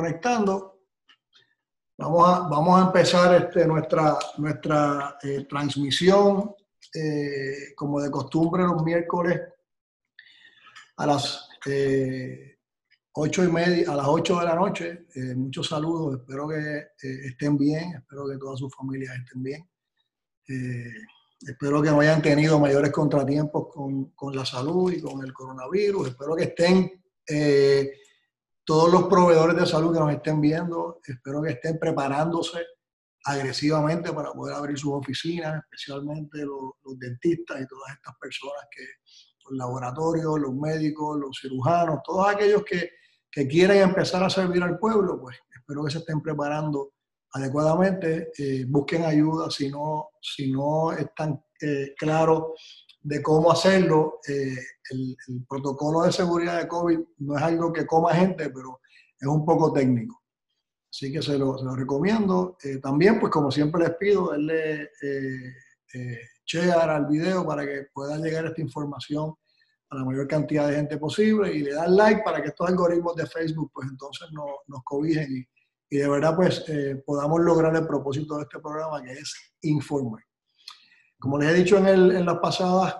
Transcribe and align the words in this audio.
eh, 0.00 0.20
conectando. 0.20 0.80
Vamos 1.98 2.28
a, 2.28 2.48
vamos 2.48 2.80
a 2.80 2.86
empezar 2.86 3.42
este, 3.42 3.66
nuestra, 3.66 4.18
nuestra 4.38 5.18
eh, 5.22 5.46
transmisión, 5.48 6.54
eh, 6.94 7.74
como 7.76 8.00
de 8.00 8.10
costumbre, 8.10 8.62
los 8.62 8.82
miércoles 8.82 9.38
a 10.96 11.06
las 11.06 11.48
ocho 13.12 13.44
y 13.44 13.48
media, 13.48 13.92
a 13.92 13.96
las 13.96 14.06
8 14.06 14.40
de 14.40 14.44
la 14.46 14.54
noche. 14.54 15.06
muchos 15.36 15.68
saludos, 15.68 16.20
espero 16.20 16.48
que 16.48 16.88
estén 17.26 17.58
bien, 17.58 17.94
espero 17.96 18.26
que 18.28 18.38
todas 18.38 18.58
sus 18.58 18.74
familias 18.74 19.14
estén 19.18 19.42
bien. 19.42 19.68
espero 21.40 21.82
que 21.82 21.90
no 21.90 22.00
hayan 22.00 22.22
tenido 22.22 22.58
mayores 22.58 22.90
contratiempos 22.92 23.68
con, 23.72 24.10
con, 24.12 24.34
la 24.34 24.44
salud 24.44 24.92
y 24.92 25.00
con 25.00 25.22
el 25.22 25.32
coronavirus. 25.32 26.08
Espero 26.08 26.34
que 26.34 26.44
estén 26.44 27.02
todos 28.70 28.92
los 28.92 29.08
proveedores 29.08 29.56
de 29.56 29.66
salud 29.66 29.92
que 29.92 29.98
nos 29.98 30.12
estén 30.12 30.40
viendo, 30.40 31.00
espero 31.04 31.42
que 31.42 31.50
estén 31.50 31.76
preparándose 31.76 32.60
agresivamente 33.24 34.12
para 34.12 34.30
poder 34.30 34.54
abrir 34.54 34.78
sus 34.78 34.92
oficinas, 34.92 35.60
especialmente 35.64 36.44
los, 36.44 36.74
dentistas 36.96 37.62
y 37.62 37.66
todas 37.66 37.94
estas 37.96 38.14
personas 38.20 38.62
que, 38.70 38.84
los 39.48 39.58
laboratorios, 39.58 40.38
los 40.38 40.54
médicos, 40.54 41.18
los 41.18 41.36
cirujanos, 41.40 41.98
todos 42.04 42.28
aquellos 42.28 42.62
que, 42.62 42.90
que 43.28 43.48
quieren 43.48 43.82
empezar 43.82 44.22
a 44.22 44.30
servir 44.30 44.62
al 44.62 44.78
pueblo, 44.78 45.20
pues 45.20 45.36
espero 45.52 45.84
que 45.84 45.90
se 45.90 45.98
estén 45.98 46.22
preparando 46.22 46.92
adecuadamente, 47.32 48.30
eh, 48.38 48.66
busquen 48.68 49.04
ayuda 49.04 49.50
si 49.50 49.68
no, 49.68 50.10
si 50.22 50.52
no 50.52 50.92
están 50.92 51.42
eh, 51.60 51.92
claros 51.98 52.52
de 53.02 53.22
cómo 53.22 53.50
hacerlo. 53.50 54.20
Eh, 54.28 54.56
el, 54.90 55.16
protocolo 55.48 56.02
de 56.02 56.12
seguridad 56.12 56.60
de 56.60 56.68
COVID 56.68 56.98
no 57.18 57.36
es 57.36 57.42
algo 57.42 57.72
que 57.72 57.86
coma 57.86 58.14
gente, 58.14 58.50
pero 58.50 58.80
es 59.18 59.28
un 59.28 59.44
poco 59.44 59.72
técnico. 59.72 60.20
Así 60.92 61.12
que 61.12 61.22
se 61.22 61.38
lo, 61.38 61.56
recomiendo. 61.76 62.56
Eh, 62.64 62.78
también, 62.78 63.20
pues 63.20 63.32
como 63.32 63.50
siempre 63.50 63.82
les 63.82 63.96
pido, 63.96 64.30
darle 64.30 64.90
eh, 65.02 65.54
eh, 65.94 66.18
al 66.72 67.06
video 67.06 67.46
para 67.46 67.64
que 67.64 67.86
pueda 67.92 68.18
llegar 68.18 68.46
esta 68.46 68.60
información 68.60 69.34
a 69.90 69.96
la 69.96 70.04
mayor 70.04 70.26
cantidad 70.26 70.68
de 70.68 70.76
gente 70.76 70.98
posible 70.98 71.52
y 71.54 71.60
le 71.60 71.74
dan 71.74 71.96
like 71.96 72.22
para 72.24 72.42
que 72.42 72.48
estos 72.48 72.68
algoritmos 72.68 73.14
de 73.14 73.26
Facebook 73.26 73.70
pues 73.72 73.88
entonces 73.88 74.28
no, 74.32 74.44
nos 74.66 74.82
cobijen 74.84 75.28
y, 75.30 75.96
y, 75.96 75.98
de 75.98 76.08
verdad 76.08 76.34
pues 76.34 76.64
podamos 77.06 77.40
lograr 77.40 77.74
el 77.74 77.86
propósito 77.86 78.36
de 78.36 78.42
este 78.42 78.58
programa 78.58 79.02
que 79.02 79.12
es 79.12 79.34
informar. 79.62 80.22
Como 81.20 81.38
les 81.38 81.50
he 81.50 81.54
dicho 81.54 81.76
en, 81.76 81.86
el, 81.86 82.12
en 82.12 82.24
las 82.24 82.38
pasadas 82.38 82.96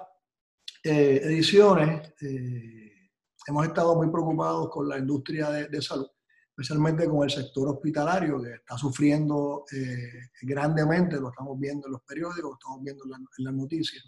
eh, 0.84 1.20
ediciones, 1.24 2.12
eh, 2.20 3.08
hemos 3.46 3.66
estado 3.66 3.96
muy 3.96 4.10
preocupados 4.10 4.68
con 4.68 4.86
la 4.88 4.98
industria 4.98 5.48
de, 5.50 5.82
salud, 5.82 6.06
especialmente 6.50 7.08
con 7.08 7.24
el 7.24 7.30
sector 7.30 7.70
hospitalario 7.70 8.42
que 8.42 8.52
está 8.52 8.76
sufriendo 8.76 9.64
eh, 9.72 10.28
grandemente, 10.42 11.18
lo 11.18 11.30
estamos 11.30 11.58
viendo 11.58 11.86
en 11.86 11.92
los 11.92 12.02
periódicos, 12.02 12.42
lo 12.42 12.52
estamos 12.52 12.82
viendo 12.82 13.04
en, 13.04 13.44
las 13.44 13.54
noticias. 13.54 14.04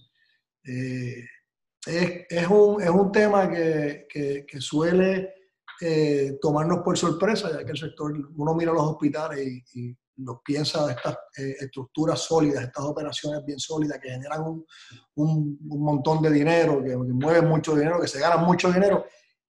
Es, 0.63 1.27
es, 2.29 2.47
un, 2.49 2.83
es, 2.83 2.91
un, 2.91 3.11
tema 3.11 3.51
que, 3.51 4.07
que, 4.09 4.45
que 4.47 4.61
suele 4.61 5.35
tomarnos 6.41 6.81
por 6.85 6.97
sorpresa, 6.97 7.51
ya 7.51 7.65
que 7.65 7.73
el 7.73 7.79
sector, 7.79 8.13
uno 8.37 8.55
mira 8.55 8.73
los 8.73 8.83
hospitales 8.83 9.41
y, 9.45 9.65
y 9.75 9.97
nos 10.23 10.41
piensa 10.45 10.87
de 10.87 10.93
estas 10.93 11.17
eh, 11.37 11.57
estructuras 11.61 12.21
sólidas, 12.21 12.65
estas 12.65 12.85
operaciones 12.85 13.45
bien 13.45 13.59
sólidas 13.59 13.99
que 14.01 14.11
generan 14.11 14.43
un, 14.43 14.67
un, 15.17 15.59
montón 15.81 16.23
de 16.23 16.31
dinero, 16.31 16.83
que, 16.83 16.97
mueven 16.97 17.47
mucho 17.47 17.75
dinero, 17.75 18.01
que 18.01 18.09
se 18.09 18.21
ganan 18.21 18.45
mucho 18.45 18.73
dinero. 18.73 19.05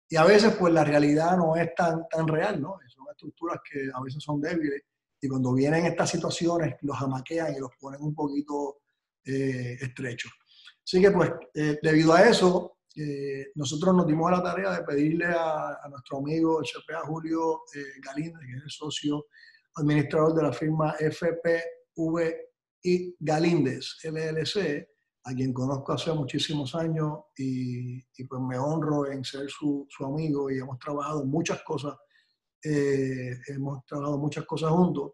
Y 0.09 0.15
a 0.15 0.23
veces, 0.23 0.55
pues 0.55 0.73
la 0.73 0.83
realidad 0.83 1.37
no 1.37 1.55
es 1.55 1.73
tan, 1.75 2.07
tan 2.09 2.27
real, 2.27 2.61
¿no? 2.61 2.75
Son 2.87 3.05
estructuras 3.11 3.59
que 3.69 3.89
a 3.93 4.01
veces 4.01 4.23
son 4.23 4.39
débiles. 4.39 4.81
Y 5.19 5.27
cuando 5.27 5.53
vienen 5.53 5.85
estas 5.85 6.09
situaciones, 6.11 6.75
los 6.81 7.01
amaquean 7.01 7.53
y 7.55 7.59
los 7.59 7.71
ponen 7.79 8.01
un 8.01 8.13
poquito 8.13 8.77
eh, 9.25 9.77
estrechos. 9.81 10.31
Así 10.83 11.01
que, 11.01 11.11
pues, 11.11 11.31
eh, 11.53 11.79
debido 11.81 12.13
a 12.13 12.21
eso, 12.21 12.73
nosotros 13.53 13.93
nos 13.93 14.07
dimos 14.07 14.27
a 14.31 14.37
la 14.37 14.43
tarea 14.43 14.71
de 14.71 14.83
pedirle 14.83 15.25
a, 15.27 15.77
a 15.83 15.87
nuestro 15.87 16.17
amigo, 16.17 16.59
el 16.59 16.65
CPA 16.65 17.01
Julio 17.05 17.61
Galíndez, 18.01 18.39
que 18.39 18.57
es 18.57 18.63
el 18.63 18.71
socio 18.71 19.25
administrador 19.77 20.33
de 20.33 20.43
la 20.43 20.53
firma 20.53 20.95
FPVI 20.99 22.47
Galíndez 23.19 23.97
LLC, 24.03 24.87
a 25.23 25.33
quien 25.33 25.51
conozco 25.51 25.91
hace 25.91 26.13
muchísimos 26.13 26.73
años 26.75 27.19
y, 27.35 28.01
pues 28.25 28.41
me 28.41 28.57
honro 28.57 29.11
en 29.11 29.23
ser 29.23 29.49
su, 29.49 29.85
su, 29.89 30.05
amigo 30.05 30.49
y 30.49 30.57
hemos 30.57 30.79
trabajado 30.79 31.25
muchas 31.25 31.61
cosas, 31.63 31.95
eh, 32.63 33.37
hemos 33.47 33.85
trabajado 33.85 34.17
muchas 34.17 34.45
cosas 34.45 34.71
juntos, 34.71 35.13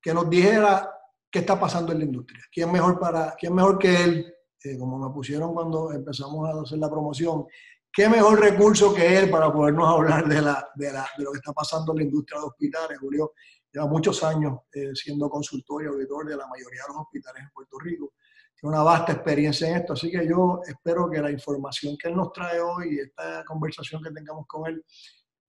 que 0.00 0.12
nos 0.12 0.28
dijera 0.28 0.90
qué 1.30 1.38
está 1.40 1.58
pasando 1.58 1.92
en 1.92 1.98
la 2.00 2.04
industria, 2.04 2.42
quién 2.52 2.72
mejor, 2.72 2.98
para, 2.98 3.34
quién 3.38 3.54
mejor 3.54 3.78
que 3.78 4.02
él, 4.02 4.34
eh, 4.64 4.76
como 4.76 4.98
me 4.98 5.14
pusieron 5.14 5.54
cuando 5.54 5.92
empezamos 5.92 6.48
a 6.48 6.60
hacer 6.60 6.78
la 6.78 6.90
promoción, 6.90 7.46
qué 7.92 8.08
mejor 8.08 8.40
recurso 8.40 8.92
que 8.92 9.16
él 9.16 9.30
para 9.30 9.52
podernos 9.52 9.88
hablar 9.96 10.26
de, 10.26 10.42
la, 10.42 10.68
de, 10.74 10.92
la, 10.92 11.06
de 11.16 11.22
lo 11.22 11.30
que 11.30 11.38
está 11.38 11.52
pasando 11.52 11.92
en 11.92 11.98
la 11.98 12.04
industria 12.04 12.40
de 12.40 12.46
hospitales, 12.46 12.98
Julio 12.98 13.32
lleva 13.72 13.86
muchos 13.86 14.22
años 14.22 14.60
eh, 14.72 14.90
siendo 14.94 15.28
consultor 15.30 15.82
y 15.82 15.86
auditor 15.86 16.26
de 16.28 16.36
la 16.36 16.46
mayoría 16.46 16.82
de 16.82 16.88
los 16.88 17.02
hospitales 17.02 17.42
en 17.42 17.50
Puerto 17.50 17.78
Rico. 17.78 18.12
Tiene 18.54 18.74
una 18.76 18.84
vasta 18.84 19.12
experiencia 19.12 19.68
en 19.68 19.76
esto, 19.76 19.94
así 19.94 20.10
que 20.10 20.26
yo 20.26 20.60
espero 20.66 21.10
que 21.10 21.20
la 21.20 21.30
información 21.30 21.96
que 21.96 22.08
él 22.08 22.16
nos 22.16 22.32
trae 22.32 22.60
hoy 22.60 22.96
y 22.96 22.98
esta 23.00 23.44
conversación 23.44 24.02
que 24.02 24.10
tengamos 24.10 24.46
con 24.46 24.68
él 24.68 24.84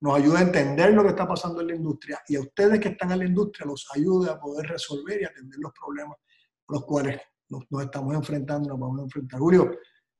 nos 0.01 0.15
ayude 0.15 0.37
a 0.37 0.41
entender 0.41 0.93
lo 0.93 1.03
que 1.03 1.09
está 1.09 1.27
pasando 1.27 1.61
en 1.61 1.67
la 1.67 1.75
industria 1.75 2.21
y 2.27 2.35
a 2.35 2.41
ustedes 2.41 2.79
que 2.79 2.89
están 2.89 3.11
en 3.11 3.19
la 3.19 3.25
industria 3.25 3.65
los 3.65 3.87
ayude 3.93 4.29
a 4.29 4.39
poder 4.39 4.67
resolver 4.67 5.21
y 5.21 5.25
atender 5.25 5.59
los 5.59 5.71
problemas 5.71 6.17
por 6.65 6.77
los 6.77 6.85
cuales 6.85 7.21
nos, 7.49 7.63
nos 7.69 7.83
estamos 7.83 8.13
enfrentando, 8.15 8.69
nos 8.69 8.79
vamos 8.79 8.99
a 8.99 9.03
enfrentar. 9.03 9.39
Julio, 9.39 9.71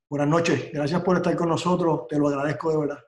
buenas 0.08 0.28
noches, 0.28 0.70
gracias 0.72 1.02
por 1.02 1.16
estar 1.16 1.36
con 1.36 1.48
nosotros, 1.48 2.06
te 2.08 2.18
lo 2.18 2.28
agradezco 2.28 2.70
de 2.70 2.78
verdad. 2.78 2.98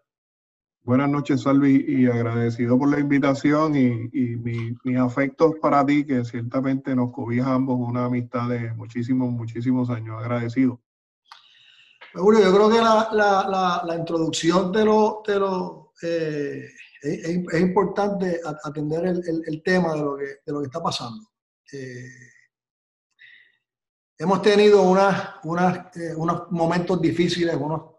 Buenas 0.86 1.10
noches, 1.10 1.42
Salvi, 1.42 1.84
y 1.88 2.06
agradecido 2.06 2.78
por 2.78 2.88
la 2.88 3.00
invitación 3.00 3.74
y, 3.74 4.08
y 4.12 4.36
mis 4.36 4.96
afectos 4.96 5.56
para 5.60 5.84
ti, 5.84 6.06
que 6.06 6.24
ciertamente 6.24 6.94
nos 6.94 7.10
cobija 7.10 7.54
ambos 7.54 7.76
una 7.80 8.04
amistad 8.04 8.50
de 8.50 8.72
muchísimos, 8.72 9.32
muchísimos 9.32 9.90
años. 9.90 10.22
Agradecido. 10.22 10.80
Julio, 12.14 12.40
yo 12.40 12.54
creo 12.54 12.70
que 12.70 12.76
la, 12.76 13.08
la, 13.12 13.82
la, 13.84 13.96
introducción 13.96 14.70
de 14.70 14.84
lo, 14.84 15.24
de 15.26 15.40
lo 15.40 15.92
eh, 16.02 16.68
es, 17.02 17.60
importante 17.60 18.38
atender 18.62 19.06
el, 19.06 19.42
el, 19.44 19.62
tema 19.64 19.92
de 19.92 20.00
lo 20.02 20.16
que, 20.16 20.24
de 20.46 20.52
lo 20.52 20.60
que 20.60 20.66
está 20.66 20.80
pasando. 20.80 21.20
Eh, 21.72 22.08
hemos 24.18 24.40
tenido 24.40 24.82
unas, 24.82 25.30
unas, 25.42 25.96
eh, 25.96 26.14
unos 26.14 26.48
momentos 26.52 27.00
difíciles, 27.02 27.56
unos 27.56 27.96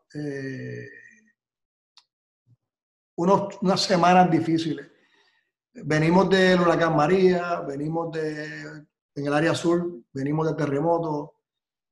unos, 3.17 3.57
unas 3.61 3.81
semanas 3.81 4.29
difíciles. 4.31 4.87
Venimos 5.73 6.29
del 6.29 6.61
huracán 6.61 6.95
María, 6.95 7.61
venimos 7.61 8.11
de, 8.11 8.61
en 9.15 9.25
el 9.25 9.33
área 9.33 9.53
sur, 9.53 10.01
venimos 10.13 10.47
de 10.47 10.53
terremotos. 10.53 11.29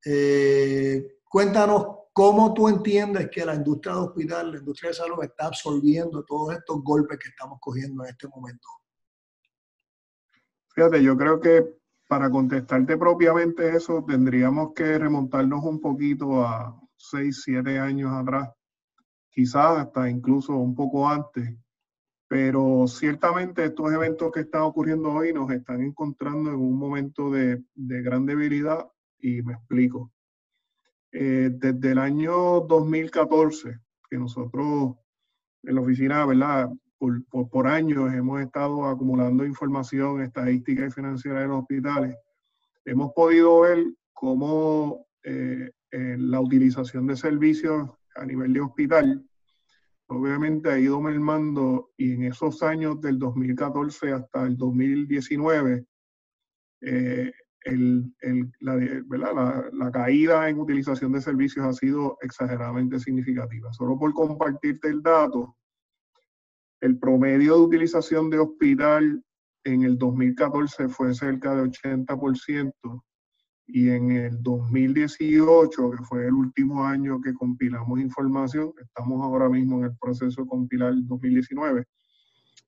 Eh, 0.05 1.19
cuéntanos 1.29 1.87
cómo 2.13 2.53
tú 2.53 2.67
entiendes 2.67 3.29
que 3.29 3.45
la 3.45 3.55
industria 3.55 3.95
de 3.95 4.01
hospital, 4.01 4.51
la 4.51 4.59
industria 4.59 4.89
de 4.89 4.95
salud 4.95 5.23
está 5.23 5.47
absorbiendo 5.47 6.23
todos 6.23 6.55
estos 6.55 6.81
golpes 6.83 7.19
que 7.19 7.29
estamos 7.29 7.57
cogiendo 7.59 8.03
en 8.03 8.09
este 8.09 8.27
momento. 8.27 8.67
Fíjate, 10.69 11.01
yo 11.01 11.17
creo 11.17 11.39
que 11.39 11.79
para 12.07 12.29
contestarte 12.29 12.97
propiamente 12.97 13.75
eso, 13.75 14.03
tendríamos 14.07 14.73
que 14.75 14.97
remontarnos 14.99 15.63
un 15.63 15.81
poquito 15.81 16.43
a 16.43 16.79
seis, 16.95 17.41
siete 17.43 17.79
años 17.79 18.11
atrás 18.11 18.49
quizás 19.35 19.79
hasta 19.79 20.09
incluso 20.09 20.55
un 20.55 20.73
poco 20.73 21.09
antes, 21.09 21.53
pero 22.27 22.87
ciertamente 22.87 23.65
estos 23.65 23.91
eventos 23.91 24.31
que 24.31 24.39
están 24.39 24.61
ocurriendo 24.61 25.11
hoy 25.11 25.33
nos 25.33 25.51
están 25.51 25.81
encontrando 25.81 26.51
en 26.51 26.55
un 26.55 26.79
momento 26.79 27.29
de, 27.29 27.61
gran 27.75 28.25
debilidad 28.25 28.87
y 29.19 29.41
me 29.41 29.53
explico. 29.53 30.13
Eh, 31.11 31.49
desde 31.51 31.91
el 31.91 31.99
año 31.99 32.61
2014, 32.61 33.77
que 34.09 34.17
nosotros 34.17 34.95
en 35.63 35.75
la 35.75 35.81
oficina, 35.81 36.25
¿verdad? 36.25 36.69
Por, 36.97 37.25
por, 37.25 37.67
años 37.67 38.13
hemos 38.13 38.41
estado 38.41 38.85
acumulando 38.85 39.45
información 39.45 40.21
estadística 40.21 40.85
y 40.85 40.91
financiera 40.91 41.41
de 41.41 41.47
los 41.47 41.59
hospitales, 41.59 42.15
hemos 42.85 43.11
podido 43.13 43.61
ver 43.61 43.83
cómo 44.13 45.05
eh, 45.23 45.71
la 45.91 46.39
utilización 46.39 47.05
de 47.07 47.17
servicios 47.17 47.89
a 48.15 48.25
nivel 48.25 48.53
de 48.53 48.61
hospital, 48.61 49.25
obviamente 50.07 50.69
ha 50.69 50.79
ido 50.79 51.01
mermando 51.01 51.91
y 51.97 52.13
en 52.13 52.23
esos 52.23 52.61
años 52.63 53.01
del 53.01 53.19
2014 53.19 54.11
hasta 54.11 54.43
el 54.43 54.57
2019, 54.57 55.85
eh, 56.81 57.31
la, 58.59 59.69
la, 59.73 59.91
caída 59.91 60.47
en 60.49 60.59
utilización 60.59 61.11
de 61.13 61.21
servicios 61.21 61.65
ha 61.65 61.73
sido 61.73 62.17
exageradamente 62.21 62.99
significativa. 62.99 63.73
Solo 63.73 63.97
por 63.97 64.13
compartirte 64.13 64.89
el 64.89 65.01
dato, 65.01 65.57
El 66.79 66.99
promedio 66.99 67.55
de 67.55 67.61
utilización 67.61 68.29
de 68.29 68.37
hospital 68.37 69.23
en 69.63 69.81
el 69.83 69.97
2014 69.97 70.89
fue 70.89 71.15
cerca 71.15 71.55
de 71.55 71.63
80% 71.63 73.01
y 73.67 73.89
en 73.89 74.11
el 74.11 74.43
2018, 74.43 75.91
que 75.91 76.03
fue 76.03 76.27
el 76.27 76.33
último 76.33 76.85
año 76.85 77.19
que 77.19 77.33
compilamos 77.33 77.99
información, 77.99 78.73
estamos 78.79 79.21
ahora 79.21 79.49
mismo 79.49 79.79
en 79.79 79.85
el 79.85 79.97
proceso 79.99 80.43
de 80.43 80.47
compilar 80.47 80.93
el 80.93 81.07
2019, 81.07 81.85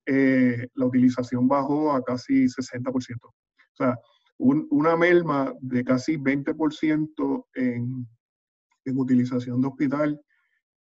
eh, 0.07 0.67
la 0.73 0.85
utilización 0.85 1.47
bajó 1.47 1.91
a 1.91 2.03
casi 2.03 2.47
60%. 2.47 3.17
O 3.23 3.33
sea, 3.73 3.97
una 4.39 4.95
merma 4.95 5.53
de 5.61 5.83
casi 5.83 6.17
20% 6.17 7.45
en, 7.55 8.07
en 8.85 8.97
utilización 8.97 9.61
de 9.61 9.67
hospital, 9.67 10.21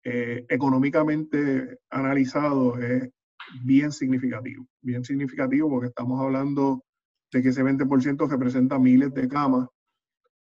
eh, 0.05 0.45
económicamente 0.49 1.79
analizado, 1.91 2.79
es 2.79 3.11
bien 3.65 3.93
significativo. 3.93 4.67
Bien 4.81 5.05
significativo 5.05 5.69
porque 5.69 5.89
estamos 5.89 6.21
hablando 6.21 6.85
de 7.33 7.43
que 7.43 7.49
ese 7.49 7.65
20% 7.65 8.29
representa 8.29 8.79
miles 8.79 9.13
de 9.13 9.29
camas 9.29 9.69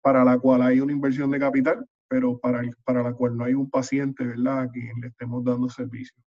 para 0.06 0.24
la 0.24 0.38
cual 0.38 0.62
hay 0.62 0.78
una 0.78 0.92
inversión 0.92 1.32
de 1.32 1.40
capital, 1.40 1.84
pero 2.06 2.38
para, 2.38 2.62
para 2.84 3.02
la 3.02 3.12
cual 3.12 3.36
no 3.36 3.42
hay 3.42 3.54
un 3.54 3.68
paciente, 3.68 4.24
¿verdad?, 4.24 4.60
a 4.60 4.70
quien 4.70 5.00
le 5.00 5.08
estemos 5.08 5.42
dando 5.42 5.68
servicio. 5.68 6.22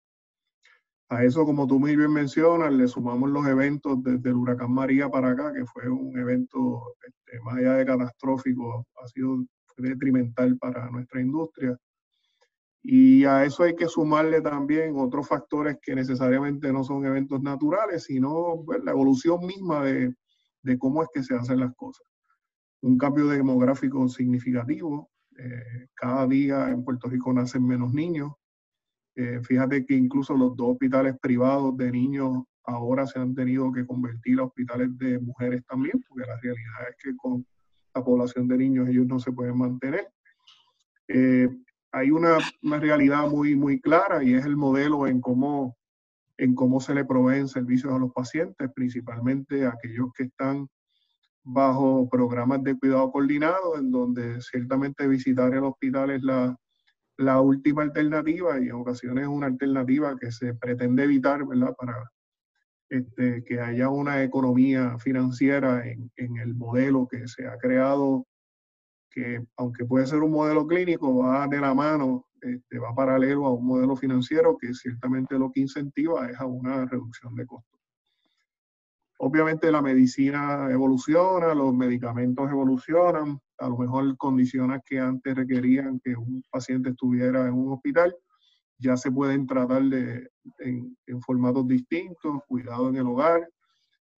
A 1.10 1.24
eso, 1.24 1.46
como 1.46 1.68
tú 1.68 1.80
muy 1.80 1.96
bien 1.96 2.12
mencionas, 2.12 2.74
le 2.74 2.88
sumamos 2.88 3.30
los 3.30 3.46
eventos 3.46 4.02
desde 4.02 4.30
el 4.30 4.36
huracán 4.36 4.72
María 4.72 5.10
para 5.10 5.30
acá, 5.30 5.54
que 5.54 5.64
fue 5.68 5.88
un 5.88 6.18
evento 6.18 6.96
este, 7.06 7.40
más 7.42 7.58
allá 7.58 7.74
de 7.74 7.86
catastrófico, 7.86 8.88
ha 9.00 9.08
sido 9.10 9.46
detrimental 9.78 10.58
para 10.58 10.90
nuestra 10.90 11.22
industria. 11.22 11.78
Y 12.82 13.26
a 13.26 13.46
eso 13.46 13.62
hay 13.62 13.76
que 13.76 13.88
sumarle 13.88 14.42
también 14.42 14.96
otros 14.98 15.28
factores 15.28 15.78
que 15.84 15.94
necesariamente 15.94 16.74
no 16.74 16.84
son 16.84 17.06
eventos 17.06 17.44
naturales, 17.44 18.06
sino 18.06 18.64
pues, 18.66 18.84
la 18.84 18.90
evolución 18.90 19.46
misma 19.46 19.84
de, 19.84 20.16
de 20.64 20.80
cómo 20.80 21.04
es 21.04 21.10
que 21.14 21.22
se 21.22 21.36
hacen 21.36 21.60
las 21.60 21.76
cosas 21.76 22.07
un 22.88 22.98
cambio 22.98 23.28
demográfico 23.28 24.08
significativo. 24.08 25.10
Eh, 25.38 25.88
cada 25.94 26.26
día 26.26 26.70
en 26.70 26.84
Puerto 26.84 27.10
Rico 27.10 27.34
nacen 27.34 27.66
menos 27.66 27.94
niños. 27.94 28.32
Eh, 29.16 29.42
fíjate 29.44 29.86
que 29.86 29.94
incluso 29.94 30.36
los 30.36 30.56
dos 30.56 30.72
hospitales 30.72 31.16
privados 31.22 31.76
de 31.76 31.92
niños 31.92 32.44
ahora 32.64 33.06
se 33.06 33.20
han 33.20 33.36
tenido 33.36 33.72
que 33.72 33.86
convertir 33.86 34.40
a 34.40 34.46
hospitales 34.46 34.98
de 34.98 35.20
mujeres 35.20 35.66
también, 35.66 36.02
porque 36.08 36.28
la 36.28 36.40
realidad 36.40 36.90
es 36.90 36.96
que 37.04 37.16
con 37.18 37.46
la 37.94 38.04
población 38.04 38.48
de 38.48 38.58
niños 38.58 38.88
ellos 38.88 39.08
no 39.08 39.20
se 39.20 39.32
pueden 39.32 39.58
mantener. 39.58 40.08
Eh, 41.08 41.50
hay 41.92 42.12
una, 42.12 42.38
una, 42.62 42.80
realidad 42.80 43.28
muy, 43.28 43.56
muy 43.56 43.80
clara 43.80 44.24
y 44.24 44.34
es 44.34 44.46
el 44.46 44.58
modelo 44.58 45.08
en 45.08 45.22
cómo, 45.22 45.78
en 46.38 46.54
cómo 46.54 46.80
se 46.80 46.94
le 46.94 47.06
proveen 47.06 47.48
servicios 47.48 47.94
a 47.94 47.98
los 47.98 48.12
pacientes, 48.14 48.70
principalmente 48.76 49.66
aquellos 49.66 50.12
que 50.14 50.24
están 50.24 50.68
bajo 51.50 52.10
programas 52.10 52.62
de 52.64 52.78
cuidado 52.78 53.10
coordinado, 53.12 53.78
en 53.78 53.90
donde 53.90 54.42
ciertamente 54.42 55.08
visitar 55.08 55.54
el 55.54 55.64
hospital 55.64 56.12
es 56.12 56.22
la, 56.22 56.58
la 57.18 57.40
última 57.40 57.84
alternativa 57.84 58.60
y 58.60 58.66
en 58.66 58.74
ocasiones 58.74 59.24
es 59.24 59.30
una 59.30 59.48
alternativa 59.48 60.18
que 60.20 60.32
se 60.32 60.54
pretende 60.56 61.04
evitar, 61.04 61.46
¿verdad? 61.48 61.74
Para 61.78 62.12
este, 62.90 63.44
que 63.46 63.62
haya 63.62 63.90
una 63.90 64.24
economía 64.24 64.98
financiera 65.00 65.88
en, 65.88 66.12
en, 66.18 66.38
el 66.38 66.54
modelo 66.54 67.08
que 67.08 67.28
se 67.28 67.48
ha 67.48 67.58
creado, 67.58 68.26
que 69.10 69.42
aunque 69.56 69.86
puede 69.86 70.06
ser 70.06 70.20
un 70.20 70.32
modelo 70.32 70.68
clínico, 70.68 71.18
va 71.18 71.48
de 71.48 71.60
la 71.62 71.74
mano, 71.74 72.26
este, 72.42 72.78
va 72.78 72.94
paralelo 72.94 73.46
a 73.46 73.54
un 73.54 73.66
modelo 73.66 73.96
financiero 73.96 74.58
que 74.58 74.74
ciertamente 74.74 75.40
lo 75.40 75.50
que 75.52 75.62
incentiva 75.62 76.30
es 76.30 76.40
a 76.40 76.46
una 76.46 76.86
reducción 76.86 77.36
de 77.36 77.46
costos. 77.46 77.77
Obviamente 79.20 79.72
la 79.72 79.82
medicina 79.82 80.70
evoluciona, 80.70 81.56
los 81.56 81.74
medicamentos 81.74 82.50
evolucionan, 82.50 83.40
a 83.58 83.70
lo 83.70 83.78
mejor 83.78 84.16
condiciones 84.18 84.82
que 84.86 85.00
antes 85.00 85.36
requerían 85.36 86.00
que 86.00 86.16
un 86.16 86.44
paciente 86.52 86.90
estuviera 86.90 87.48
en 87.48 87.54
un 87.54 87.74
hospital, 87.74 88.16
ya 88.78 88.96
se 88.96 89.12
pueden 89.12 89.48
tratar 89.48 89.84
de, 89.84 90.30
en, 90.60 90.96
formatos 91.22 91.68
distintos, 91.68 92.42
cuidado 92.48 92.90
en 92.90 92.98
el 92.98 93.08
hogar, 93.08 93.50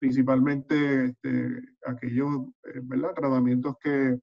principalmente 0.00 1.06
este, 1.06 1.60
aquellos 1.86 2.48
eh, 2.64 2.80
¿verdad? 2.82 3.14
tratamientos 3.14 3.76
que 3.80 4.18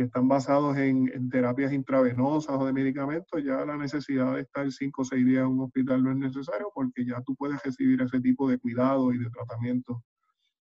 que 0.00 0.06
están 0.06 0.28
basados 0.28 0.78
en, 0.78 1.28
terapias 1.28 1.74
intravenosas 1.74 2.56
o 2.58 2.64
de 2.64 2.72
medicamentos, 2.72 3.44
ya 3.44 3.66
la 3.66 3.76
necesidad 3.76 4.34
de 4.34 4.40
estar 4.40 4.72
cinco 4.72 5.02
o 5.02 5.04
seis 5.04 5.26
días 5.26 5.42
en 5.42 5.48
un 5.48 5.60
hospital 5.60 6.02
no 6.02 6.10
es 6.12 6.16
necesario 6.16 6.72
porque 6.74 7.04
ya 7.04 7.20
tú 7.20 7.36
puedes 7.36 7.62
recibir 7.62 8.00
ese 8.00 8.18
tipo 8.18 8.48
de 8.48 8.56
cuidado 8.56 9.12
y 9.12 9.18
de 9.18 9.28
tratamiento 9.28 10.02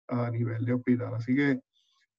a 0.06 0.30
nivel 0.30 0.64
de 0.64 0.74
hospital. 0.74 1.12
Así 1.16 1.34
que 1.34 1.60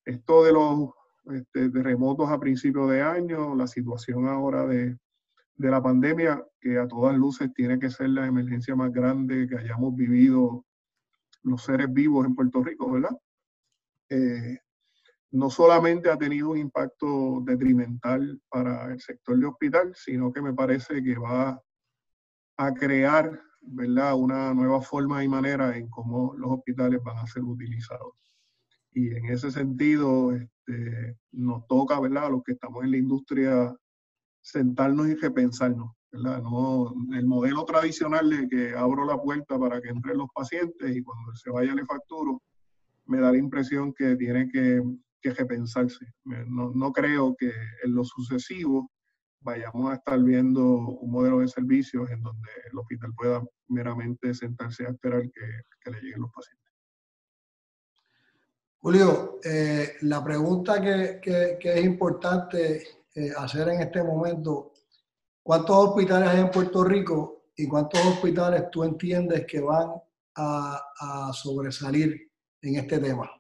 esto 0.04 0.44
de 0.44 0.52
los 0.52 0.90
este, 1.32 1.70
terremotos 1.70 2.30
a 2.30 2.42
principios 2.42 2.90
de 2.92 3.02
año, 3.02 3.56
la 3.56 3.68
situación 3.68 4.28
ahora 4.28 4.68
de, 4.68 4.98
de 5.56 5.70
la 5.70 5.82
pandemia, 5.82 6.44
que 6.60 6.78
a 6.78 6.90
todas 6.90 7.16
luces 7.16 7.54
tiene 7.54 7.80
que 7.80 7.90
ser 7.90 8.10
la 8.10 8.28
emergencia 8.28 8.76
más 8.76 8.92
grande 8.92 9.48
que 9.48 9.58
hayamos 9.58 9.96
vivido 9.96 10.66
los 11.44 11.64
seres 11.64 11.88
vivos 11.90 12.26
en 12.26 12.36
Puerto 12.36 12.62
Rico, 12.62 12.92
¿verdad? 12.92 13.18
Eh, 14.10 14.60
no 15.38 15.52
solamente 15.52 16.10
ha 16.10 16.18
tenido 16.18 16.50
un 16.50 16.58
impacto 16.58 17.42
detrimental 17.46 18.42
para 18.50 18.92
el 18.92 19.00
sector 19.00 19.38
de 19.38 19.46
hospital, 19.46 19.94
sino 19.96 20.34
que 20.34 20.42
me 20.42 20.52
parece 20.52 21.04
que 21.04 21.16
va 21.16 21.62
a 22.58 22.74
crear 22.74 23.40
¿verdad? 23.62 24.16
una 24.16 24.52
nueva 24.56 24.82
forma 24.82 25.24
y 25.24 25.28
manera 25.28 25.78
en 25.78 25.90
cómo 25.90 26.34
los 26.34 26.50
hospitales 26.54 27.04
van 27.04 27.20
a 27.20 27.28
ser 27.28 27.44
utilizados. 27.44 28.16
Y 28.94 29.14
en 29.14 29.26
ese 29.26 29.52
sentido, 29.52 30.32
este, 30.32 31.20
nos 31.34 31.68
toca, 31.68 32.00
¿verdad? 32.00 32.26
a 32.26 32.30
los 32.32 32.44
que 32.44 32.54
estamos 32.54 32.84
en 32.84 32.92
la 32.92 32.98
industria, 32.98 33.76
sentarnos 34.42 35.08
y 35.08 35.14
repensarnos. 35.14 35.92
¿verdad? 36.12 36.42
No, 36.42 36.96
el 37.14 37.28
modelo 37.28 37.64
tradicional 37.64 38.28
de 38.28 38.48
que 38.48 38.76
abro 38.76 39.06
la 39.06 39.22
puerta 39.22 39.60
para 39.60 39.80
que 39.82 39.90
entren 39.90 40.18
los 40.18 40.30
pacientes 40.34 40.96
y 40.96 41.04
cuando 41.04 41.36
se 41.36 41.52
vaya 41.52 41.76
le 41.76 41.86
facturo, 41.86 42.42
me 43.06 43.20
da 43.20 43.32
la 43.32 43.38
impresión 43.38 43.94
que 43.94 44.16
tiene 44.16 44.50
que 44.50 44.82
que 45.22 45.34
repensarse. 45.34 46.06
No, 46.24 46.72
no 46.74 46.92
creo 46.92 47.36
que 47.38 47.52
en 47.84 47.96
lo 47.96 48.04
sucesivo 48.04 48.92
vayamos 49.42 49.92
a 49.92 49.96
estar 49.96 50.20
viendo 50.20 50.62
un 50.62 51.12
modelo 51.12 51.40
de 51.40 51.48
servicios 51.48 52.10
en 52.10 52.22
donde 52.22 52.50
el 52.72 52.78
hospital 52.78 53.14
pueda 53.16 53.44
meramente 53.70 54.34
sentarse 54.34 54.86
a 54.86 54.90
esperar 54.90 55.24
que, 55.32 55.92
le 55.92 56.02
lleguen 56.02 56.22
los 56.22 56.32
pacientes. 56.34 56.68
Julio, 58.80 59.40
eh, 59.44 59.94
la 60.02 60.22
pregunta 60.22 60.82
que, 60.82 61.22
que, 61.22 61.74
es 61.74 61.86
importante 61.86 62.84
eh, 63.16 63.32
hacer 63.38 63.70
en 63.70 63.82
este 63.82 64.04
momento, 64.04 64.74
¿cuántos 65.42 65.76
hospitales 65.78 66.28
hay 66.28 66.42
en 66.42 66.52
Puerto 66.52 66.84
Rico 66.84 67.46
y 67.56 67.68
cuántos 67.68 68.06
hospitales 68.06 68.70
tú 68.70 68.84
entiendes 68.84 69.46
que 69.46 69.62
van 69.62 69.92
a, 70.36 70.82
a 71.00 71.32
sobresalir 71.34 72.30
en 72.62 72.76
este 72.76 73.00
tema? 73.00 73.37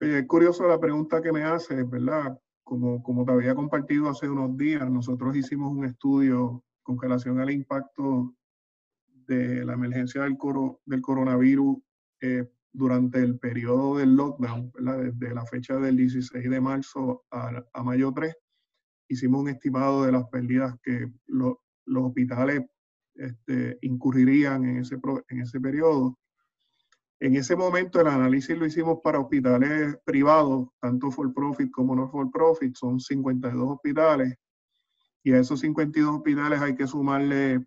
Es 0.00 0.26
curioso 0.26 0.66
la 0.66 0.78
pregunta 0.78 1.22
que 1.22 1.32
me 1.32 1.42
hace, 1.42 1.82
¿verdad? 1.84 2.38
Como, 2.62 3.02
como 3.02 3.24
te 3.24 3.32
había 3.32 3.54
compartido 3.54 4.08
hace 4.08 4.28
unos 4.28 4.56
días, 4.56 4.90
nosotros 4.90 5.36
hicimos 5.36 5.72
un 5.72 5.84
estudio 5.84 6.64
con 6.82 7.00
relación 7.00 7.40
al 7.40 7.50
impacto 7.50 8.34
de 9.26 9.64
la 9.64 9.74
emergencia 9.74 10.22
del, 10.22 10.36
coro, 10.36 10.80
del 10.84 11.00
coronavirus 11.00 11.78
eh, 12.20 12.48
durante 12.72 13.20
el 13.20 13.38
periodo 13.38 13.98
del 13.98 14.14
lockdown, 14.14 14.70
¿verdad? 14.72 14.98
desde 14.98 15.34
la 15.34 15.44
fecha 15.46 15.76
del 15.76 15.96
16 15.96 16.48
de 16.48 16.60
marzo 16.60 17.24
a, 17.30 17.64
a 17.72 17.82
mayo 17.82 18.12
3. 18.12 18.34
Hicimos 19.08 19.42
un 19.42 19.48
estimado 19.48 20.04
de 20.04 20.12
las 20.12 20.24
pérdidas 20.28 20.74
que 20.82 21.10
los 21.26 21.56
hospitales 21.86 22.66
este, 23.14 23.78
incurrirían 23.80 24.64
en 24.64 24.78
ese, 24.78 24.98
en 25.28 25.40
ese 25.40 25.60
periodo 25.60 26.18
en 27.20 27.36
ese 27.36 27.56
momento 27.56 28.00
el 28.00 28.08
análisis 28.08 28.56
lo 28.56 28.66
hicimos 28.66 28.98
para 29.02 29.18
hospitales 29.18 29.96
privados, 30.04 30.68
tanto 30.80 31.10
for 31.10 31.32
profit 31.32 31.70
como 31.70 31.96
no 31.96 32.08
for 32.08 32.30
profit, 32.30 32.74
son 32.74 33.00
52 33.00 33.70
hospitales. 33.70 34.34
Y 35.22 35.32
a 35.32 35.40
esos 35.40 35.60
52 35.60 36.16
hospitales 36.16 36.60
hay 36.60 36.74
que 36.74 36.86
sumarle 36.86 37.64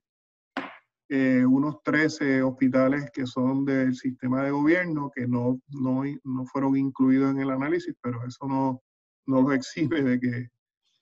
eh, 1.09 1.43
unos 1.43 1.81
13 1.83 2.43
hospitales 2.43 3.09
que 3.11 3.25
son 3.25 3.65
del 3.65 3.95
sistema 3.95 4.43
de 4.43 4.51
gobierno, 4.51 5.11
que 5.13 5.27
no, 5.27 5.59
no, 5.69 6.03
no 6.23 6.45
fueron 6.45 6.77
incluidos 6.77 7.31
en 7.31 7.39
el 7.39 7.49
análisis, 7.49 7.95
pero 8.01 8.23
eso 8.25 8.47
no, 8.47 8.81
no 9.25 9.41
los 9.41 9.55
exhibe 9.55 10.03
de 10.03 10.19
que, 10.19 10.49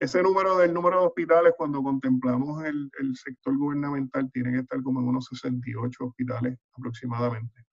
ese 0.01 0.23
número 0.23 0.59
del 0.59 0.75
número 0.75 1.01
de 1.01 1.07
hospitales, 1.07 1.55
cuando 1.57 1.83
contemplamos 1.83 2.65
el, 2.65 2.91
el, 3.01 3.17
sector 3.17 3.57
gubernamental, 3.57 4.31
tiene 4.33 4.53
que 4.53 4.59
estar 4.59 4.83
como 4.83 5.01
en 5.01 5.09
unos 5.09 5.27
68 5.27 6.05
hospitales 6.05 6.59
aproximadamente. 6.73 7.65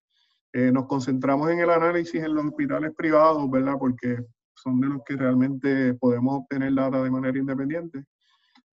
Eh, 0.53 0.71
nos 0.71 0.85
concentramos 0.87 1.49
en 1.49 1.59
el 1.59 1.69
análisis 1.69 2.21
en 2.21 2.35
los 2.35 2.45
hospitales 2.45 2.91
privados, 2.95 3.49
¿verdad? 3.49 3.75
Porque 3.79 4.17
son 4.53 4.79
de 4.81 4.87
los 4.87 5.01
que 5.05 5.15
realmente 5.15 5.93
podemos 5.95 6.41
obtener 6.41 6.73
data 6.75 7.01
de 7.01 7.09
manera 7.09 7.37
independiente. 7.37 8.03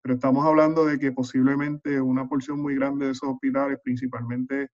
Pero 0.02 0.16
estamos 0.16 0.46
hablando 0.46 0.86
de 0.86 1.00
que 1.00 1.12
posiblemente 1.12 2.00
una 2.00 2.28
porción 2.28 2.62
muy 2.62 2.76
grande 2.76 3.06
de 3.06 3.12
esos 3.12 3.30
hospitales, 3.30 3.80
principalmente 3.84 4.70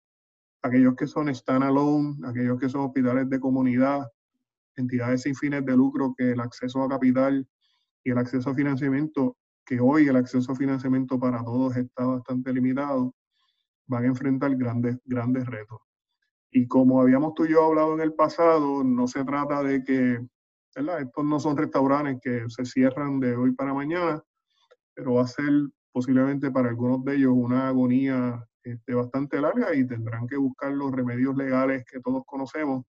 aquellos 0.62 0.94
que 0.94 1.06
son 1.06 1.32
standalone, 1.34 2.16
aquellos 2.26 2.58
que 2.58 2.68
son 2.68 2.82
hospitales 2.82 3.28
de 3.28 3.40
comunidad, 3.40 4.06
entidades 4.76 5.22
sin 5.22 5.34
fines 5.34 5.64
de 5.64 5.76
lucro, 5.76 6.14
que 6.16 6.32
el 6.32 6.40
acceso 6.40 6.82
a 6.82 6.88
capital 6.88 7.46
y 8.06 8.10
el 8.10 8.18
acceso 8.18 8.50
a 8.50 8.54
financiamiento, 8.54 9.36
que 9.66 9.80
hoy 9.80 10.06
el 10.06 10.14
acceso 10.14 10.52
a 10.52 10.54
financiamiento 10.54 11.18
para 11.18 11.42
todos 11.42 11.76
está 11.76 12.06
bastante 12.06 12.52
limitado, 12.52 13.12
van 13.88 14.04
a 14.04 14.06
enfrentar 14.06 14.54
grandes, 14.54 14.96
grandes 15.04 15.44
retos. 15.44 15.80
Y 16.52 16.68
como 16.68 17.00
habíamos 17.00 17.34
tú 17.34 17.46
y 17.46 17.50
yo 17.50 17.64
hablado 17.64 17.94
en 17.94 18.00
el 18.00 18.14
pasado, 18.14 18.84
no 18.84 19.08
se 19.08 19.24
trata 19.24 19.60
de 19.64 19.82
que, 19.82 20.24
¿verdad? 20.76 21.00
Estos 21.00 21.24
no 21.24 21.40
son 21.40 21.56
restaurantes 21.56 22.18
que 22.22 22.44
se 22.48 22.64
cierran 22.64 23.18
de 23.18 23.34
hoy 23.34 23.50
para 23.50 23.74
mañana, 23.74 24.22
pero 24.94 25.14
va 25.14 25.22
a 25.22 25.26
ser 25.26 25.50
posiblemente 25.90 26.52
para 26.52 26.68
algunos 26.68 27.04
de 27.04 27.16
ellos 27.16 27.32
una 27.34 27.66
agonía 27.66 28.40
este, 28.62 28.94
bastante 28.94 29.40
larga 29.40 29.74
y 29.74 29.84
tendrán 29.84 30.28
que 30.28 30.36
buscar 30.36 30.70
los 30.70 30.92
remedios 30.92 31.36
legales 31.36 31.84
que 31.90 31.98
todos 31.98 32.22
conocemos 32.24 32.84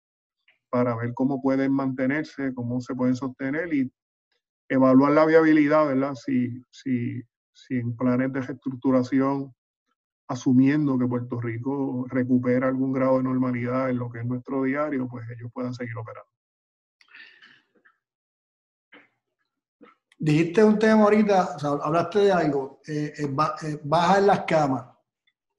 para 0.72 0.96
ver 0.96 1.14
cómo 1.14 1.40
pueden 1.40 1.72
mantenerse, 1.72 2.52
cómo 2.56 2.82
se 2.82 2.96
pueden 2.96 3.16
sostener 3.16 3.72
y 3.72 3.92
evaluar 4.74 5.12
la 5.12 5.26
viabilidad, 5.26 5.88
¿verdad? 5.88 6.16
Si, 6.16 6.64
si, 6.72 7.22
si 7.52 7.76
en 7.76 7.96
planes 7.96 8.32
de 8.34 8.42
reestructuración 8.42 9.54
asumiendo 10.28 10.98
que 10.98 11.08
Puerto 11.08 11.40
Rico 11.40 12.06
recupera 12.10 12.68
algún 12.68 12.92
grado 12.92 13.18
de 13.18 13.24
normalidad 13.24 13.90
en 13.90 13.98
lo 13.98 14.10
que 14.10 14.20
es 14.20 14.26
nuestro 14.26 14.64
diario, 14.64 15.08
pues 15.08 15.26
ellos 15.30 15.52
puedan 15.54 15.74
seguir 15.74 15.98
operando. 15.98 16.30
Dijiste 20.18 20.64
un 20.64 20.80
tema 20.80 21.04
ahorita, 21.04 21.58
hablaste 21.84 22.20
de 22.20 22.32
algo, 22.32 22.80
eh, 22.88 23.14
eh, 23.18 23.36
eh, 23.64 23.80
las 23.84 24.40
camas. 24.42 24.86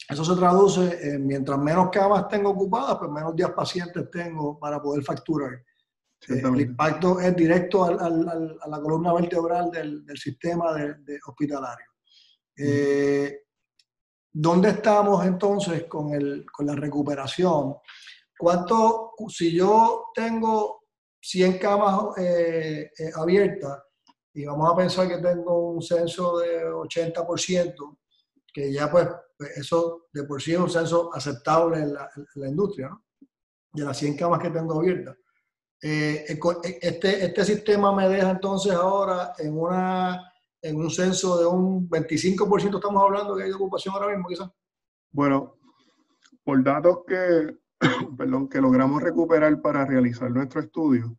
Eso 0.09 0.25
se 0.25 0.35
traduce 0.35 1.15
en 1.15 1.27
mientras 1.27 1.59
menos 1.59 1.91
camas 1.91 2.29
tengo 2.29 2.51
ocupadas, 2.51 2.97
pues 2.99 3.11
menos 3.11 3.37
días 3.37 3.51
pacientes 3.51 4.11
tengo 4.11 4.59
para 4.59 4.81
poder 4.81 5.05
facturar. 5.05 5.63
El 6.29 6.61
impacto 6.61 7.21
es 7.21 7.35
directo 7.37 7.85
a 7.85 8.09
la 8.09 8.81
columna 8.81 9.13
vertebral 9.13 9.71
del, 9.71 10.05
sistema 10.17 10.73
de, 10.75 11.19
hospitalario. 11.27 11.87
¿Dónde 14.37 14.71
estamos 14.71 15.25
entonces 15.25 15.85
con, 15.85 16.13
el, 16.13 16.45
con 16.51 16.67
la 16.67 16.75
recuperación? 16.75 17.77
¿Cuánto, 18.37 19.13
si 19.29 19.53
yo 19.53 20.07
tengo 20.13 20.83
100 21.21 21.59
camas 21.59 22.19
eh, 22.19 22.91
eh, 22.99 23.11
abiertas 23.15 23.81
y 24.35 24.45
vamos 24.45 24.73
a 24.73 24.77
pensar 24.77 25.09
que 25.09 25.19
tengo 25.19 25.71
un 25.71 25.81
censo 25.81 26.39
de 26.39 26.67
80%, 26.67 27.99
que 28.53 28.73
ya 28.73 28.91
pues, 28.91 29.09
pues 29.39 29.57
eso 29.57 30.09
de 30.13 30.25
por 30.25 30.43
sí 30.43 30.53
es 30.53 30.59
un 30.59 30.69
censo 30.69 31.15
aceptable 31.15 31.79
en 31.79 31.95
la, 31.95 32.11
industria, 32.49 32.89
¿no? 32.89 33.05
de 33.73 33.85
las 33.85 33.97
100 33.97 34.17
camas 34.17 34.41
que 34.41 34.51
tengo 34.51 34.81
abiertas. 34.81 35.17
Eh, 35.87 36.25
este, 36.81 37.27
este 37.27 37.45
sistema 37.45 37.95
me 37.95 38.09
deja 38.09 38.31
entonces 38.31 38.73
ahora 38.73 39.35
en 39.39 39.59
una 39.59 40.33
en 40.63 40.77
un 40.77 40.91
censo 40.91 41.39
de 41.39 41.47
un 41.47 41.91
25% 41.91 42.77
estamos 42.77 43.03
hablando 43.03 43.37
que 43.37 43.43
hay 43.43 43.51
de 43.51 43.55
ocupación 43.55 43.95
ahora 43.95 44.09
mismo, 44.09 44.27
quizás? 44.27 44.51
Bueno, 45.13 45.59
por 46.43 46.65
datos 46.65 47.01
que, 47.07 47.59
perdón, 48.17 48.49
que 48.49 48.63
logramos 48.63 49.03
recuperar 49.03 49.61
para 49.61 49.85
realizar 49.85 50.31
nuestro 50.31 50.63
estudio, 50.63 51.19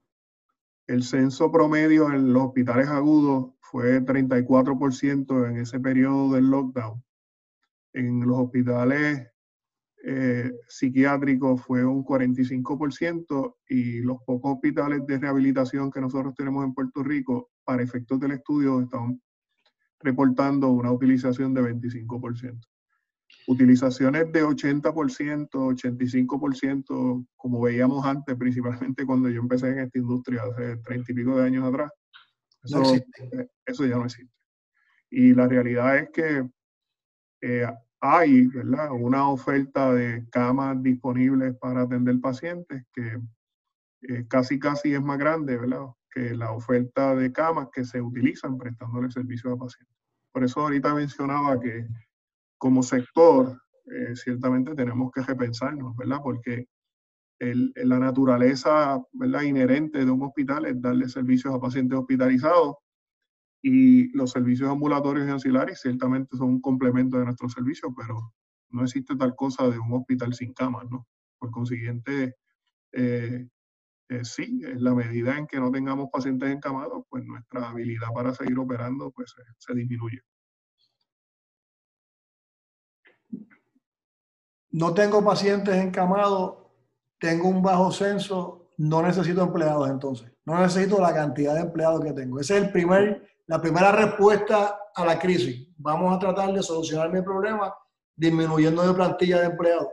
el 0.87 1.03
censo 1.03 1.51
promedio 1.51 2.11
en 2.11 2.33
los 2.33 2.45
hospitales 2.45 2.87
agudos 2.87 3.53
fue 3.59 4.01
34% 4.03 5.47
en 5.47 5.57
ese 5.57 5.79
periodo 5.79 6.33
del 6.33 6.45
lockdown. 6.45 7.03
En 7.93 8.21
los 8.21 8.39
hospitales 8.39 9.27
eh, 10.07 10.51
psiquiátricos 10.67 11.63
fue 11.63 11.83
un 11.83 12.05
45% 12.05 13.55
y 13.69 14.01
los 14.01 14.17
pocos 14.23 14.53
hospitales 14.53 15.03
de 15.07 15.17
rehabilitación 15.17 15.89
que 15.89 15.99
nosotros 15.99 16.35
tenemos 16.35 16.63
en 16.63 16.75
Puerto 16.75 17.01
Rico, 17.01 17.49
para 17.63 17.81
efectos 17.81 18.19
del 18.19 18.33
estudio, 18.33 18.81
estaban 18.81 19.19
reportando 19.99 20.69
una 20.69 20.91
utilización 20.91 21.55
de 21.55 21.73
25%. 21.73 22.61
Utilizaciones 23.47 24.31
de 24.31 24.43
80%, 24.43 25.49
85%, 25.49 27.27
como 27.35 27.61
veíamos 27.61 28.05
antes, 28.05 28.35
principalmente 28.35 29.07
cuando 29.07 29.27
yo 29.29 29.41
empecé 29.41 29.69
en 29.69 29.79
esta 29.79 29.97
industria 29.97 30.43
hace 30.43 30.77
30 30.77 31.11
y 31.11 31.15
pico 31.15 31.35
de 31.35 31.47
años 31.47 31.65
atrás. 31.65 31.91
Eso, 32.63 32.93
eh, 32.93 33.47
eso 33.65 33.85
ya 33.87 33.97
no 33.97 34.05
existe. 34.05 34.31
Y 35.09 35.33
la 35.33 35.47
realidad 35.47 35.97
es 35.97 36.09
que 36.11 36.47
eh, 37.41 37.67
hay 38.01 38.47
¿verdad? 38.47 38.91
una 38.91 39.29
oferta 39.29 39.93
de 39.93 40.27
camas 40.29 40.81
disponibles 40.81 41.55
para 41.57 41.81
atender 41.81 42.19
pacientes 42.21 42.83
que 42.93 43.19
eh, 44.01 44.25
casi 44.27 44.59
casi 44.59 44.93
es 44.93 45.01
más 45.01 45.17
grande 45.17 45.57
¿verdad? 45.57 45.87
que 46.11 46.35
la 46.35 46.51
oferta 46.51 47.15
de 47.15 47.31
camas 47.31 47.69
que 47.73 47.83
se 47.83 48.01
utilizan 48.01 48.57
prestándole 48.57 49.11
servicio 49.11 49.51
a 49.51 49.57
pacientes. 49.57 49.95
Por 50.31 50.43
eso 50.43 50.61
ahorita 50.61 50.93
mencionaba 50.93 51.59
que 51.59 51.87
como 52.57 52.83
sector, 52.83 53.61
eh, 53.85 54.15
ciertamente 54.15 54.73
tenemos 54.75 55.11
que 55.11 55.21
repensarnos, 55.21 55.95
¿verdad? 55.95 56.19
Porque 56.23 56.67
el, 57.39 57.73
la 57.75 57.99
naturaleza 57.99 59.01
¿verdad? 59.11 59.41
inherente 59.41 60.05
de 60.05 60.11
un 60.11 60.23
hospital 60.23 60.65
es 60.65 60.81
darle 60.81 61.09
servicios 61.09 61.53
a 61.53 61.59
pacientes 61.59 61.97
hospitalizados 61.97 62.75
y 63.67 64.15
los 64.15 64.29
servicios 64.29 64.69
ambulatorios 64.69 65.27
y 65.27 65.31
ancilares 65.31 65.81
ciertamente 65.81 66.37
son 66.37 66.49
un 66.49 66.61
complemento 66.61 67.17
de 67.17 67.25
nuestros 67.25 67.51
servicios, 67.51 67.91
pero 67.97 68.31
no 68.69 68.83
existe 68.83 69.15
tal 69.15 69.35
cosa 69.35 69.67
de 69.67 69.79
un 69.79 69.91
hospital 69.91 70.35
sin 70.35 70.53
camas, 70.53 70.85
¿no? 70.91 71.07
Por 71.39 71.49
consiguiente, 71.49 72.35
eh, 72.91 73.47
eh, 74.09 74.23
sí, 74.23 74.61
en 74.63 74.83
la 74.83 74.93
medida 74.93 75.35
en 75.35 75.47
que 75.47 75.59
no 75.59 75.71
tengamos 75.71 76.09
pacientes 76.11 76.47
encamados, 76.47 77.05
pues 77.09 77.25
nuestra 77.25 77.67
habilidad 77.67 78.09
para 78.13 78.35
seguir 78.35 78.59
operando 78.59 79.09
pues, 79.09 79.33
se 79.57 79.73
disminuye. 79.73 80.21
No 84.69 84.93
tengo 84.93 85.25
pacientes 85.25 85.73
encamados, 85.73 86.57
tengo 87.17 87.49
un 87.49 87.63
bajo 87.63 87.91
censo, 87.91 88.69
no 88.77 89.01
necesito 89.01 89.41
empleados 89.41 89.89
entonces. 89.89 90.31
No 90.45 90.61
necesito 90.61 91.01
la 91.01 91.15
cantidad 91.15 91.55
de 91.55 91.61
empleados 91.61 92.01
que 92.01 92.13
tengo. 92.13 92.39
Esa 92.39 92.57
es 92.57 92.65
el 92.65 92.71
primer, 92.71 93.34
la 93.47 93.61
primera 93.61 93.91
respuesta 93.91 94.79
a 94.95 95.05
la 95.05 95.19
crisis. 95.19 95.67
Vamos 95.77 96.15
a 96.15 96.19
tratar 96.19 96.53
de 96.53 96.63
solucionar 96.63 97.11
mi 97.11 97.21
problema 97.21 97.73
disminuyendo 98.15 98.87
de 98.87 98.93
plantilla 98.93 99.39
de 99.39 99.47
empleados. 99.47 99.89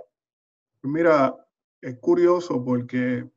Mira, 0.83 1.35
es 1.81 1.99
curioso 1.99 2.65
porque 2.65 3.29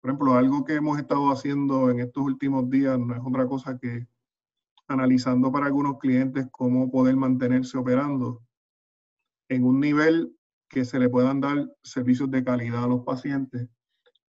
por 0.00 0.10
ejemplo, 0.10 0.34
algo 0.34 0.64
que 0.64 0.74
hemos 0.74 0.98
estado 0.98 1.30
haciendo 1.30 1.90
en 1.90 2.00
estos 2.00 2.22
últimos 2.22 2.70
días 2.70 2.98
no 2.98 3.14
es 3.14 3.20
otra 3.24 3.46
cosa 3.46 3.78
que 3.78 4.06
analizando 4.86 5.50
para 5.50 5.66
algunos 5.66 5.98
clientes 5.98 6.46
cómo 6.50 6.90
poder 6.90 7.16
mantenerse 7.16 7.76
operando 7.76 8.42
en 9.48 9.64
un 9.64 9.80
nivel 9.80 10.34
que 10.68 10.84
se 10.84 10.98
le 10.98 11.08
puedan 11.08 11.40
dar 11.40 11.70
servicios 11.82 12.30
de 12.30 12.44
calidad 12.44 12.84
a 12.84 12.88
los 12.88 13.04
pacientes. 13.04 13.68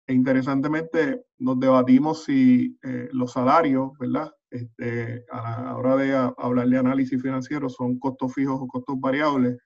E 0.07 0.15
interesantemente, 0.15 1.27
nos 1.39 1.59
debatimos 1.59 2.25
si 2.25 2.79
eh, 2.83 3.09
los 3.13 3.33
salarios, 3.33 3.91
¿verdad? 3.99 4.33
Este, 4.57 5.25
a 5.31 5.63
la 5.63 5.77
hora 5.77 5.97
de 5.97 6.33
hablar 6.39 6.69
de 6.69 6.79
análisis 6.79 7.21
financiero, 7.21 7.69
son 7.69 7.99
costos 7.99 8.33
fijos 8.33 8.59
o 8.61 8.67
costos 8.67 8.99
variables. 8.99 9.59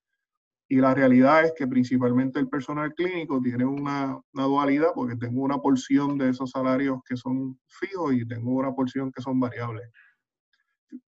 Y 0.68 0.76
la 0.76 0.94
realidad 0.94 1.44
es 1.44 1.52
que 1.56 1.66
principalmente 1.66 2.38
el 2.38 2.48
personal 2.48 2.94
clínico 2.94 3.40
tiene 3.40 3.64
una, 3.64 4.20
dualidad 4.32 4.90
porque 4.94 5.16
tengo 5.16 5.42
una 5.42 5.58
porción 5.58 6.18
de 6.18 6.30
esos 6.30 6.50
salarios 6.50 7.00
que 7.08 7.16
son 7.16 7.58
fijos 7.66 8.14
y 8.14 8.26
tengo 8.26 8.52
una 8.52 8.72
porción 8.72 9.10
que 9.12 9.22
son 9.22 9.38
variables. 9.38 9.88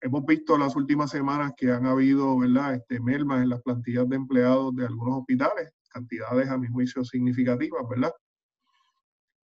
Hemos 0.01 0.25
visto 0.25 0.57
las 0.57 0.75
últimas 0.75 1.11
semanas 1.11 1.53
que 1.57 1.71
han 1.71 1.85
habido 1.85 2.37
¿verdad? 2.37 2.75
Este, 2.75 2.99
mermas 2.99 3.43
en 3.43 3.49
las 3.49 3.61
plantillas 3.61 4.07
de 4.07 4.15
empleados 4.15 4.75
de 4.75 4.85
algunos 4.85 5.19
hospitales, 5.19 5.71
cantidades 5.89 6.49
a 6.49 6.57
mi 6.57 6.67
juicio 6.67 7.03
significativas, 7.03 7.83
¿verdad? 7.89 8.11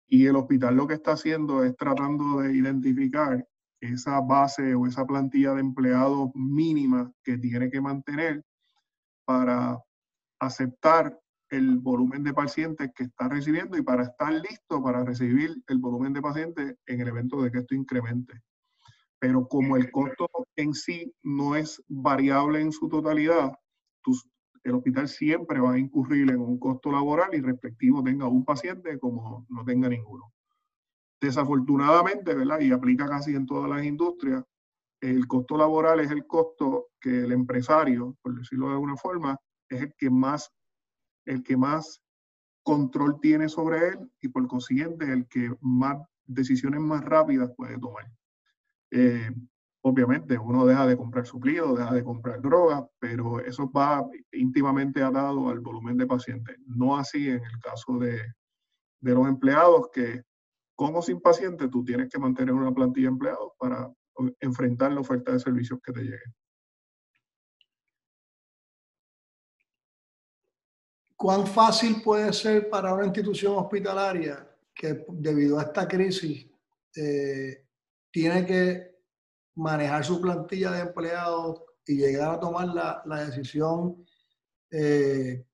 Y 0.07 0.25
el 0.27 0.35
hospital 0.35 0.75
lo 0.75 0.87
que 0.87 0.95
está 0.95 1.13
haciendo 1.13 1.63
es 1.63 1.75
tratando 1.75 2.41
de 2.41 2.55
identificar 2.55 3.43
esa 3.93 4.21
base 4.21 4.75
o 4.75 4.85
esa 4.85 5.05
plantilla 5.05 5.53
de 5.53 5.61
empleados 5.61 6.29
mínima 6.33 7.11
que 7.23 7.37
tiene 7.37 7.69
que 7.69 7.81
mantener 7.81 8.43
para 9.25 9.79
aceptar 10.39 11.17
el 11.49 11.77
volumen 11.79 12.23
de 12.23 12.33
pacientes 12.33 12.91
que 12.95 13.03
está 13.03 13.29
recibiendo 13.29 13.77
y 13.77 13.81
para 13.81 14.03
estar 14.03 14.33
listo 14.33 14.81
para 14.83 15.03
recibir 15.03 15.55
el 15.67 15.77
volumen 15.77 16.13
de 16.13 16.21
pacientes 16.21 16.75
en 16.85 17.01
el 17.01 17.07
evento 17.07 17.41
de 17.41 17.51
que 17.51 17.59
esto 17.59 17.75
incremente. 17.75 18.41
Pero 19.19 19.47
como 19.47 19.77
el 19.77 19.91
costo 19.91 20.27
en 20.55 20.73
sí 20.73 21.13
no 21.23 21.55
es 21.55 21.81
variable 21.87 22.61
en 22.61 22.71
su 22.71 22.89
totalidad, 22.89 23.51
el 24.63 24.73
hospital 24.73 25.07
siempre 25.07 25.59
va 25.59 25.73
a 25.73 25.79
incurrir 25.79 26.29
en 26.31 26.39
un 26.41 26.59
costo 26.59 26.91
laboral 26.91 27.29
y 27.33 27.39
respectivo 27.39 28.03
tenga 28.03 28.27
un 28.27 28.43
paciente 28.43 28.97
como 28.99 29.45
no 29.49 29.63
tenga 29.63 29.87
ninguno. 29.87 30.33
Desafortunadamente, 31.19 32.33
¿verdad? 32.33 32.59
Y 32.59 32.71
aplica 32.71 33.07
casi 33.07 33.35
en 33.35 33.45
todas 33.45 33.69
las 33.69 33.83
industrias, 33.83 34.43
el 35.01 35.27
costo 35.27 35.57
laboral 35.57 35.99
es 35.99 36.11
el 36.11 36.25
costo 36.25 36.87
que 36.99 37.23
el 37.23 37.31
empresario, 37.31 38.17
por 38.21 38.35
decirlo 38.35 38.67
de 38.67 38.73
alguna 38.73 38.95
forma, 38.95 39.37
es 39.69 39.81
el 39.81 39.93
que 39.95 40.09
más, 40.09 40.51
el 41.25 41.43
que 41.43 41.57
más 41.57 42.01
control 42.63 43.19
tiene 43.21 43.47
sobre 43.47 43.89
él 43.89 44.11
y 44.21 44.29
por 44.29 44.47
consiguiente 44.47 45.11
el 45.11 45.27
que 45.27 45.53
más 45.61 45.97
decisiones 46.25 46.79
más 46.79 47.03
rápidas 47.03 47.51
puede 47.55 47.77
tomar. 47.77 48.11
Eh, 48.91 49.31
obviamente 49.81 50.37
uno 50.37 50.65
deja 50.65 50.87
de 50.87 50.97
comprar 50.97 51.27
suplidos, 51.27 51.77
deja 51.77 51.93
de 51.93 52.03
comprar 52.03 52.41
drogas, 52.41 52.83
pero 52.97 53.39
eso 53.39 53.71
va 53.71 54.03
íntimamente 54.31 55.03
atado 55.03 55.49
al 55.49 55.59
volumen 55.59 55.97
de 55.97 56.07
pacientes. 56.07 56.57
No 56.65 56.97
así 56.97 57.29
en 57.29 57.43
el 57.43 57.59
caso 57.61 57.99
de, 57.99 58.19
de 59.01 59.13
los 59.13 59.27
empleados 59.27 59.89
que 59.93 60.23
con 60.75 60.95
o 60.95 61.01
sin 61.01 61.21
pacientes 61.21 61.69
tú 61.69 61.83
tienes 61.83 62.09
que 62.09 62.19
mantener 62.19 62.53
una 62.53 62.73
plantilla 62.73 63.07
de 63.07 63.13
empleados 63.13 63.53
para 63.57 63.91
enfrentar 64.39 64.91
la 64.91 65.01
oferta 65.01 65.31
de 65.31 65.39
servicios 65.39 65.79
que 65.83 65.91
te 65.91 66.01
lleguen. 66.01 66.35
¿Cuán 71.15 71.47
fácil 71.47 72.01
puede 72.03 72.31
ser 72.33 72.69
para 72.69 72.93
una 72.93 73.05
institución 73.05 73.55
hospitalaria 73.55 74.47
que 74.73 75.05
debido 75.07 75.57
a 75.57 75.63
esta 75.63 75.87
crisis 75.87 76.45
eh, 76.95 77.65
tiene 78.11 78.45
que 78.45 78.95
manejar 79.55 80.03
su 80.03 80.19
plantilla 80.19 80.71
de 80.71 80.81
empleados 80.81 81.63
y 81.87 81.95
llegar 81.95 82.35
a 82.35 82.39
tomar 82.39 82.67
la, 82.67 83.25
decisión 83.25 84.05
eh, 84.71 85.45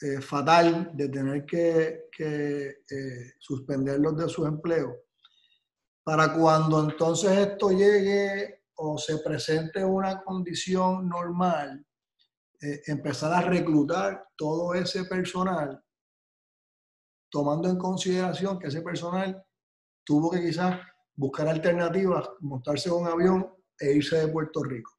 eh, 0.00 0.20
fatal 0.20 0.90
de 0.94 1.08
tener 1.08 1.44
que, 1.44 2.08
que 2.10 2.76
suspenderlos 3.38 4.16
de 4.16 4.28
sus 4.28 4.46
empleos? 4.46 4.94
Para 6.02 6.32
cuando 6.32 6.82
entonces 6.88 7.30
esto 7.36 7.70
llegue 7.70 8.62
o 8.82 8.96
se 8.96 9.18
presente 9.18 9.84
una 9.84 10.22
condición 10.22 11.08
normal, 11.08 11.84
eh, 12.62 12.80
empezar 12.86 13.32
a 13.32 13.42
reclutar 13.42 14.28
todo 14.36 14.74
ese 14.74 15.04
personal, 15.04 15.82
tomando 17.30 17.68
en 17.68 17.78
consideración 17.78 18.58
que 18.58 18.68
ese 18.68 18.82
personal 18.82 19.42
tuvo 20.04 20.30
que 20.30 20.40
quizás 20.40 20.80
buscar 21.14 21.48
alternativas, 21.48 22.28
montarse 22.40 22.88
en 22.88 22.96
un 22.96 23.06
avión 23.06 23.54
e 23.78 23.92
irse 23.92 24.16
de 24.16 24.28
Puerto 24.28 24.62
Rico. 24.62 24.92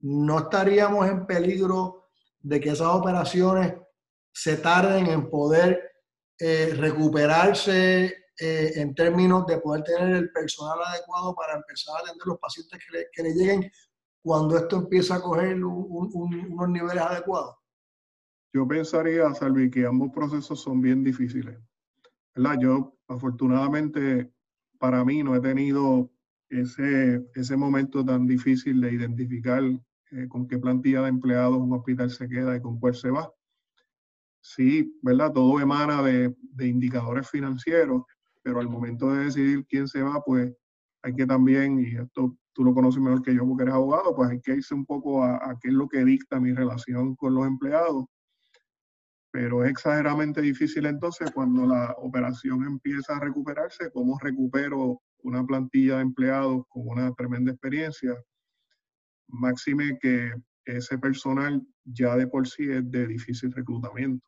No 0.00 0.38
estaríamos 0.38 1.06
en 1.08 1.26
peligro 1.26 2.06
de 2.40 2.60
que 2.60 2.70
esas 2.70 2.88
operaciones 2.88 3.74
se 4.34 4.56
tarden 4.56 5.06
en 5.06 5.30
poder 5.30 5.80
eh, 6.38 6.74
recuperarse 6.76 8.06
eh, 8.38 8.72
en 8.74 8.94
términos 8.94 9.46
de 9.46 9.58
poder 9.58 9.84
tener 9.84 10.16
el 10.16 10.32
personal 10.32 10.78
adecuado 10.84 11.34
para 11.36 11.54
empezar 11.54 11.96
a 11.96 12.00
atender 12.00 12.26
los 12.26 12.38
pacientes 12.40 12.80
que 12.84 12.98
le, 12.98 13.06
que 13.12 13.22
le 13.22 13.32
lleguen 13.32 13.70
cuando 14.20 14.56
esto 14.56 14.78
empieza 14.78 15.16
a 15.16 15.22
coger 15.22 15.62
unos 15.62 16.68
niveles 16.68 17.02
adecuados? 17.02 17.56
Yo 18.52 18.66
pensaría, 18.66 19.32
Salvi, 19.34 19.70
que 19.70 19.86
ambos 19.86 20.10
procesos 20.12 20.60
son 20.60 20.80
bien 20.80 21.04
difíciles. 21.04 21.58
¿verdad? 22.34 22.58
Yo, 22.60 22.96
afortunadamente, 23.06 24.32
para 24.78 25.04
mí 25.04 25.22
no 25.22 25.36
he 25.36 25.40
tenido 25.40 26.10
ese, 26.48 27.24
ese 27.34 27.56
momento 27.56 28.04
tan 28.04 28.26
difícil 28.26 28.80
de 28.80 28.92
identificar 28.92 29.62
eh, 30.10 30.28
con 30.28 30.48
qué 30.48 30.58
plantilla 30.58 31.02
de 31.02 31.08
empleados 31.08 31.58
un 31.58 31.72
hospital 31.72 32.10
se 32.10 32.28
queda 32.28 32.56
y 32.56 32.60
con 32.60 32.80
cuál 32.80 32.94
se 32.94 33.10
va. 33.10 33.32
Sí, 34.46 34.98
¿verdad? 35.00 35.32
Todo 35.32 35.58
emana 35.58 36.02
de, 36.02 36.36
de 36.38 36.68
indicadores 36.68 37.30
financieros, 37.30 38.02
pero 38.42 38.60
al 38.60 38.68
momento 38.68 39.10
de 39.10 39.24
decidir 39.24 39.64
quién 39.66 39.88
se 39.88 40.02
va, 40.02 40.22
pues 40.22 40.52
hay 41.02 41.14
que 41.14 41.24
también, 41.24 41.80
y 41.80 41.96
esto 41.96 42.36
tú 42.52 42.62
lo 42.62 42.74
conoces 42.74 43.00
mejor 43.00 43.22
que 43.22 43.34
yo 43.34 43.46
porque 43.46 43.62
eres 43.62 43.74
abogado, 43.74 44.14
pues 44.14 44.30
hay 44.30 44.40
que 44.42 44.56
irse 44.56 44.74
un 44.74 44.84
poco 44.84 45.24
a, 45.24 45.58
qué 45.62 45.68
es 45.68 45.74
lo 45.74 45.88
que 45.88 46.04
dicta 46.04 46.38
mi 46.38 46.52
relación 46.52 47.16
con 47.16 47.34
los 47.34 47.46
empleados. 47.46 48.04
Pero 49.32 49.64
es 49.64 49.70
exageradamente 49.70 50.42
difícil 50.42 50.84
entonces 50.84 51.30
cuando 51.30 51.66
la 51.66 51.94
operación 51.96 52.64
empieza 52.64 53.16
a 53.16 53.20
recuperarse, 53.20 53.90
cómo 53.92 54.18
recupero 54.18 55.00
una 55.22 55.42
plantilla 55.44 55.96
de 55.96 56.02
empleados 56.02 56.64
con 56.68 56.86
una 56.86 57.14
tremenda 57.14 57.50
experiencia. 57.50 58.14
Máxime 59.28 59.98
que 59.98 60.34
ese 60.66 60.98
personal 60.98 61.66
ya 61.84 62.14
de 62.16 62.26
por 62.26 62.46
sí 62.46 62.70
es 62.70 62.90
de 62.90 63.06
difícil 63.06 63.50
reclutamiento, 63.52 64.24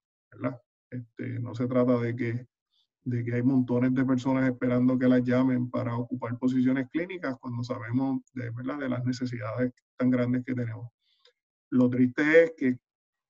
Este, 0.91 1.41
no 1.41 1.55
se 1.55 1.67
trata 1.67 1.99
de 1.99 2.15
que 2.15 2.47
de 3.07 3.25
que 3.25 3.35
hay 3.35 3.43
montones 3.43 3.95
de 3.95 4.05
personas 4.05 4.51
esperando 4.51 4.99
que 4.99 5.07
las 5.07 5.23
llamen 5.23 5.71
para 5.71 5.97
ocupar 5.97 6.37
posiciones 6.39 6.89
clínicas 6.91 7.37
cuando 7.41 7.63
sabemos 7.63 8.21
de, 8.35 8.51
las 8.89 9.05
necesidades 9.05 9.73
tan 9.97 10.11
grandes 10.11 10.45
que 10.45 10.55
tenemos. 10.55 10.89
Lo 11.71 11.89
triste 11.89 12.45
es 12.45 12.53
que 12.57 12.79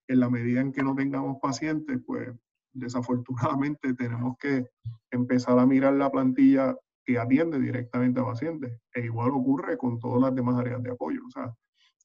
en 0.08 0.20
la 0.20 0.30
medida 0.30 0.62
en 0.62 0.72
que 0.72 0.82
no 0.82 0.94
tengamos 0.94 1.36
pacientes, 1.42 1.98
pues 2.06 2.30
desafortunadamente 2.72 3.92
tenemos 3.98 4.38
que 4.38 4.64
empezar 5.10 5.58
a 5.58 5.66
mirar 5.66 5.92
la 5.92 6.10
plantilla 6.10 6.74
que 7.04 7.18
atiende 7.18 7.60
directamente 7.60 8.18
a 8.20 8.24
pacientes. 8.24 8.80
E 8.94 9.04
igual 9.04 9.30
ocurre 9.32 9.76
con 9.76 9.98
todas 9.98 10.22
las 10.22 10.34
demás 10.34 10.56
áreas 10.56 10.82
de 10.82 10.90
apoyo. 10.90 11.20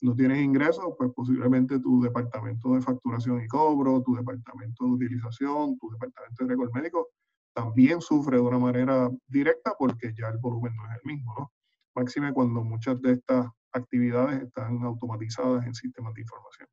No 0.02 0.16
tienes 0.16 0.42
ingresos, 0.42 0.86
pues 0.98 1.12
posiblemente 1.16 1.80
tu 1.80 2.02
departamento 2.02 2.74
de 2.74 2.82
facturación 2.82 3.44
y 3.44 3.48
cobro, 3.48 4.02
tu 4.02 4.16
departamento 4.16 4.86
de 4.86 4.92
utilización, 4.92 5.78
tu 5.78 5.92
departamento 5.92 6.44
de 6.44 6.50
récord 6.50 6.74
médico 6.74 7.10
también 7.54 8.02
sufre 8.02 8.38
de 8.38 8.44
una 8.44 8.58
manera 8.58 9.10
directa 9.28 9.76
porque 9.78 10.14
ya 10.18 10.30
el 10.30 10.38
volumen 10.38 10.76
no 10.76 10.86
es 10.86 10.98
el 10.98 11.02
mismo, 11.04 11.36
¿no? 11.38 11.52
Máxime 11.96 12.34
cuando 12.34 12.64
muchas 12.64 13.02
de 13.02 13.14
estas 13.14 13.48
actividades 13.74 14.44
están 14.44 14.82
automatizadas 14.84 15.66
en 15.66 15.74
sistemas 15.76 16.14
de 16.14 16.22
información. 16.22 16.70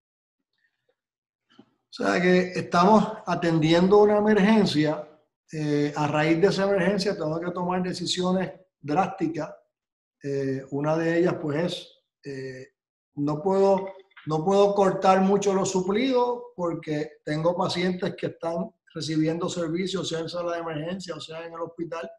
O 1.59 1.93
sea 1.93 2.21
que 2.21 2.53
estamos 2.53 3.05
atendiendo 3.27 4.03
una 4.03 4.19
emergencia. 4.19 5.05
Eh, 5.51 5.93
a 5.97 6.07
raíz 6.07 6.41
de 6.41 6.49
esa 6.49 6.65
emergencia 6.65 7.15
tenemos 7.15 7.41
que 7.41 7.51
tomar 7.51 7.83
decisiones 7.83 8.53
drásticas. 8.81 9.55
Eh, 10.23 10.65
una 10.71 10.97
de 10.97 11.19
ellas, 11.19 11.35
pues, 11.41 11.65
es 11.65 12.05
eh, 12.25 12.69
no 13.19 13.43
puedo 13.43 13.87
no 14.27 14.45
puedo 14.45 14.75
cortar 14.75 15.23
mucho 15.23 15.55
los 15.55 15.71
suplidos 15.71 16.43
porque 16.55 17.13
tengo 17.25 17.57
pacientes 17.57 18.15
que 18.15 18.27
están 18.27 18.71
recibiendo 18.95 19.49
servicios, 19.49 20.07
sea 20.07 20.19
en 20.19 20.29
sala 20.29 20.53
de 20.53 20.59
emergencia 20.59 21.15
o 21.15 21.21
sea 21.21 21.47
en 21.47 21.55
el 21.55 21.61
hospital, 21.61 22.11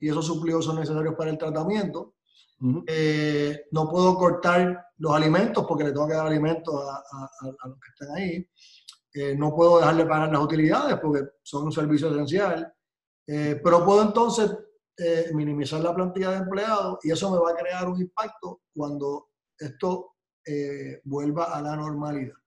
y 0.00 0.08
esos 0.08 0.26
suplidos 0.26 0.64
son 0.64 0.80
necesarios 0.80 1.14
para 1.14 1.30
el 1.30 1.38
tratamiento. 1.38 2.14
Eh, 2.88 3.66
no 3.70 3.88
puedo 3.88 4.16
cortar 4.16 4.86
los 4.98 5.14
alimentos 5.14 5.64
porque 5.66 5.84
le 5.84 5.92
tengo 5.92 6.08
que 6.08 6.14
dar 6.14 6.26
alimentos 6.26 6.74
a, 6.74 7.46
los 7.46 7.78
que 7.78 7.90
están 7.94 8.16
ahí. 8.16 8.48
Eh, 9.14 9.36
no 9.36 9.54
puedo 9.54 9.78
dejarle 9.78 10.04
pagar 10.04 10.32
las 10.32 10.42
utilidades 10.42 10.98
porque 11.00 11.22
son 11.44 11.66
un 11.66 11.72
servicio 11.72 12.10
esencial. 12.10 12.72
Eh, 13.28 13.60
pero 13.62 13.84
puedo 13.84 14.02
entonces 14.02 14.50
minimizar 15.32 15.80
la 15.80 15.94
plantilla 15.94 16.30
de 16.30 16.36
empleados 16.38 16.98
y 17.02 17.10
eso 17.10 17.30
me 17.30 17.38
va 17.38 17.50
a 17.50 17.56
crear 17.56 17.88
un 17.88 18.00
impacto 18.00 18.62
cuando 18.74 19.30
esto 19.58 20.11
vuelva 21.04 21.44
a 21.56 21.62
la 21.62 21.76
normalidad 21.76 22.42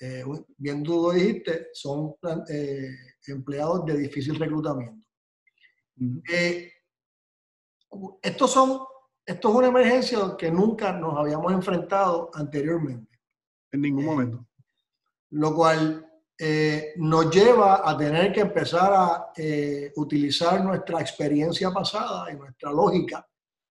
eh, 0.00 0.24
bien 0.56 0.82
tú 0.84 1.02
lo 1.02 1.10
dijiste, 1.10 1.68
son 1.72 2.14
eh, 2.48 2.88
empleados 3.26 3.84
de 3.84 3.98
difícil 3.98 4.36
reclutamiento. 4.36 5.04
Eh, 6.30 6.72
estos 8.22 8.50
son, 8.52 8.80
esto 9.26 9.48
es 9.48 9.54
una 9.54 9.68
emergencia 9.68 10.18
que 10.38 10.50
nunca 10.52 10.92
nos 10.92 11.18
habíamos 11.18 11.52
enfrentado 11.52 12.30
anteriormente. 12.32 13.18
En 13.72 13.82
ningún 13.82 14.04
momento. 14.04 14.46
Lo 15.30 15.54
cual 15.54 16.04
nos 16.96 17.34
lleva 17.34 17.82
a 17.84 17.96
tener 17.98 18.32
que 18.32 18.40
empezar 18.40 18.92
a 18.94 19.32
utilizar 19.96 20.64
nuestra 20.64 21.00
experiencia 21.00 21.72
pasada 21.72 22.30
y 22.30 22.36
nuestra 22.36 22.70
lógica 22.70 23.28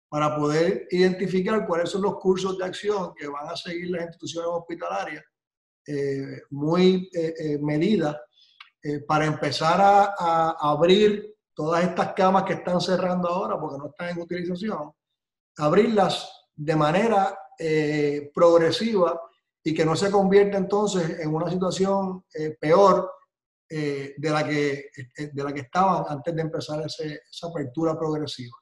para 0.09 0.35
poder 0.35 0.87
identificar 0.91 1.65
cuáles 1.67 1.89
son 1.89 2.03
los 2.03 2.17
cursos 2.17 2.57
de 2.57 2.65
acción 2.65 3.13
que 3.15 3.27
van 3.27 3.49
a 3.49 3.55
seguir 3.55 3.89
las 3.89 4.03
instituciones 4.03 4.49
hospitalarias 4.51 5.23
eh, 5.85 6.41
muy 6.49 7.09
eh, 7.13 7.33
eh, 7.37 7.57
medida 7.59 8.21
para 9.05 9.25
empezar 9.25 9.81
a, 9.81 10.55
abrir 10.61 11.35
todas 11.53 11.83
estas 11.83 12.13
camas 12.13 12.43
que 12.43 12.53
están 12.53 12.79
cerrando 12.79 13.27
ahora 13.27 13.59
porque 13.59 13.77
no 13.77 13.87
están 13.87 14.09
en 14.09 14.21
utilización, 14.21 14.93
abrirlas 15.57 16.31
de 16.55 16.75
manera 16.75 17.37
progresiva 18.33 19.19
y 19.61 19.73
que 19.73 19.83
no 19.83 19.93
se 19.93 20.09
convierta 20.09 20.57
entonces 20.57 21.19
en 21.19 21.35
una 21.35 21.49
situación 21.49 22.23
peor 22.61 23.11
de, 23.67 24.15
la 24.17 24.47
que, 24.47 24.89
de 25.33 25.43
la 25.43 25.51
que 25.51 25.61
estaban 25.61 26.05
antes 26.07 26.33
de 26.33 26.41
empezar 26.41 26.85
esa 26.85 27.47
apertura 27.47 27.97
progresiva. 27.97 28.55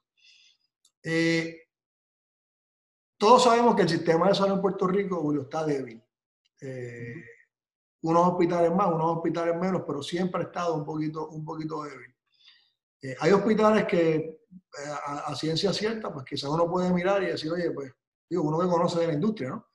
Todos 3.18 3.44
sabemos 3.44 3.74
que 3.74 3.82
el 3.82 3.88
sistema 3.88 4.28
de 4.28 4.34
salud 4.34 4.54
en 4.54 4.60
Puerto 4.60 4.86
Rico 4.86 5.32
está 5.40 5.64
débil. 5.64 6.02
Eh, 6.60 7.24
unos 8.02 8.28
hospitales 8.28 8.74
más, 8.74 8.88
unos 8.88 9.16
hospitales 9.16 9.56
menos, 9.56 9.82
pero 9.86 10.02
siempre 10.02 10.42
ha 10.42 10.44
estado 10.44 10.74
un 10.74 10.84
poquito, 10.84 11.28
un 11.28 11.44
poquito 11.44 11.82
débil. 11.82 12.14
Eh, 13.02 13.16
hay 13.20 13.32
hospitales 13.32 13.84
que 13.86 14.14
eh, 14.14 14.40
a, 15.06 15.34
ciencia 15.34 15.72
cierta, 15.72 16.12
pues 16.12 16.24
quizás 16.24 16.50
uno 16.50 16.68
puede 16.68 16.92
mirar 16.92 17.22
y 17.22 17.26
decir, 17.26 17.50
oye, 17.50 17.70
pues, 17.70 17.92
digo, 18.28 18.42
uno 18.42 18.58
que 18.58 18.68
conoce 18.68 19.00
de 19.00 19.06
la 19.08 19.14
industria, 19.14 19.50
¿no? 19.50 19.66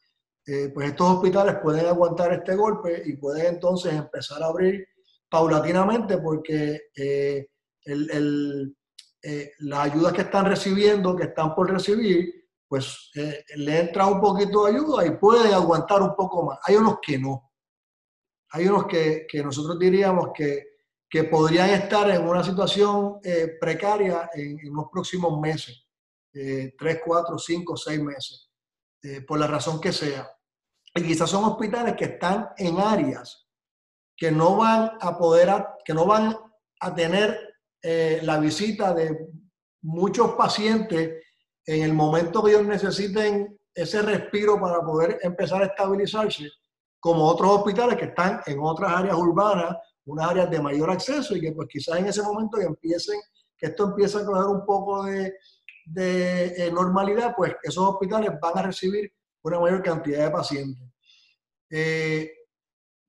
pues 0.73 0.89
estos 0.89 1.07
hospitales 1.07 1.57
pueden 1.61 1.85
aguantar 1.85 2.33
este 2.33 2.55
golpe 2.55 3.03
y 3.05 3.15
pueden 3.15 3.45
entonces 3.45 3.93
empezar 3.93 4.41
a 4.41 4.47
abrir 4.47 4.85
paulatinamente 5.29 6.17
porque 6.17 6.89
el, 7.85 8.75
las 9.60 9.79
ayudas 9.79 10.13
que 10.13 10.21
están 10.21 10.45
recibiendo, 10.45 11.15
que 11.15 11.25
están 11.25 11.53
por 11.53 11.71
recibir, 11.71 12.47
pues 12.67 13.12
le 13.55 13.79
entra 13.79 14.07
un 14.07 14.19
poquito 14.19 14.65
de 14.65 14.71
ayuda 14.71 15.05
y 15.05 15.12
pueden 15.12 15.53
aguantar 15.53 16.01
un 16.01 16.15
poco 16.15 16.45
más. 16.45 16.60
Hay 16.65 16.75
unos 16.75 16.97
que 17.01 17.19
no 17.19 17.51
hay 18.51 18.67
unos 18.67 18.86
que, 18.86 19.27
nosotros 19.43 19.79
diríamos 19.79 20.29
que, 20.34 20.69
podrían 21.29 21.69
estar 21.71 22.10
en 22.10 22.25
una 22.25 22.41
situación 22.41 23.19
eh, 23.23 23.57
precaria 23.60 24.29
en, 24.34 24.57
los 24.73 24.86
próximos 24.89 25.39
meses, 25.41 25.86
eh, 26.34 26.73
tres, 26.77 27.01
cuatro, 27.05 27.38
cinco, 27.38 27.75
seis 27.75 28.01
meses, 28.01 28.49
eh, 29.03 29.21
por 29.21 29.38
la 29.38 29.47
razón 29.47 29.81
que 29.81 29.91
sea. 29.91 30.29
Y 30.95 31.03
quizás 31.03 31.29
son 31.29 31.43
hospitales 31.43 31.95
que 31.97 32.05
están 32.05 32.49
en 32.57 32.79
áreas 32.79 33.45
que 34.15 34.31
no 34.31 34.55
van 34.55 34.91
a 35.01 35.17
poder, 35.17 35.49
que 35.84 35.93
no 35.93 36.05
van 36.05 36.38
a 36.79 36.95
tener 36.95 37.50
la 37.83 38.39
visita 38.39 38.93
de 38.93 39.27
muchos 39.81 40.33
pacientes 40.33 41.23
en 41.65 41.83
el 41.83 41.93
momento 41.93 42.43
que 42.43 42.51
ellos 42.51 42.65
necesiten 42.65 43.59
ese 43.73 44.01
respiro 44.01 44.59
para 44.59 44.81
poder 44.81 45.19
empezar 45.21 45.61
a 45.61 45.67
estabilizarse 45.67 46.49
como 46.99 47.25
otros 47.25 47.49
hospitales 47.51 47.97
que 47.97 48.05
están 48.05 48.41
en 48.45 48.59
otras 48.61 48.91
áreas 48.93 49.15
urbanas, 49.15 49.75
unas 50.05 50.29
áreas 50.29 50.49
de 50.51 50.61
mayor 50.61 50.91
acceso 50.91 51.35
y 51.35 51.41
que 51.41 51.51
pues 51.51 51.67
quizás 51.69 51.97
en 51.97 52.07
ese 52.07 52.21
momento 52.21 52.57
que 52.57 52.65
empiecen, 52.65 53.19
que 53.57 53.67
esto 53.67 53.85
empiece 53.85 54.17
a 54.19 54.25
coger 54.25 54.45
un 54.45 54.65
poco 54.65 55.03
de, 55.03 55.33
de 55.85 56.45
eh, 56.57 56.71
normalidad, 56.71 57.33
pues 57.35 57.55
esos 57.63 57.83
hospitales 57.83 58.31
van 58.39 58.57
a 58.57 58.63
recibir 58.63 59.11
una 59.43 59.59
mayor 59.59 59.81
cantidad 59.81 60.25
de 60.25 60.31
pacientes. 60.31 60.87
Eh, 61.69 62.31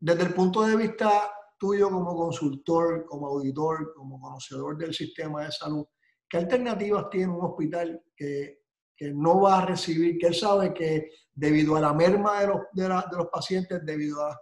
desde 0.00 0.22
el 0.22 0.34
punto 0.34 0.62
de 0.62 0.76
vista 0.76 1.30
tuyo 1.62 1.88
como 1.90 2.16
consultor, 2.16 3.06
como 3.06 3.28
auditor, 3.28 3.94
como 3.94 4.20
conocedor 4.20 4.76
del 4.76 4.92
sistema 4.92 5.44
de 5.44 5.52
salud, 5.52 5.86
¿qué 6.28 6.38
alternativas 6.38 7.08
tiene 7.08 7.32
un 7.32 7.44
hospital 7.44 8.02
que 8.16 8.62
que 9.02 9.10
no 9.12 9.40
va 9.40 9.58
a 9.58 9.66
recibir, 9.66 10.16
que 10.16 10.28
él 10.28 10.34
sabe 10.34 10.72
que 10.72 11.10
debido 11.34 11.74
a 11.74 11.80
la 11.80 11.92
merma 11.92 12.40
de 12.40 12.46
los, 12.46 12.60
de, 12.72 12.88
los 12.88 13.26
pacientes, 13.32 13.84
debido 13.84 14.24
a, 14.24 14.40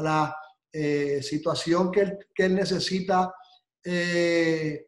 la 0.00 0.36
eh, 0.72 1.20
situación 1.20 1.90
que 1.90 2.00
él, 2.02 2.18
que 2.32 2.44
él 2.44 2.54
necesita 2.54 3.34
eh, 3.84 4.86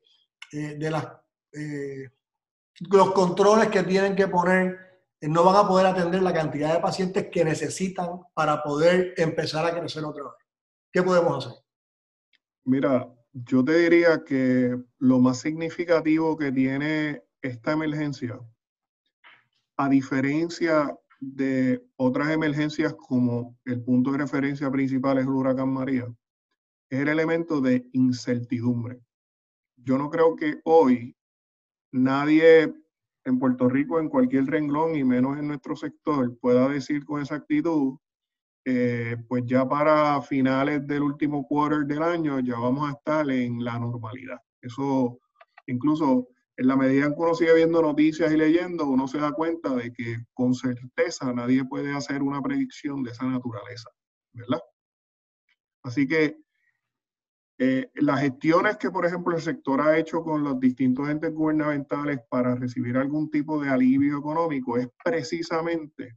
eh, 0.52 0.76
de 0.78 0.90
las, 0.92 1.08
los 2.88 3.12
controles 3.12 3.68
que 3.68 3.82
tienen 3.82 4.14
que 4.14 4.28
poner, 4.28 4.78
no 5.22 5.42
van 5.42 5.56
a 5.56 5.68
poder 5.68 5.86
atender 5.86 6.22
la 6.22 6.32
cantidad 6.32 6.74
de 6.74 6.80
pacientes 6.80 7.28
que 7.32 7.44
necesitan 7.44 8.20
para 8.32 8.62
poder 8.62 9.14
empezar 9.16 9.66
a 9.66 9.76
crecer 9.76 10.04
otra 10.04 10.22
vez. 10.22 10.43
¿Qué 10.94 11.02
podemos 11.02 11.44
hacer? 11.44 11.58
Mira, 12.64 13.12
yo 13.32 13.64
te 13.64 13.76
diría 13.76 14.22
que 14.22 14.80
lo 14.98 15.18
más 15.18 15.40
significativo 15.40 16.36
que 16.36 16.52
tiene 16.52 17.20
esta 17.42 17.72
emergencia 17.72 18.38
a 19.76 19.88
diferencia 19.88 20.96
de 21.18 21.84
otras 21.96 22.30
emergencias 22.30 22.94
como 22.94 23.58
el 23.64 23.82
punto 23.82 24.12
de 24.12 24.18
referencia 24.18 24.70
principal 24.70 25.18
es 25.18 25.24
el 25.24 25.32
huracán 25.32 25.72
María, 25.72 26.06
es 26.88 27.00
el 27.00 27.08
elemento 27.08 27.60
de 27.60 27.88
incertidumbre. 27.92 29.00
Yo 29.74 29.98
no 29.98 30.08
creo 30.10 30.36
que 30.36 30.60
hoy 30.62 31.16
nadie 31.90 32.72
en 33.24 33.38
Puerto 33.40 33.68
Rico, 33.68 33.98
en 33.98 34.08
cualquier 34.08 34.44
renglón 34.44 34.94
y 34.94 35.02
menos 35.02 35.40
en 35.40 35.48
nuestro 35.48 35.74
sector, 35.74 36.38
pueda 36.38 36.68
decir 36.68 37.04
con 37.04 37.20
exactitud, 37.20 37.96
eh, 38.64 39.16
pues 39.28 39.44
ya 39.46 39.68
para 39.68 40.22
finales 40.22 40.86
del 40.86 41.02
último 41.02 41.46
quarter 41.46 41.84
del 41.86 42.02
año 42.02 42.40
ya 42.40 42.58
vamos 42.58 42.88
a 42.88 42.92
estar 42.92 43.28
en 43.30 43.62
la 43.62 43.78
normalidad. 43.78 44.38
Eso 44.60 45.18
incluso 45.66 46.28
en 46.56 46.68
la 46.68 46.76
medida 46.76 47.06
en 47.06 47.14
que 47.14 47.20
uno 47.20 47.34
sigue 47.34 47.54
viendo 47.54 47.82
noticias 47.82 48.32
y 48.32 48.36
leyendo, 48.36 48.86
uno 48.86 49.08
se 49.08 49.18
da 49.18 49.32
cuenta 49.32 49.74
de 49.74 49.92
que 49.92 50.24
con 50.32 50.54
certeza 50.54 51.32
nadie 51.32 51.64
puede 51.64 51.94
hacer 51.94 52.22
una 52.22 52.40
predicción 52.40 53.02
de 53.02 53.10
esa 53.10 53.26
naturaleza, 53.26 53.90
¿verdad? 54.32 54.60
Así 55.82 56.06
que 56.06 56.36
eh, 57.58 57.90
las 57.94 58.20
gestiones 58.20 58.76
que, 58.78 58.90
por 58.90 59.04
ejemplo, 59.04 59.36
el 59.36 59.42
sector 59.42 59.80
ha 59.80 59.98
hecho 59.98 60.22
con 60.22 60.42
los 60.42 60.58
distintos 60.58 61.08
entes 61.08 61.32
gubernamentales 61.32 62.20
para 62.28 62.54
recibir 62.54 62.96
algún 62.96 63.30
tipo 63.30 63.62
de 63.62 63.70
alivio 63.70 64.18
económico 64.18 64.76
es 64.76 64.88
precisamente 65.04 66.16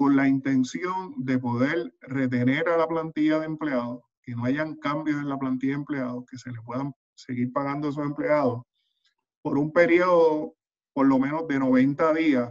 con 0.00 0.16
la 0.16 0.26
intención 0.26 1.12
de 1.18 1.38
poder 1.38 1.94
retener 2.00 2.70
a 2.70 2.78
la 2.78 2.88
plantilla 2.88 3.38
de 3.38 3.44
empleados, 3.44 4.00
que 4.22 4.34
no 4.34 4.46
hayan 4.46 4.76
cambios 4.76 5.20
en 5.20 5.28
la 5.28 5.38
plantilla 5.38 5.72
de 5.72 5.80
empleados, 5.80 6.24
que 6.24 6.38
se 6.38 6.50
le 6.50 6.62
puedan 6.62 6.94
seguir 7.14 7.52
pagando 7.52 7.86
a 7.86 7.90
esos 7.90 8.06
empleados 8.06 8.62
por 9.42 9.58
un 9.58 9.70
periodo 9.74 10.54
por 10.94 11.06
lo 11.06 11.18
menos 11.18 11.46
de 11.48 11.58
90 11.58 12.14
días 12.14 12.50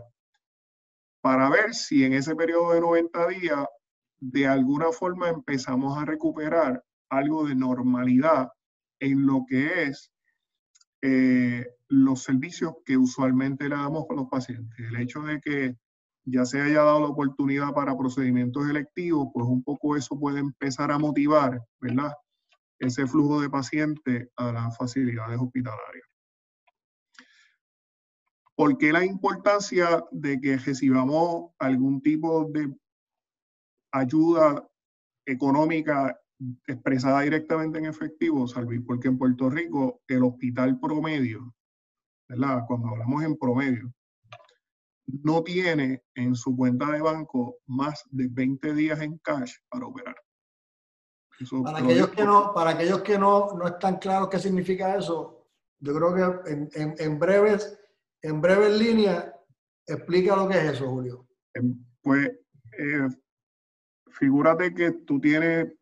para 1.22 1.50
ver 1.50 1.74
si 1.74 2.04
en 2.04 2.14
ese 2.14 2.36
periodo 2.36 2.74
de 2.74 2.82
90 2.82 3.28
días 3.30 3.66
de 4.20 4.46
alguna 4.46 4.92
forma 4.92 5.30
empezamos 5.30 5.98
a 5.98 6.06
recuperar 6.06 6.84
algo 7.10 7.48
de 7.48 7.56
normalidad 7.56 8.52
en 9.00 9.26
lo 9.26 9.46
que 9.50 9.86
es 9.86 10.12
eh, 11.02 11.66
los 11.88 12.22
servicios 12.22 12.76
que 12.86 12.96
usualmente 12.96 13.68
le 13.68 13.76
damos 13.76 14.06
a 14.08 14.14
los 14.14 14.28
pacientes. 14.30 14.78
El 14.78 14.98
hecho 14.98 15.24
de 15.24 15.42
que 15.42 15.76
ya 16.32 16.46
se 16.46 16.62
haya 16.62 16.84
dado 16.84 17.00
la 17.02 17.08
oportunidad 17.08 17.74
para 17.74 17.98
procedimientos 17.98 18.70
electivos, 18.70 19.30
pues 19.34 19.46
un 19.48 19.64
poco 19.64 19.96
eso 19.96 20.20
puede 20.20 20.40
empezar 20.40 20.92
a 20.92 21.00
motivar, 21.00 21.62
¿verdad? 21.80 22.14
Ese 22.80 23.08
flujo 23.08 23.42
de 23.42 23.50
pacientes 23.50 24.30
a 24.36 24.52
las 24.52 24.78
facilidades 24.78 25.40
hospitalarias. 25.40 26.08
¿Por 28.56 28.78
qué 28.78 28.92
la 28.92 29.06
importancia 29.06 30.04
de 30.12 30.40
que 30.42 30.58
recibamos 30.58 31.52
algún 31.60 32.02
tipo 32.02 32.46
de 32.52 32.74
ayuda 33.94 34.68
económica 35.26 36.20
expresada 36.68 37.22
directamente 37.22 37.80
en 37.80 37.86
efectivo, 37.86 38.48
Salvi? 38.48 38.80
Porque 38.80 39.08
en 39.08 39.18
Puerto 39.18 39.50
Rico 39.50 40.02
el 40.08 40.24
hospital 40.24 40.80
promedio, 40.80 41.54
¿verdad? 42.28 42.66
Cuando 42.68 42.90
hablamos 42.90 43.24
en 43.24 43.38
promedio, 43.38 43.94
no 45.24 45.44
tiene 45.44 46.04
en 46.16 46.36
su 46.36 46.56
cuenta 46.56 46.92
de 46.92 47.02
banco 47.02 47.58
más 47.68 48.04
de 48.12 48.28
20 48.30 48.74
días 48.74 49.02
en 49.02 49.18
cash 49.20 49.54
para 49.70 49.86
operar. 49.86 50.16
para, 51.64 51.80
aquellos 51.80 52.10
que 52.10 52.24
no, 52.24 52.54
para 52.54 52.72
aquellos 52.72 53.02
que 53.02 53.18
no, 53.18 53.54
no 53.54 53.68
están 53.68 53.98
claros 53.98 54.30
qué 54.30 54.40
significa 54.40 54.96
eso, 54.96 55.48
yo 55.80 55.94
creo 55.96 56.14
que 56.44 56.52
en, 56.52 56.70
en, 56.74 56.96
en 56.98 57.20
breves 57.20 57.80
en 58.22 58.42
breve 58.42 58.68
en 58.68 58.80
línea, 58.80 59.34
explica 59.86 60.36
lo 60.36 60.48
que 60.48 60.58
es 60.58 60.74
eso, 60.74 60.90
Julio. 60.90 61.28
Em, 61.54 61.76
pues, 62.02 62.30
eh, 62.78 63.08
figúrate 64.12 64.74
que 64.74 64.92
tú 64.92 65.20
tienes 65.20 65.74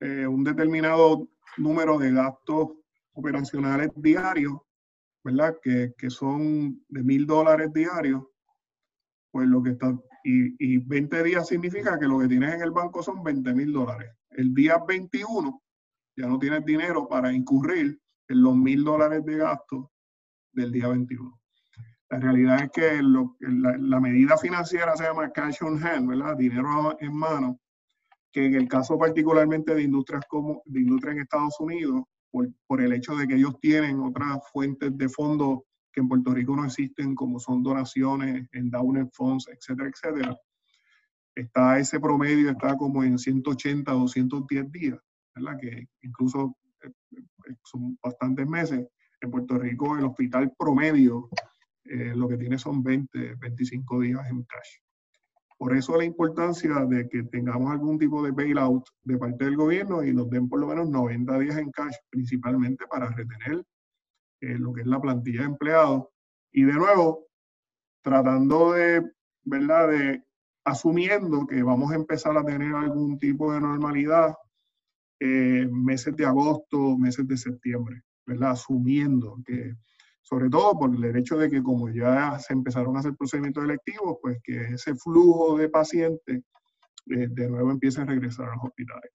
eh, 0.00 0.26
un 0.26 0.44
determinado 0.44 1.28
número 1.56 1.98
de 1.98 2.12
gastos 2.12 2.70
operacionales 3.12 3.90
diarios, 3.94 4.58
¿verdad? 5.22 5.56
Que, 5.62 5.92
son 6.08 6.84
de 6.88 7.02
mil 7.02 7.26
dólares 7.26 7.72
diarios, 7.72 8.24
pues 9.30 9.48
lo 9.48 9.62
que 9.62 9.70
está, 9.70 9.98
y, 10.24 10.54
y 10.58 10.78
20 10.78 11.22
días 11.22 11.48
significa 11.48 11.98
que 11.98 12.06
lo 12.06 12.18
que 12.18 12.28
tienes 12.28 12.54
en 12.54 12.62
el 12.62 12.70
banco 12.70 13.02
son 13.02 13.22
20 13.22 13.54
mil 13.54 13.72
dólares. 13.72 14.12
El 14.30 14.54
día 14.54 14.78
21 14.86 15.62
ya 16.16 16.26
no 16.26 16.38
tienes 16.38 16.64
dinero 16.64 17.08
para 17.08 17.32
incurrir 17.32 18.00
en 18.28 18.42
los 18.42 18.56
mil 18.56 18.84
dólares 18.84 19.24
de 19.24 19.36
gastos 19.36 19.86
del 20.52 20.72
día 20.72 20.88
21. 20.88 21.40
La 22.10 22.18
realidad 22.18 22.64
es 22.64 22.70
que 22.72 23.00
la, 23.00 24.00
medida 24.00 24.36
financiera 24.36 24.96
se 24.96 25.04
llama 25.04 25.30
cash 25.30 25.62
on 25.62 25.82
hand, 25.82 26.08
¿verdad? 26.08 26.36
Dinero 26.36 26.96
en 27.00 27.14
mano, 27.14 27.60
que 28.32 28.46
en 28.46 28.54
el 28.54 28.68
caso 28.68 28.98
particularmente 28.98 29.74
de 29.74 29.82
industrias 29.82 30.24
como 30.28 30.60
de 30.64 30.80
industria 30.80 31.12
en 31.12 31.20
Estados 31.20 31.58
Unidos, 31.60 32.02
por, 32.66 32.80
el 32.80 32.92
hecho 32.92 33.16
de 33.16 33.28
que 33.28 33.34
ellos 33.34 33.58
tienen 33.60 34.00
otras 34.00 34.38
fuentes 34.52 34.96
de 34.96 35.08
fondos 35.08 35.60
que 35.92 36.00
en 36.00 36.08
Puerto 36.08 36.32
Rico 36.32 36.54
no 36.56 36.64
existen, 36.64 37.14
como 37.14 37.38
son 37.38 37.62
donaciones, 37.62 38.48
endowment 38.52 39.10
funds, 39.12 39.48
etcétera, 39.48 39.90
etcétera, 39.90 40.36
está 41.34 41.78
ese 41.78 42.00
promedio, 42.00 42.50
está 42.50 42.76
como 42.76 43.02
en 43.02 43.18
180, 43.18 43.90
210 43.92 44.72
días, 44.72 44.98
¿verdad? 45.34 45.58
Que 45.60 45.88
incluso 46.02 46.56
eh, 46.82 46.90
eh, 47.16 47.54
son 47.64 47.98
bastantes 48.02 48.46
meses. 48.46 48.86
En 49.20 49.30
Puerto 49.30 49.58
Rico 49.58 49.98
el 49.98 50.04
hospital 50.04 50.52
promedio 50.58 51.28
eh, 51.84 52.12
lo 52.14 52.28
que 52.28 52.36
tiene 52.36 52.58
son 52.58 52.82
20, 52.82 53.34
25 53.36 54.00
días 54.00 54.28
en 54.30 54.42
cash. 54.44 54.78
Por 55.58 55.76
eso 55.76 55.96
la 55.98 56.04
importancia 56.04 56.86
de 56.86 57.06
que 57.08 57.24
tengamos 57.24 57.70
algún 57.70 57.98
tipo 57.98 58.22
de 58.22 58.30
bailout 58.30 58.82
de 59.02 59.18
parte 59.18 59.44
del 59.44 59.56
gobierno 59.56 60.02
y 60.02 60.14
nos 60.14 60.30
den 60.30 60.48
por 60.48 60.58
lo 60.58 60.68
menos 60.68 60.88
90 60.88 61.38
días 61.38 61.58
en 61.58 61.70
cash, 61.70 61.94
principalmente 62.08 62.86
para 62.86 63.10
retener 63.10 63.62
lo 64.40 64.72
que 64.72 64.82
es 64.82 64.86
la 64.86 65.00
plantilla 65.00 65.40
de 65.40 65.46
empleados. 65.46 66.04
Y 66.52 66.64
de 66.64 66.72
nuevo, 66.72 67.26
tratando 68.02 68.72
de, 68.72 69.02
¿verdad? 69.44 69.88
De 69.88 70.24
asumiendo 70.64 71.46
que 71.46 71.62
vamos 71.62 71.92
a 71.92 71.96
empezar 71.96 72.36
a 72.36 72.44
tener 72.44 72.74
algún 72.74 73.18
tipo 73.18 73.52
de 73.52 73.60
normalidad 73.60 74.34
eh, 75.20 75.68
meses 75.70 76.16
de 76.16 76.26
agosto, 76.26 76.96
meses 76.96 77.26
de 77.28 77.36
septiembre, 77.36 78.02
¿verdad? 78.26 78.52
Asumiendo 78.52 79.38
que, 79.44 79.74
sobre 80.22 80.48
todo 80.48 80.78
por 80.78 80.94
el 80.94 81.16
hecho 81.16 81.36
de 81.36 81.50
que 81.50 81.62
como 81.62 81.90
ya 81.90 82.38
se 82.38 82.52
empezaron 82.52 82.96
a 82.96 83.00
hacer 83.00 83.14
procedimientos 83.16 83.64
electivos, 83.64 84.18
pues 84.22 84.38
que 84.42 84.60
ese 84.74 84.94
flujo 84.94 85.58
de 85.58 85.68
pacientes 85.68 86.42
eh, 87.06 87.28
de 87.28 87.48
nuevo 87.48 87.70
empiece 87.70 88.00
a 88.00 88.04
regresar 88.04 88.48
a 88.48 88.54
los 88.54 88.64
hospitales. 88.64 89.10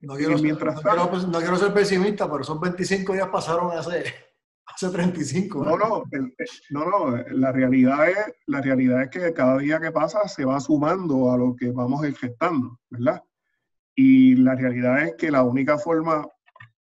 No 0.00 0.14
quiero, 0.14 0.38
mientras 0.38 0.84
no, 0.84 1.26
no 1.28 1.38
quiero, 1.38 1.56
ser 1.56 1.72
pesimista, 1.72 2.30
pero 2.30 2.42
esos 2.42 2.60
25 2.60 3.14
días 3.14 3.28
pasaron 3.28 3.76
hace, 3.76 4.04
hace 4.66 4.90
35. 4.90 5.64
No, 5.64 5.76
no, 5.76 6.04
no, 6.70 6.84
no, 6.84 7.16
la 7.30 7.52
realidad, 7.52 8.08
es, 8.08 8.16
la 8.46 8.60
realidad 8.60 9.02
es 9.02 9.10
que 9.10 9.32
cada 9.32 9.58
día 9.58 9.80
que 9.80 9.90
pasa 9.90 10.28
se 10.28 10.44
va 10.44 10.60
sumando 10.60 11.32
a 11.32 11.38
lo 11.38 11.56
que 11.56 11.70
vamos 11.70 12.04
gestando, 12.18 12.78
¿verdad? 12.90 13.22
Y 13.94 14.36
la 14.36 14.54
realidad 14.54 15.02
es 15.04 15.14
que 15.16 15.30
la 15.30 15.42
única 15.42 15.78
forma 15.78 16.26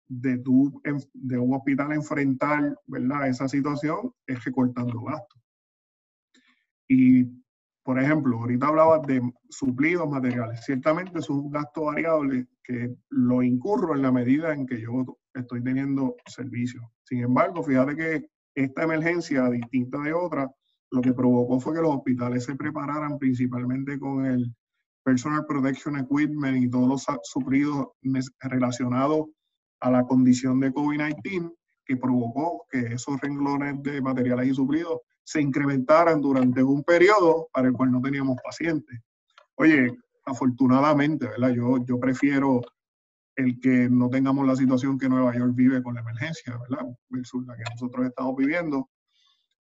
de, 0.07 0.37
tu, 0.39 0.81
de 1.13 1.37
un 1.37 1.53
hospital 1.53 1.93
enfrentar 1.93 2.77
¿verdad? 2.85 3.27
esa 3.27 3.47
situación 3.47 4.13
es 4.25 4.43
recortando 4.43 5.01
gastos. 5.01 5.41
Y, 6.89 7.25
por 7.87 8.03
ejemplo, 8.03 8.37
ahorita 8.39 8.67
hablabas 8.67 9.07
de 9.07 9.21
suplidos 9.49 10.09
materiales. 10.09 10.59
Ciertamente 10.65 11.19
es 11.19 11.29
un 11.29 11.49
gasto 11.49 11.83
variable 11.83 12.45
que 12.61 12.93
lo 13.11 13.41
incurro 13.41 13.95
en 13.95 14.01
la 14.01 14.11
medida 14.11 14.53
en 14.53 14.65
que 14.65 14.81
yo 14.81 15.17
estoy 15.33 15.63
teniendo 15.63 16.17
servicio. 16.25 16.91
Sin 17.05 17.19
embargo, 17.19 17.63
fíjate 17.63 17.95
que 17.95 18.29
esta 18.55 18.83
emergencia, 18.83 19.49
distinta 19.49 19.99
de 19.99 20.11
otra, 20.11 20.51
lo 20.91 20.99
que 20.99 21.13
provocó 21.13 21.61
fue 21.61 21.75
que 21.75 21.81
los 21.81 21.95
hospitales 21.95 22.43
se 22.43 22.57
prepararan 22.57 23.17
principalmente 23.17 23.97
con 23.97 24.25
el 24.25 24.53
personal 25.01 25.45
protection 25.45 25.97
equipment 25.97 26.61
y 26.61 26.69
todos 26.69 26.89
los 26.89 27.05
suplidos 27.23 27.87
relacionados 28.41 29.27
a 29.79 29.91
la 29.91 30.03
condición 30.03 30.59
de 30.59 30.73
COVID-19 30.73 31.56
que 31.87 31.97
provocó 31.97 32.65
que 32.69 32.79
esos 32.93 33.19
renglones 33.21 33.81
de 33.81 34.01
materiales 34.01 34.49
y 34.49 34.53
suplidos 34.53 34.99
se 35.23 35.41
incrementaran 35.41 36.21
durante 36.21 36.61
un 36.61 36.83
periodo 36.83 37.47
para 37.53 37.67
el 37.67 37.73
cual 37.73 37.91
no 37.91 38.01
teníamos 38.01 38.37
pacientes. 38.43 38.99
Oye, 39.55 39.95
afortunadamente, 40.25 41.27
¿verdad? 41.27 41.49
Yo, 41.49 41.83
yo 41.85 41.99
prefiero 41.99 42.61
el 43.35 43.59
que 43.59 43.87
no 43.89 44.09
tengamos 44.09 44.45
la 44.45 44.55
situación 44.55 44.97
que 44.97 45.07
Nueva 45.07 45.35
York 45.35 45.53
vive 45.53 45.81
con 45.81 45.95
la 45.95 46.01
emergencia, 46.01 46.57
¿verdad? 46.57 46.85
Versus 47.09 47.45
la 47.45 47.55
que 47.55 47.63
nosotros 47.71 48.05
estamos 48.05 48.35
viviendo. 48.35 48.89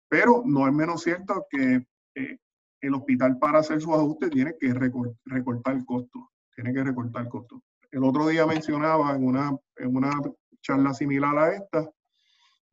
Pero 0.08 0.42
no 0.44 0.66
es 0.66 0.74
menos 0.74 1.02
cierto 1.02 1.46
que 1.50 1.86
eh, 2.14 2.38
el 2.80 2.94
hospital 2.94 3.38
para 3.38 3.60
hacer 3.60 3.80
sus 3.80 3.92
ajustes 3.92 4.30
tiene 4.30 4.54
que 4.58 4.72
recortar 4.72 5.84
costos, 5.84 6.22
tiene 6.54 6.72
que 6.72 6.82
recortar 6.82 7.28
costos. 7.28 7.60
El 7.90 8.04
otro 8.04 8.26
día 8.26 8.46
mencionaba 8.46 9.14
en 9.14 9.26
una, 9.26 9.56
en 9.76 9.96
una 9.96 10.20
charla 10.62 10.94
similar 10.94 11.38
a 11.38 11.54
esta, 11.54 11.90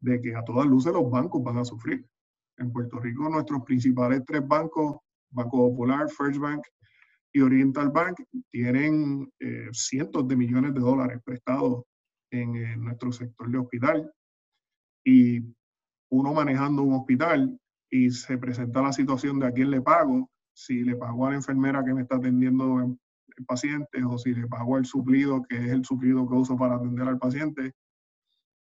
de 0.04 0.22
que 0.22 0.36
a 0.36 0.44
todas 0.44 0.68
luces 0.68 0.94
los 0.94 1.10
bancos 1.10 1.44
van 1.44 1.58
a 1.58 1.66
sufrir. 1.66 2.06
En 2.58 2.72
Puerto 2.72 3.00
Rico 3.00 3.30
nuestros 3.30 3.64
principales 3.64 4.24
tres 4.26 4.46
bancos, 4.48 4.98
Banco 5.32 5.70
Popular, 5.70 6.10
First 6.10 6.40
Bank 6.40 6.62
y 7.34 7.42
Oriental 7.42 7.90
Bank, 7.90 8.20
tienen 8.52 9.32
eh, 9.40 9.70
cientos 9.72 10.28
de 10.28 10.36
millones 10.36 10.74
de 10.74 10.80
dólares 10.82 11.20
prestados 11.26 11.84
en, 12.32 12.56
en 12.56 12.84
nuestro 12.84 13.12
sector 13.12 13.50
de 13.50 13.58
hospital. 13.58 14.14
Y 15.04 15.42
uno 16.10 16.34
manejando 16.34 16.84
un 16.84 16.94
hospital 16.94 17.60
y 17.90 18.12
se 18.12 18.38
presenta 18.38 18.82
la 18.82 18.92
situación 18.92 19.40
de 19.40 19.48
a 19.48 19.52
quién 19.52 19.72
le 19.72 19.82
pago, 19.82 20.30
si 20.54 20.84
le 20.84 20.96
pago 20.96 21.26
a 21.26 21.30
la 21.32 21.38
enfermera 21.38 21.84
que 21.84 21.94
me 21.94 22.02
está 22.02 22.18
atendiendo 22.18 22.82
en, 22.82 23.00
paciente 23.48 24.04
o 24.04 24.16
si 24.20 24.32
le 24.32 24.48
pago 24.48 24.78
el 24.78 24.86
suplido, 24.86 25.42
que 25.50 25.58
es 25.58 25.72
el 25.72 25.84
suplido 25.84 26.28
que 26.30 26.36
uso 26.36 26.56
para 26.56 26.76
atender 26.76 27.08
al 27.08 27.18
paciente, 27.18 27.74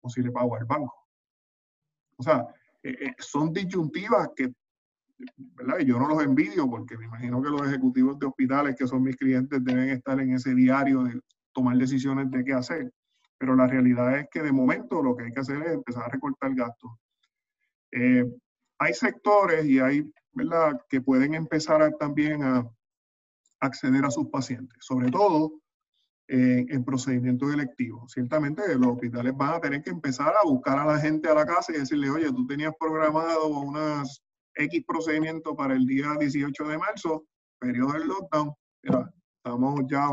o 0.01 0.10
si 0.10 0.21
le 0.21 0.32
pago 0.32 0.56
al 0.56 0.63
banco. 0.63 1.01
O 2.22 2.24
sea, 2.24 2.46
eh, 2.84 2.96
eh, 3.02 3.16
son 3.18 3.52
disyuntivas 3.52 4.30
que, 4.36 4.54
¿verdad? 5.56 5.80
Yo 5.80 5.98
no 5.98 6.08
los 6.08 6.24
envidio 6.24 6.70
porque 6.70 6.96
me 6.96 7.06
imagino 7.06 7.42
que 7.42 7.50
los 7.50 7.68
ejecutivos 7.68 8.20
de 8.20 8.28
hospitales, 8.28 8.76
que 8.76 8.86
son 8.86 9.02
mis 9.02 9.16
clientes, 9.16 9.64
deben 9.64 9.90
estar 9.90 10.20
en 10.20 10.36
ese 10.36 10.54
diario 10.54 11.04
de 11.04 11.20
tomar 11.52 11.76
decisiones 11.78 12.30
de 12.30 12.44
qué 12.44 12.54
hacer. 12.54 12.94
Pero 13.40 13.56
la 13.56 13.66
realidad 13.66 14.20
es 14.20 14.28
que 14.32 14.44
de 14.44 14.52
momento 14.52 15.02
lo 15.02 15.16
que 15.16 15.24
hay 15.24 15.32
que 15.32 15.40
hacer 15.40 15.64
es 15.64 15.74
empezar 15.74 16.04
a 16.04 16.10
recortar 16.10 16.54
gastos. 16.54 16.92
Eh, 17.92 18.24
hay 18.78 18.94
sectores 18.94 19.66
y 19.66 19.80
hay, 19.80 20.08
¿verdad?, 20.34 20.80
que 20.88 21.02
pueden 21.02 21.34
empezar 21.34 21.92
también 22.00 22.44
a 22.44 22.70
acceder 23.62 24.06
a 24.06 24.12
sus 24.12 24.28
pacientes, 24.28 24.78
sobre 24.80 25.10
todo 25.10 25.61
en 26.34 26.86
procedimientos 26.86 27.54
electivos. 27.54 28.12
Ciertamente 28.12 28.62
los 28.78 28.94
hospitales 28.94 29.36
van 29.36 29.56
a 29.56 29.60
tener 29.60 29.82
que 29.82 29.89
empezar 29.89 30.34
a 30.41 30.48
buscar 30.48 30.80
a 30.80 30.86
la 30.86 30.98
gente 30.98 31.28
a 31.28 31.34
la 31.34 31.46
casa 31.46 31.74
y 31.74 31.80
decirle, 31.80 32.10
oye, 32.10 32.32
tú 32.32 32.48
tenías 32.48 32.74
programado 32.80 33.48
unas 33.48 34.22
X 34.56 34.84
procedimiento 34.88 35.56
para 35.56 35.74
el 35.76 35.86
día 35.86 36.15
18 36.17 36.67
de 36.67 36.78
marzo, 36.78 37.26
periodo 37.60 37.94
del 37.94 38.08
lockdown, 38.08 38.54
estamos 38.82 39.82
ya 39.89 40.08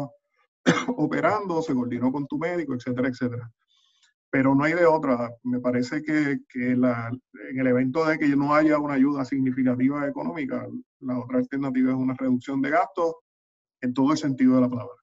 operando, 0.96 1.62
se 1.62 1.74
coordinó 1.74 2.10
con 2.10 2.26
tu 2.26 2.38
médico, 2.38 2.74
etcétera, 2.74 3.08
etcétera 3.08 3.50
pero 4.30 4.54
no 4.54 4.64
hay 4.64 4.74
de 4.74 4.86
otra. 4.86 5.30
Me 5.42 5.60
parece 5.60 6.02
que, 6.02 6.40
que 6.48 6.76
la, 6.76 7.10
en 7.50 7.58
el 7.58 7.66
evento 7.66 8.04
de 8.04 8.18
que 8.18 8.28
no 8.28 8.54
haya 8.54 8.78
una 8.78 8.94
ayuda 8.94 9.24
significativa 9.24 10.06
económica, 10.06 10.66
la 11.00 11.18
otra 11.18 11.38
alternativa 11.38 11.90
es 11.90 11.96
una 11.96 12.14
reducción 12.14 12.60
de 12.60 12.70
gastos 12.70 13.14
en 13.80 13.94
todo 13.94 14.12
el 14.12 14.18
sentido 14.18 14.56
de 14.56 14.60
la 14.62 14.68
palabra. 14.68 14.97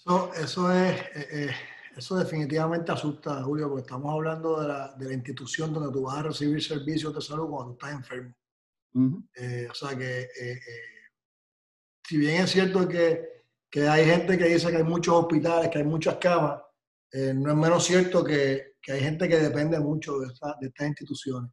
Eso, 0.00 0.34
eso, 0.34 0.72
es, 0.72 1.00
eh, 1.14 1.28
eh, 1.30 1.50
eso 1.96 2.16
definitivamente 2.16 2.92
asusta, 2.92 3.42
Julio, 3.42 3.68
porque 3.68 3.82
estamos 3.82 4.12
hablando 4.12 4.60
de 4.60 4.68
la, 4.68 4.94
de 4.96 5.06
la, 5.06 5.12
institución 5.14 5.72
donde 5.72 5.92
tú 5.92 6.02
vas 6.02 6.18
a 6.18 6.22
recibir 6.22 6.62
servicios 6.62 7.14
de 7.14 7.20
salud 7.20 7.48
cuando 7.48 7.72
estás 7.72 7.92
enfermo. 7.92 8.34
Eh, 9.34 9.68
o 9.70 9.74
sea 9.74 9.96
que, 9.96 10.28
si 12.06 12.16
bien 12.16 12.42
es 12.42 12.50
cierto 12.50 12.88
que 12.88 13.40
que 13.70 13.88
hay 13.88 14.04
gente 14.04 14.36
que 14.36 14.46
dice 14.46 14.68
que 14.70 14.78
hay 14.78 14.82
muchos 14.82 15.14
hospitales, 15.14 15.70
que 15.70 15.78
hay 15.78 15.84
muchas 15.84 16.16
camas, 16.16 16.60
no 17.12 17.50
es 17.50 17.56
menos 17.56 17.84
cierto 17.84 18.24
que, 18.24 18.74
que, 18.82 18.92
hay 18.92 19.00
gente 19.00 19.28
que 19.28 19.38
depende 19.38 19.78
mucho 19.78 20.18
de, 20.18 20.26
de 20.26 20.66
estas 20.66 20.88
instituciones. 20.88 21.52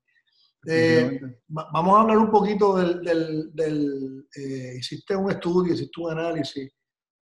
Eh, 0.65 1.21
vamos 1.47 1.97
a 1.97 2.01
hablar 2.01 2.17
un 2.17 2.31
poquito 2.31 2.75
del... 2.75 3.01
del, 3.01 3.53
del 3.53 4.27
eh, 4.35 4.75
hiciste 4.79 5.15
un 5.15 5.31
estudio, 5.31 5.73
hiciste 5.73 6.01
un 6.01 6.11
análisis, 6.11 6.69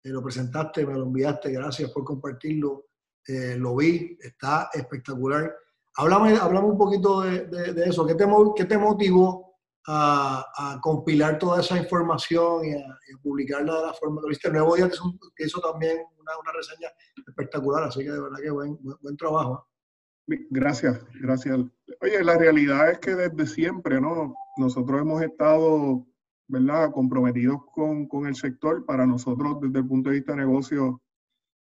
lo 0.04 0.24
presentaste, 0.24 0.86
me 0.86 0.94
lo 0.94 1.04
enviaste, 1.04 1.52
gracias 1.52 1.92
por 1.92 2.04
compartirlo, 2.04 2.86
lo 3.28 3.76
vi, 3.76 4.18
está 4.22 4.70
espectacular. 4.74 5.54
Háblame, 5.96 6.38
háblame 6.38 6.68
un 6.68 6.78
poquito 6.78 7.22
de, 7.22 7.46
de, 7.48 7.74
de 7.74 7.84
eso, 7.86 8.06
¿Qué 8.06 8.16
te, 8.16 8.26
¿qué 8.56 8.66
te 8.66 8.78
motivó 8.78 9.52
a, 9.88 10.80
compilar 10.82 11.40
toda 11.40 11.62
esa 11.62 11.78
información 11.78 12.66
y 12.66 12.74
a, 12.74 13.00
publicarla 13.22 13.76
de 13.76 13.88
la 13.88 13.94
forma 13.94 14.22
que 14.22 14.30
viste. 14.30 14.48
El 14.48 14.56
Nuevo 14.56 14.76
Día 14.76 14.90
que 15.36 15.46
hizo 15.46 15.60
también 15.60 15.98
una, 16.20 16.32
una, 16.40 16.52
reseña 16.54 16.90
espectacular, 17.28 17.84
así 17.84 18.00
que 18.04 18.12
de 18.12 18.22
verdad 18.22 18.38
que 18.42 18.52
buen, 18.52 18.78
buen, 18.82 19.18
trabajo. 19.18 19.68
Gracias, 20.28 21.04
gracias. 21.22 21.60
Oye, 22.02 22.24
la 22.24 22.38
realidad 22.38 22.92
es 22.92 23.00
que 23.00 23.16
desde 23.16 23.46
siempre, 23.48 24.00
¿no? 24.00 24.36
Nosotros 24.58 25.02
hemos 25.02 25.22
estado, 25.22 26.06
¿verdad?, 26.52 26.92
comprometidos 26.92 27.62
con, 27.74 28.08
con 28.08 28.28
el 28.28 28.36
sector. 28.36 28.86
Para 28.86 29.06
nosotros, 29.06 29.60
desde 29.62 29.80
el 29.80 29.88
punto 29.88 30.10
de 30.10 30.18
vista 30.18 30.34
de 30.34 30.40
negocio, 30.40 31.02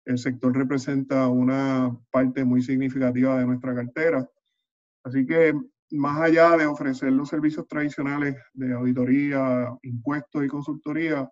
el 0.04 0.18
sector 0.18 0.54
representa 0.54 1.26
una 1.28 1.96
parte 2.10 2.44
muy 2.44 2.62
significativa 2.62 3.38
de 3.38 3.46
nuestra 3.46 3.74
cartera. 3.74 4.28
Así 5.02 5.24
que 5.26 5.54
más 5.90 6.20
allá 6.20 6.56
de 6.56 6.66
ofrecer 6.66 7.12
los 7.12 7.30
servicios 7.30 7.66
tradicionales 7.66 8.36
de 8.52 8.74
auditoría, 8.74 9.74
impuestos 9.82 10.44
y 10.44 10.48
consultoría, 10.48 11.30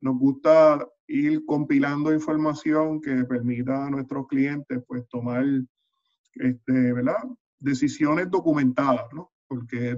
nos 0.00 0.18
gusta 0.18 0.86
ir 1.08 1.44
compilando 1.44 2.12
información 2.12 3.00
que 3.00 3.24
permita 3.24 3.86
a 3.86 3.90
nuestros 3.90 4.26
clientes 4.28 4.82
pues 4.86 5.08
tomar 5.08 5.44
este, 6.34 6.92
¿verdad? 6.92 7.24
decisiones 7.58 8.30
documentadas, 8.30 9.06
¿no? 9.12 9.32
Porque 9.48 9.96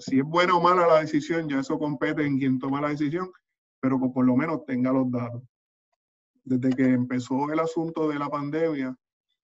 si 0.00 0.18
es 0.18 0.24
buena 0.24 0.54
o 0.54 0.60
mala 0.60 0.86
la 0.86 1.00
decisión, 1.00 1.48
ya 1.48 1.60
eso 1.60 1.78
compete 1.78 2.24
en 2.24 2.38
quien 2.38 2.58
toma 2.58 2.80
la 2.80 2.90
decisión, 2.90 3.30
pero 3.80 4.00
que 4.00 4.08
por 4.08 4.24
lo 4.24 4.36
menos 4.36 4.64
tenga 4.66 4.92
los 4.92 5.10
datos. 5.10 5.42
Desde 6.44 6.70
que 6.70 6.84
empezó 6.84 7.50
el 7.50 7.58
asunto 7.58 8.08
de 8.08 8.18
la 8.18 8.28
pandemia, 8.28 8.94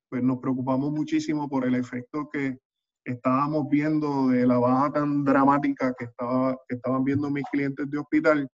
pues 0.08 0.22
nos 0.22 0.38
preocupamos 0.38 0.92
muchísimo 0.92 1.48
por 1.48 1.66
el 1.66 1.74
efecto 1.74 2.28
que 2.30 2.58
estábamos 3.04 3.68
viendo 3.68 4.28
de 4.28 4.46
la 4.46 4.58
baja 4.58 4.92
tan 4.92 5.24
dramática 5.24 5.92
que, 5.98 6.04
estaba, 6.04 6.56
que 6.68 6.76
estaban 6.76 7.02
viendo 7.02 7.30
mis 7.30 7.44
clientes 7.50 7.90
de 7.90 7.98
hospital 7.98 8.48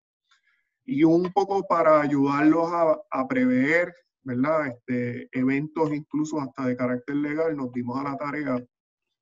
y 0.85 1.03
un 1.03 1.31
poco 1.33 1.63
para 1.67 1.99
ayudarlos 1.99 2.71
a, 2.71 2.97
a 3.11 3.27
prever 3.27 3.93
¿verdad? 4.27 4.67
Este, 4.67 5.29
eventos 5.31 5.89
incluso 5.93 6.41
hasta 6.41 6.65
de 6.65 6.75
carácter 6.75 7.15
legal, 7.15 7.55
nos 7.55 7.71
dimos 7.71 7.97
a 7.97 8.03
la 8.03 8.17
tarea 8.17 8.61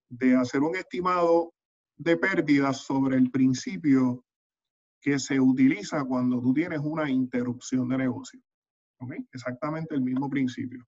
de 0.10 0.36
hacer 0.36 0.62
un 0.62 0.76
estimado 0.76 1.54
de 1.98 2.18
pérdidas 2.18 2.78
sobre 2.78 3.18
el 3.18 3.32
principio 3.32 4.24
que 5.02 5.20
se 5.20 5.40
utiliza 5.40 6.04
cuando 6.04 6.42
tú 6.42 6.54
tienes 6.54 6.80
una 6.80 7.10
interrupción 7.10 7.88
de 7.90 7.98
negocio. 7.98 8.42
Exactamente 9.32 9.94
el 9.94 10.02
mismo 10.02 10.30
principio. 10.30 10.84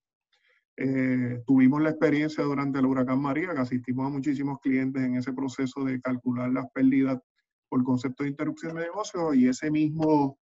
Eh, 0.76 1.42
tuvimos 1.46 1.82
la 1.82 1.90
experiencia 1.90 2.44
durante 2.44 2.78
el 2.78 2.86
huracán 2.86 3.20
María, 3.20 3.52
que 3.52 3.60
asistimos 3.60 4.06
a 4.06 4.10
muchísimos 4.10 4.58
clientes 4.60 5.02
en 5.02 5.16
ese 5.16 5.32
proceso 5.32 5.84
de 5.84 6.00
calcular 6.00 6.50
las 6.50 6.66
pérdidas 6.72 7.20
por 7.68 7.82
concepto 7.84 8.24
de 8.24 8.30
interrupción 8.30 8.76
de 8.76 8.82
negocio 8.82 9.34
y 9.34 9.48
ese 9.48 9.70
mismo 9.70 10.38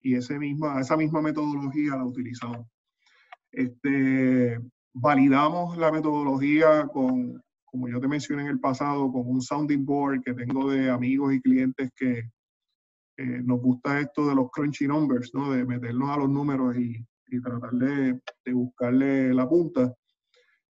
y 0.00 0.16
ese 0.16 0.38
misma, 0.38 0.80
esa 0.80 0.96
misma 0.96 1.22
metodología 1.22 1.96
la 1.96 2.04
utilizamos. 2.04 2.66
Este, 3.50 4.60
validamos 4.92 5.78
la 5.78 5.90
metodología 5.90 6.86
con, 6.92 7.42
como 7.74 7.88
yo 7.88 7.98
te 7.98 8.06
mencioné 8.06 8.42
en 8.42 8.50
el 8.50 8.60
pasado, 8.60 9.10
con 9.10 9.26
un 9.26 9.42
sounding 9.42 9.84
board 9.84 10.20
que 10.22 10.32
tengo 10.32 10.70
de 10.70 10.88
amigos 10.88 11.34
y 11.34 11.40
clientes 11.40 11.90
que 11.96 12.20
eh, 13.16 13.42
nos 13.44 13.60
gusta 13.60 13.98
esto 13.98 14.28
de 14.28 14.36
los 14.36 14.48
crunchy 14.52 14.86
numbers, 14.86 15.34
¿no? 15.34 15.50
de 15.50 15.64
meternos 15.64 16.08
a 16.08 16.18
los 16.18 16.30
números 16.30 16.76
y, 16.76 17.04
y 17.26 17.40
tratar 17.40 17.72
de, 17.72 18.20
de, 18.44 18.52
buscarle 18.52 19.34
la 19.34 19.48
punta. 19.48 19.92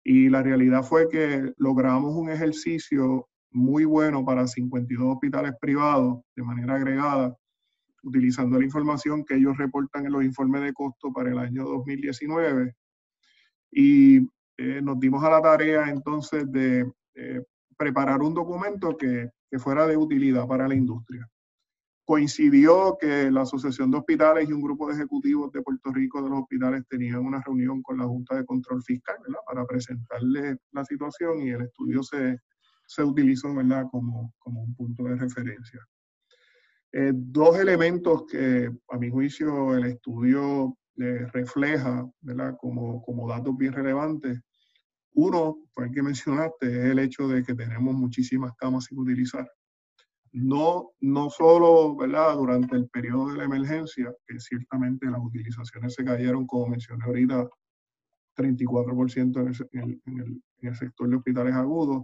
Y 0.02 0.30
la 0.30 0.44
realidad 0.44 0.82
fue 0.82 1.10
que 1.10 1.52
logramos 1.58 2.16
un 2.16 2.30
ejercicio 2.30 3.28
muy 3.52 3.84
bueno 3.84 4.24
para 4.24 4.48
52 4.48 5.16
hospitales 5.16 5.56
privados 5.60 6.22
de 6.38 6.44
manera 6.44 6.76
agregada, 6.76 7.36
utilizando 8.02 8.58
la 8.58 8.64
información 8.64 9.26
que 9.26 9.36
ellos 9.36 9.58
reportan 9.58 10.06
en 10.06 10.14
los 10.14 10.24
informes 10.24 10.62
de 10.62 10.72
costo 10.72 11.12
para 11.12 11.32
el 11.32 11.38
año 11.38 11.66
2019. 11.66 12.74
Y 13.74 14.22
eh, 14.58 14.82
nos 14.82 15.00
dimos 15.00 15.24
a 15.24 15.30
la 15.30 15.42
tarea 15.42 15.90
entonces 15.90 16.52
de 16.52 16.92
eh, 17.16 17.44
preparar 17.78 18.22
un 18.22 18.34
documento 18.34 18.98
que, 18.98 19.30
que 19.50 19.60
fuera 19.60 19.88
de 19.88 19.98
utilidad 19.98 20.48
para 20.48 20.68
la 20.68 20.76
industria 20.76 21.28
coincidió 22.06 22.98
que 23.00 23.32
la 23.32 23.42
Asociación 23.42 23.90
de 23.90 23.98
Hospitales 23.98 24.50
y 24.50 24.54
un 24.54 24.62
grupo 24.62 24.88
de 24.88 24.96
ejecutivos 24.96 25.52
de 25.52 25.62
Puerto 25.62 25.92
Rico 25.92 26.22
de 26.22 26.30
los 26.30 26.40
hospitales 26.42 26.84
tenían 26.90 27.26
una 27.26 27.42
reunión 27.42 27.82
con 27.82 27.98
la 27.98 28.06
Junta 28.06 28.36
de 28.36 28.46
Control 28.46 28.84
Fiscal 28.84 29.18
para 29.46 29.66
presentarle 29.66 30.58
la 30.72 30.84
situación 30.84 31.42
y 31.42 31.52
el 31.52 31.62
estudio 31.62 32.04
se, 32.04 32.40
se 32.86 33.04
utilizó 33.04 33.54
¿verdad? 33.56 33.86
Como, 33.90 34.34
como 34.40 34.64
un 34.64 34.76
punto 34.76 35.04
de 35.04 35.16
referencia. 35.16 35.80
Eh, 36.92 37.12
dos 37.16 37.58
elementos 37.58 38.26
que 38.28 38.70
a 38.90 38.98
mi 38.98 39.10
juicio 39.10 39.74
el 39.74 39.86
estudio 39.86 40.78
eh, 40.98 41.28
refleja 41.34 42.10
¿verdad? 42.22 42.56
Como, 42.60 43.02
como 43.02 43.30
datos 43.30 43.56
bien 43.58 43.74
relevantes. 43.74 44.40
Uno, 45.16 45.58
fue 45.72 45.86
el 45.86 45.92
que 45.92 46.02
mencionaste, 46.02 46.68
es 46.68 46.86
el 46.92 47.00
hecho 47.00 47.28
de 47.28 47.44
que 47.44 47.54
tenemos 47.54 47.94
muchísimas 47.94 48.54
camas 48.56 48.86
sin 48.86 48.98
utilizar 49.00 49.48
no, 50.34 50.92
no 51.00 51.30
solo 51.30 51.96
¿verdad? 51.96 52.36
durante 52.36 52.76
el 52.76 52.90
periodo 52.90 53.30
de 53.30 53.38
la 53.38 53.44
emergencia, 53.46 54.14
que 54.28 54.40
ciertamente 54.40 55.06
las 55.06 55.22
utilizaciones 55.22 55.94
se 55.94 56.04
cayeron, 56.04 56.48
como 56.48 56.68
mencioné 56.68 57.06
ahorita, 57.06 57.48
34% 58.36 59.42
en 59.42 59.48
el, 59.48 60.02
en, 60.06 60.20
el, 60.20 60.44
en 60.58 60.70
el 60.70 60.76
sector 60.76 61.08
de 61.08 61.18
hospitales 61.18 61.54
agudos, 61.54 62.04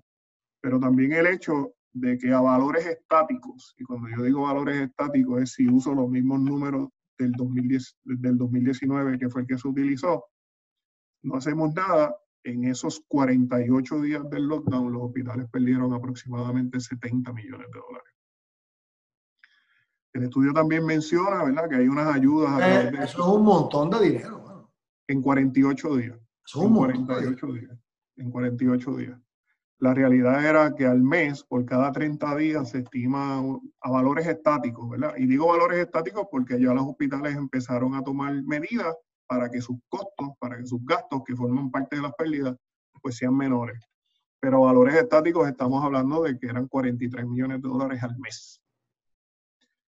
pero 0.62 0.80
también 0.80 1.12
el 1.14 1.26
hecho 1.26 1.74
de 1.92 2.20
que 2.20 2.32
a 2.32 2.40
valores 2.40 2.86
estáticos, 2.86 3.74
y 3.78 3.84
cuando 3.84 4.08
yo 4.16 4.24
digo 4.24 4.44
valores 4.44 4.80
estáticos 4.80 5.42
es 5.42 5.54
si 5.54 5.68
uso 5.68 5.96
los 5.96 6.08
mismos 6.08 6.40
números 6.40 6.90
del, 7.20 7.34
2010, 7.34 7.98
del 8.04 8.38
2019, 8.38 9.20
que 9.20 9.30
fue 9.30 9.42
el 9.42 9.48
que 9.48 9.58
se 9.58 9.68
utilizó, 9.68 10.26
no 11.24 11.36
hacemos 11.36 11.74
nada, 11.74 12.16
en 12.44 12.64
esos 12.64 13.04
48 13.10 14.02
días 14.02 14.30
del 14.30 14.48
lockdown 14.48 14.94
los 14.94 15.04
hospitales 15.04 15.48
perdieron 15.52 15.94
aproximadamente 15.94 16.80
70 16.80 17.34
millones 17.34 17.68
de 17.72 17.80
dólares. 17.80 18.14
El 20.14 20.24
estudio 20.24 20.54
también 20.54 20.86
menciona, 20.86 21.44
¿verdad?, 21.44 21.70
que 21.70 21.76
hay 21.76 21.88
unas 21.88 22.16
ayudas. 22.16 22.62
Eh, 22.62 22.92
eso 23.04 23.22
es 23.22 23.36
un 23.36 23.44
montón 23.44 23.90
de 23.90 24.00
dinero. 24.00 24.72
En 25.08 25.22
48 25.22 25.96
días. 25.98 26.18
Eso 26.46 26.62
es 26.62 26.66
un 26.66 26.76
48 26.76 27.48
días. 27.54 27.78
En 28.16 28.32
48 28.32 28.96
días. 28.96 29.20
La 29.80 29.94
realidad 29.94 30.46
era 30.46 30.76
que 30.76 30.86
al 30.86 31.02
mes, 31.02 31.44
por 31.44 31.66
cada 31.66 31.92
30 31.92 32.36
días, 32.36 32.70
se 32.70 32.80
estima 32.80 33.42
a 33.82 33.90
valores 33.90 34.28
estáticos, 34.28 34.90
¿verdad? 34.90 35.14
Y 35.18 35.26
digo 35.26 35.48
valores 35.48 35.80
estáticos 35.80 36.28
porque 36.30 36.60
ya 36.60 36.74
los 36.74 36.86
hospitales 36.86 37.36
empezaron 37.36 37.96
a 37.96 38.04
tomar 38.04 38.44
medidas 38.44 38.94
para 39.26 39.50
que 39.50 39.62
sus 39.62 39.78
costos, 39.88 40.30
para 40.40 40.58
que 40.58 40.66
sus 40.66 40.84
gastos, 40.84 41.22
que 41.26 41.36
forman 41.36 41.72
parte 41.72 41.96
de 41.96 42.02
las 42.02 42.14
pérdidas, 42.16 42.58
pues 43.02 43.16
sean 43.16 43.38
menores. 43.38 43.82
Pero 44.42 44.62
valores 44.62 44.96
estáticos 44.96 45.48
estamos 45.48 45.84
hablando 45.84 46.24
de 46.24 46.38
que 46.38 46.48
eran 46.48 46.68
43 46.68 47.26
millones 47.26 47.62
de 47.62 47.70
dólares 47.70 48.04
al 48.04 48.18
mes. 48.18 48.62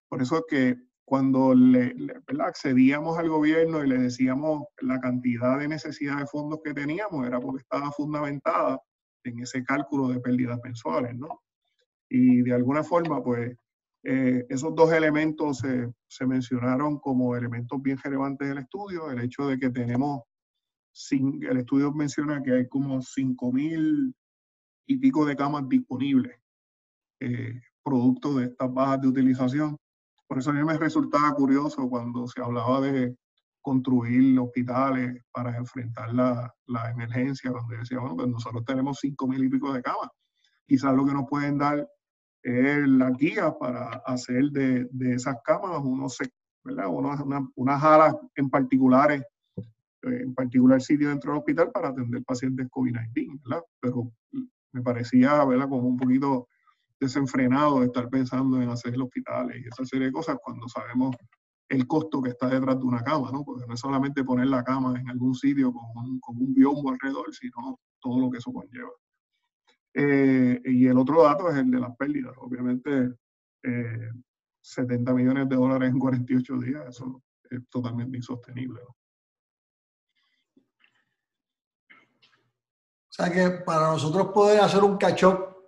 Por 0.08 0.21
eso 0.21 0.38
es 0.38 0.43
que 0.47 0.77
cuando 1.04 1.54
le, 1.54 1.93
accedíamos 2.39 3.17
al 3.17 3.27
gobierno 3.27 3.84
y 3.84 3.88
le 3.89 3.97
decíamos 3.97 4.63
la 4.80 5.01
cantidad 5.01 5.60
de 5.60 5.67
necesidad 5.67 6.19
de 6.19 6.27
fondos 6.27 6.60
que 6.63 6.73
teníamos, 6.73 7.27
era 7.27 7.39
porque 7.39 7.62
estaba 7.62 7.91
fundamentada 7.91 8.80
en 9.23 9.39
ese 9.39 9.63
cálculo 9.63 10.10
de 10.10 10.19
pérdidas 10.19 10.60
mensuales, 10.63 11.15
¿no? 11.17 11.41
Y 12.10 12.41
de 12.41 12.53
alguna 12.53 12.84
forma, 12.84 13.23
pues, 13.23 13.55
eh, 14.03 14.45
esos 14.49 14.75
dos 14.75 14.91
elementos 14.91 15.60
se, 15.60 15.91
se, 16.07 16.25
mencionaron 16.25 16.99
como 16.99 17.36
elementos 17.36 17.81
bien 17.81 17.97
relevantes 18.03 18.47
del 18.49 18.57
estudio, 18.57 19.12
el 19.12 19.21
hecho 19.21 19.47
de 19.47 19.60
que 19.60 19.69
tenemos, 19.69 20.23
sin, 20.91 21.43
el 21.43 21.57
estudio 21.57 21.91
menciona 21.93 22.41
que 22.41 22.51
hay 22.51 22.67
como 22.67 23.01
5 23.01 23.51
mil 23.51 24.13
y 24.88 24.97
pico 24.97 25.25
de 25.25 25.36
camas 25.36 25.69
disponibles, 25.69 26.36
eh, 27.19 27.62
producto 27.84 28.36
de 28.36 28.45
estas 28.45 28.73
bajas 28.73 29.01
de 29.01 29.07
utilización, 29.07 29.77
por 30.27 30.39
eso 30.39 30.49
a 30.49 30.53
mí 30.53 30.63
me 30.63 30.77
resultaba 30.77 31.34
curioso 31.34 31.89
cuando 31.89 32.25
se 32.25 32.41
hablaba 32.41 32.79
de 32.81 33.15
construir 33.62 34.38
hospitales 34.39 35.24
para 35.32 35.56
enfrentar 35.56 36.13
la, 36.13 36.54
la 36.67 36.91
emergencia, 36.91 37.52
cuando 37.52 37.76
decía, 37.76 38.00
bueno, 38.00 38.15
pues 38.15 38.28
nosotros 38.28 38.65
tenemos 38.65 39.00
cinco 39.00 39.28
mil 39.28 39.43
y 39.43 39.50
pico 39.50 39.74
de 39.74 39.82
camas. 39.82 40.10
Quizás 40.67 40.95
lo 40.95 41.06
que 41.06 41.13
nos 41.13 41.28
pueden 41.30 41.58
dar 41.58 41.88
es 42.43 42.88
la 42.88 43.12
guía 43.12 43.54
para 43.58 44.02
hacer 44.06 44.45
de, 44.52 44.88
de 44.91 45.13
esas 45.13 45.38
camas 45.43 45.82
unos, 45.84 46.17
¿verdad? 46.63 46.88
Unas, 46.88 47.21
unas 47.56 47.84
alas 47.84 48.15
en 48.36 48.50
particulares, 48.50 49.24
eh, 49.58 50.21
en 50.24 50.34
particular 50.34 50.82
sitio 50.82 51.10
dentro 51.10 51.32
del 51.32 51.39
hospital 51.39 51.71
para 51.71 51.89
atender 51.89 52.24
pacientes 52.24 52.67
COVID-19, 52.69 53.41
¿verdad? 53.43 53.63
Pero 53.80 54.12
me 54.71 54.82
parecía, 54.82 55.43
¿verdad? 55.45 55.69
Como 55.69 55.88
un 55.88 55.97
poquito 55.97 56.47
desenfrenado 57.00 57.80
de 57.80 57.88
estar 57.88 58.10
pensando 58.10 58.62
en 58.62 58.69
hacer 58.69 59.00
hospitales 59.00 59.62
y 59.62 59.67
esa 59.67 59.86
serie 59.86 60.08
de 60.08 60.13
cosas 60.13 60.38
cuando 60.43 60.67
sabemos 60.67 61.15
el 61.71 61.88
costo 61.88 62.21
que 62.21 62.31
está 62.31 62.49
detrás 62.49 62.77
de 62.77 62.84
una 62.84 63.01
cama, 63.01 63.31
¿no? 63.31 63.45
Porque 63.45 63.65
no 63.65 63.73
es 63.73 63.79
solamente 63.79 64.25
poner 64.25 64.47
la 64.47 64.62
cama 64.62 64.99
en 64.99 65.10
algún 65.10 65.34
sitio 65.34 65.71
con 65.71 66.19
un, 66.35 66.54
biombo 66.54 66.89
alrededor, 66.89 67.33
sino 67.33 67.79
todo 68.02 68.19
lo 68.19 68.29
que 68.29 68.39
eso 68.39 68.52
conlleva. 68.52 68.91
Eh, 69.93 70.62
y 70.65 70.85
el 70.87 70.98
otro 70.98 71.23
dato 71.23 71.50
es 71.50 71.56
el 71.56 71.71
de 71.71 71.79
las 71.79 71.96
pérdidas. 71.96 72.33
Obviamente, 72.39 73.13
70 74.62 75.12
eh, 75.12 75.13
millones 75.13 75.48
de 75.48 75.56
dólares 75.56 75.89
en 75.89 76.00
48 76.00 76.58
días, 76.60 76.87
eso 76.89 77.23
es 77.50 77.62
totalmente 77.69 78.17
insostenible. 78.17 78.81
O 78.81 78.96
sea 83.13 83.31
que 83.31 83.50
para 83.63 83.91
nosotros 83.91 84.27
poder 84.33 84.60
hacer 84.60 84.83
un 84.83 84.98
catch 84.98 85.23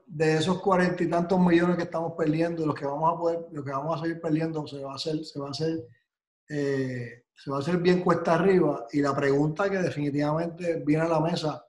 de 0.05 0.37
esos 0.37 0.61
cuarenta 0.61 1.03
y 1.03 1.09
tantos 1.09 1.39
millones 1.39 1.77
que 1.77 1.83
estamos 1.83 2.13
perdiendo, 2.17 2.65
los 2.65 2.75
que 2.75 2.85
vamos 2.85 3.13
a 3.13 3.17
poder, 3.17 3.45
lo 3.51 3.63
que 3.63 3.71
vamos 3.71 3.97
a 3.97 4.03
seguir 4.03 4.21
perdiendo, 4.21 4.65
se 4.67 4.83
va 4.83 4.93
a 4.93 4.95
hacer, 4.95 5.23
se 5.23 5.39
va 5.39 5.47
a 5.47 5.51
hacer, 5.51 5.87
eh, 6.49 7.25
se 7.33 7.51
va 7.51 7.57
a 7.57 7.59
hacer 7.59 7.77
bien 7.77 8.01
cuesta 8.01 8.35
arriba. 8.35 8.85
Y 8.91 9.01
la 9.01 9.15
pregunta 9.15 9.69
que 9.69 9.77
definitivamente 9.77 10.83
viene 10.85 11.03
a 11.03 11.09
la 11.09 11.19
mesa, 11.19 11.65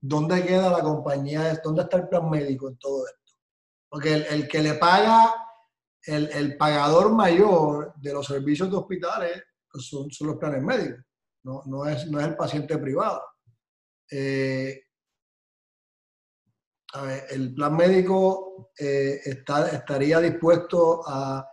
¿dónde 0.00 0.44
queda 0.44 0.70
la 0.70 0.82
compañía? 0.82 1.60
¿Dónde 1.62 1.82
está 1.82 1.98
el 1.98 2.08
plan 2.08 2.28
médico 2.28 2.68
en 2.68 2.78
todo 2.78 3.06
esto? 3.06 3.34
Porque 3.88 4.14
el, 4.14 4.48
que 4.48 4.62
le 4.62 4.74
paga, 4.74 5.34
el, 6.04 6.30
el, 6.32 6.56
pagador 6.56 7.12
mayor 7.12 7.94
de 7.96 8.12
los 8.12 8.26
servicios 8.26 8.70
de 8.70 8.76
hospitales 8.76 9.42
pues 9.70 9.86
son, 9.86 10.10
son, 10.10 10.28
los 10.28 10.36
planes 10.36 10.62
médicos, 10.62 11.04
no, 11.44 11.62
no, 11.66 11.86
es, 11.86 12.06
no 12.10 12.20
es 12.20 12.26
el 12.26 12.36
paciente 12.36 12.78
privado. 12.78 13.22
Eh, 14.10 14.82
el 17.30 17.54
plan 17.54 17.76
médico 17.76 18.70
eh, 18.78 19.20
estaría 19.24 20.18
dispuesto 20.18 21.02
a 21.06 21.46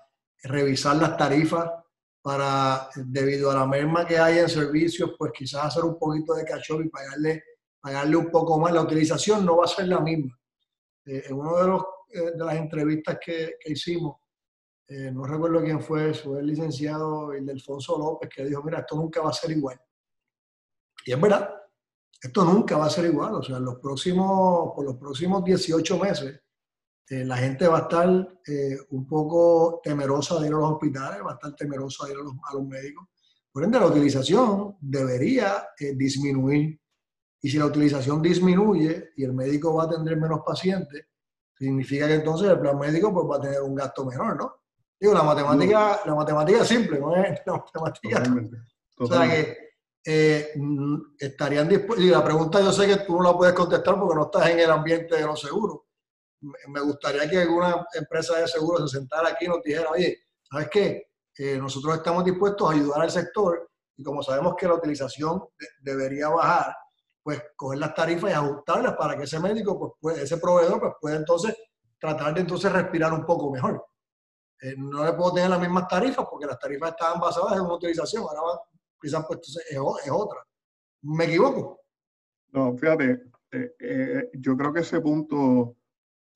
revisar 0.44 0.96
las 0.96 1.16
tarifas 1.16 1.70
para, 2.22 2.90
debido 2.96 3.52
a 3.52 3.56
la 3.56 3.68
merma 3.68 4.06
que 4.06 4.18
hay 4.18 4.40
en 4.40 4.50
servicios, 4.50 5.12
pues 5.18 5.32
quizás 5.34 5.66
hacer 5.66 5.84
un 5.84 5.98
poquito 5.98 6.34
de 6.34 6.44
cachorro 6.44 6.84
y 6.84 6.90
pagarle, 6.90 7.44
pagarle 7.80 8.18
un 8.18 8.32
poco 8.32 8.60
más. 8.60 8.74
La 8.74 8.82
utilización 8.82 9.46
no 9.46 9.58
va 9.58 9.66
a 9.66 9.68
ser 9.68 9.88
la 9.88 10.00
misma. 10.00 10.38
Eh, 11.06 11.24
en 11.28 11.36
uno 11.36 11.58
de, 11.58 11.68
los, 11.68 11.84
eh, 12.10 12.32
de 12.36 12.46
las 12.46 12.56
entrevistas 12.56 13.18
que, 13.24 13.56
que 13.60 13.72
hicimos, 13.74 14.18
no 15.12 15.26
recuerdo 15.26 15.62
quién 15.62 15.82
fue, 15.82 16.14
fue 16.14 16.40
el 16.40 16.48
licenciado 16.48 17.34
el 17.34 17.46
de 17.46 17.52
Alfonso 17.52 17.98
López, 17.98 18.30
que 18.34 18.46
dijo, 18.46 18.64
mira, 18.64 18.80
esto 18.80 18.96
nunca 18.96 19.22
va 19.22 19.32
a 19.32 19.34
ser 19.34 19.52
igual. 19.52 19.78
Y 21.06 21.12
es 21.12 21.20
verdad, 21.20 21.50
esto 22.22 22.44
nunca 22.44 22.78
va 22.78 22.86
a 22.86 22.90
ser 22.90 23.06
igual. 23.06 23.36
O 23.36 23.44
sea, 23.44 23.60
los 23.60 23.76
próximos, 23.76 24.72
por 24.76 24.86
los 24.86 24.98
próximos 24.98 25.44
18 25.44 25.98
meses, 26.00 26.42
eh, 27.10 27.24
la 27.24 27.38
gente 27.38 27.68
va 27.68 27.78
a 27.78 27.82
estar 27.82 28.40
eh, 28.46 28.78
un 28.90 29.08
poco 29.08 29.80
temerosa 29.84 30.40
de 30.40 30.48
ir 30.48 30.54
a 30.54 30.58
los 30.58 30.72
hospitales, 30.72 31.22
va 31.26 31.32
a 31.32 31.36
estar 31.36 31.56
temerosa 31.56 32.06
de 32.06 32.12
ir 32.12 32.18
a 32.18 32.54
los, 32.54 32.68
médicos. 32.68 33.08
Por 33.52 33.64
ende, 33.64 33.80
la 33.80 33.88
utilización 33.88 34.76
debería 34.82 35.70
eh, 35.80 35.94
disminuir. 35.96 36.80
Y 37.42 37.50
si 37.50 37.58
la 37.58 37.66
utilización 37.66 38.22
disminuye 38.22 39.12
y 39.16 39.24
el 39.24 39.34
médico 39.34 39.74
va 39.76 39.84
a 39.84 39.86
atender 39.86 40.18
menos 40.18 40.42
pacientes, 40.46 41.06
significa 41.58 42.08
que 42.08 42.16
entonces 42.16 42.50
el 42.50 42.60
plan 42.60 42.78
médico 42.78 43.14
pues, 43.14 43.26
va 43.30 43.38
a 43.38 43.42
tener 43.42 43.62
un 43.62 43.76
gasto 43.76 44.06
menor, 44.06 44.36
¿no? 44.36 44.54
Digo, 45.00 45.14
la 45.14 45.24
matemática, 45.24 46.02
la 46.06 46.16
matemática 46.16 46.62
es 46.62 46.68
simple, 46.68 47.00
¿no 47.00 47.16
es? 47.16 47.40
La 47.46 47.82
matemática. 47.82 48.26
O 48.98 49.06
sea 49.06 49.30
que 49.30 49.67
eh, 50.10 50.54
estarían 51.20 51.68
dispuestos. 51.68 52.06
Y 52.06 52.10
la 52.10 52.24
pregunta 52.24 52.62
yo 52.62 52.72
sé 52.72 52.88
que 52.88 53.04
tú 53.04 53.18
no 53.18 53.24
la 53.24 53.38
puedes 53.38 53.54
contestar 53.54 54.00
porque 54.00 54.16
no 54.16 54.26
estás 54.26 54.50
en 54.50 54.60
el 54.60 54.72
ambiente 54.72 55.18
de 55.18 55.26
los 55.26 55.42
seguros. 55.42 55.82
Me 56.68 56.80
gustaría 56.80 57.30
que 57.30 57.42
alguna 57.42 57.86
empresa 57.94 58.40
de 58.40 58.48
seguros 58.48 58.90
se 58.90 59.00
sentara 59.00 59.30
aquí 59.30 59.46
y 59.46 59.48
nos 59.50 59.62
dijera, 59.62 59.90
oye, 59.90 60.18
¿sabes 60.50 60.70
qué? 60.72 61.10
Eh, 61.38 61.58
nosotros 61.58 61.98
estamos 61.98 62.24
dispuestos 62.24 62.70
a 62.70 62.74
ayudar 62.74 63.02
al 63.02 63.12
sector 63.12 63.70
y 63.98 64.04
como 64.04 64.24
sabemos 64.24 64.56
que 64.56 64.68
la 64.68 64.76
utilización 64.76 65.44
debería 65.82 66.30
bajar, 66.30 66.74
pues 67.22 67.44
coger 67.58 67.80
las 67.80 67.94
tarifas 67.94 68.32
y 68.32 68.34
ajustarlas 68.34 68.96
para 68.96 69.18
que 69.18 69.24
ese 69.24 69.40
médico, 69.42 69.98
pues, 70.00 70.20
ese 70.20 70.38
proveedor, 70.38 70.80
pues 70.80 70.94
pueda 71.02 71.18
entonces 71.18 71.54
tratar 72.00 72.34
de 72.34 72.42
entonces 72.42 72.72
respirar 72.72 73.12
un 73.12 73.26
poco 73.26 73.52
mejor. 73.52 73.86
Eh, 74.62 74.76
no 74.78 75.04
le 75.04 75.12
puedo 75.14 75.34
tener 75.34 75.50
las 75.50 75.60
mismas 75.60 75.88
tarifas 75.88 76.26
porque 76.30 76.46
las 76.46 76.58
tarifas 76.58 76.92
estaban 76.92 77.20
basadas 77.20 77.58
en 77.58 77.62
una 77.62 77.74
utilización, 77.74 78.24
ahora 78.24 78.62
quizás 79.02 79.26
pues 79.28 79.58
es, 79.70 79.78
otra. 80.12 80.40
¿Me 81.02 81.26
equivoco? 81.26 81.82
No, 82.52 82.76
fíjate, 82.78 83.24
eh, 83.52 83.76
eh, 83.80 84.30
yo 84.34 84.58
creo 84.58 84.74
que 84.74 84.82
ese 84.82 85.00
punto 85.02 85.76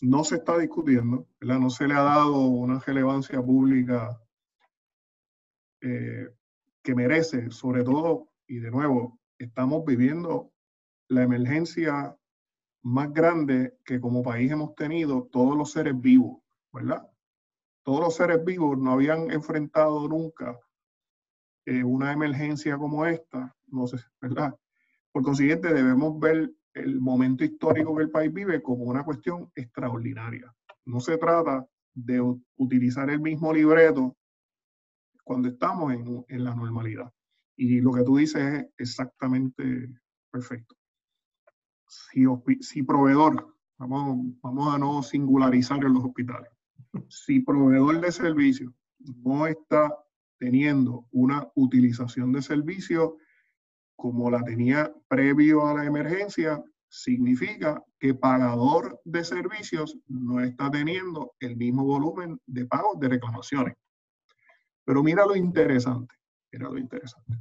no 0.01 0.23
se 0.23 0.35
está 0.35 0.57
discutiendo, 0.57 1.27
¿verdad? 1.39 1.59
no 1.59 1.69
se 1.69 1.87
le 1.87 1.93
ha 1.93 2.01
dado 2.01 2.39
una 2.41 2.79
relevancia 2.79 3.41
pública 3.41 4.17
que 5.79 6.95
merece, 6.95 7.49
sobre 7.49 7.83
todo, 7.83 8.29
y 8.45 8.59
de 8.59 8.69
nuevo, 8.69 9.19
estamos 9.39 9.83
viviendo 9.83 10.51
la 11.07 11.23
emergencia 11.23 12.15
más 12.83 13.11
grande 13.11 13.79
que 13.83 13.99
como 13.99 14.21
país 14.21 14.51
hemos 14.51 14.75
tenido 14.75 15.23
todos 15.31 15.57
los 15.57 15.71
seres 15.71 15.99
vivos, 15.99 16.37
¿verdad? 16.71 17.11
todos 17.83 17.99
los 17.99 18.15
seres 18.15 18.43
vivos 18.43 18.77
no 18.77 18.91
habían 18.91 19.31
enfrentado 19.31 20.07
nunca 20.07 20.59
eh, 21.65 21.83
una 21.83 22.11
emergencia 22.11 22.77
como 22.77 23.05
esta, 23.05 23.55
no 23.67 23.87
sé, 23.87 23.97
¿verdad? 24.19 24.55
Por 25.11 25.23
consiguiente, 25.23 25.73
debemos 25.73 26.19
ver 26.19 26.51
el 26.73 26.99
momento 26.99 27.43
histórico 27.43 27.95
que 27.95 28.03
el 28.03 28.11
país 28.11 28.33
vive 28.33 28.61
como 28.61 28.85
una 28.85 29.03
cuestión 29.03 29.51
extraordinaria. 29.55 30.53
No 30.85 30.99
se 30.99 31.17
trata 31.17 31.67
de 31.93 32.21
utilizar 32.55 33.09
el 33.09 33.19
mismo 33.19 33.53
libreto 33.53 34.15
cuando 35.23 35.49
estamos 35.49 35.93
en, 35.93 36.43
la 36.43 36.55
normalidad. 36.55 37.11
Y 37.55 37.81
lo 37.81 37.91
que 37.91 38.03
tú 38.03 38.17
dices 38.17 38.41
es 38.41 38.65
exactamente 38.77 39.89
perfecto. 40.31 40.75
Si, 41.87 42.25
si 42.61 42.83
proveedor, 42.83 43.55
vamos, 43.77 44.33
vamos 44.41 44.73
a 44.73 44.77
no 44.77 45.03
singularizar 45.03 45.83
en 45.83 45.93
los 45.93 46.05
hospitales, 46.05 46.49
si 47.09 47.41
proveedor 47.41 47.99
de 47.99 48.11
servicio 48.11 48.73
no 49.23 49.47
está 49.47 49.93
teniendo 50.41 51.05
una 51.11 51.47
utilización 51.53 52.31
de 52.31 52.41
servicio 52.41 53.17
como 53.95 54.31
la 54.31 54.41
tenía 54.43 54.91
previo 55.07 55.67
a 55.67 55.75
la 55.75 55.85
emergencia, 55.85 56.63
significa 56.89 57.83
que 57.99 58.15
pagador 58.15 58.99
de 59.05 59.23
servicios 59.23 59.95
no 60.07 60.41
está 60.41 60.71
teniendo 60.71 61.35
el 61.39 61.55
mismo 61.55 61.85
volumen 61.85 62.41
de 62.47 62.65
pagos 62.65 62.99
de 62.99 63.09
reclamaciones. 63.09 63.75
Pero 64.83 65.03
mira 65.03 65.27
lo 65.27 65.35
interesante, 65.35 66.15
mira 66.51 66.69
lo 66.69 66.79
interesante. 66.79 67.37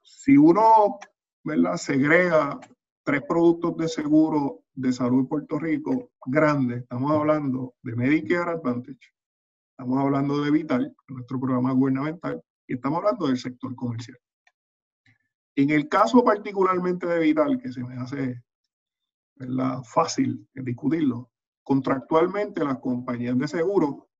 Si 0.00 0.38
uno 0.38 0.98
¿verdad? 1.44 1.76
segrega 1.76 2.58
tres 3.04 3.22
productos 3.28 3.76
de 3.76 3.88
seguro 3.88 4.62
de 4.72 4.90
salud 4.90 5.20
en 5.20 5.26
Puerto 5.26 5.58
Rico 5.58 6.12
grandes. 6.24 6.82
Estamos 6.82 7.10
hablando 7.12 7.74
de 7.82 7.94
Medicare 7.94 8.52
Advantage, 8.52 9.12
estamos 9.80 10.04
hablando 10.04 10.42
de 10.42 10.50
Vital, 10.50 10.94
nuestro 11.08 11.40
programa 11.40 11.72
gubernamental, 11.72 12.42
y 12.66 12.74
estamos 12.74 12.98
hablando 12.98 13.28
del 13.28 13.38
sector 13.38 13.74
comercial. 13.74 14.18
En 15.56 15.70
el 15.70 15.88
caso 15.88 16.22
particularmente 16.22 17.06
de 17.06 17.18
Vital, 17.18 17.58
que 17.58 17.72
se 17.72 17.82
me 17.82 17.96
hace 17.96 18.42
fácil 19.84 20.46
discutirlo, 20.52 21.30
contractualmente 21.62 22.62
las 22.62 22.78
compañías 22.78 23.38
de 23.38 23.48
seguro 23.48 24.10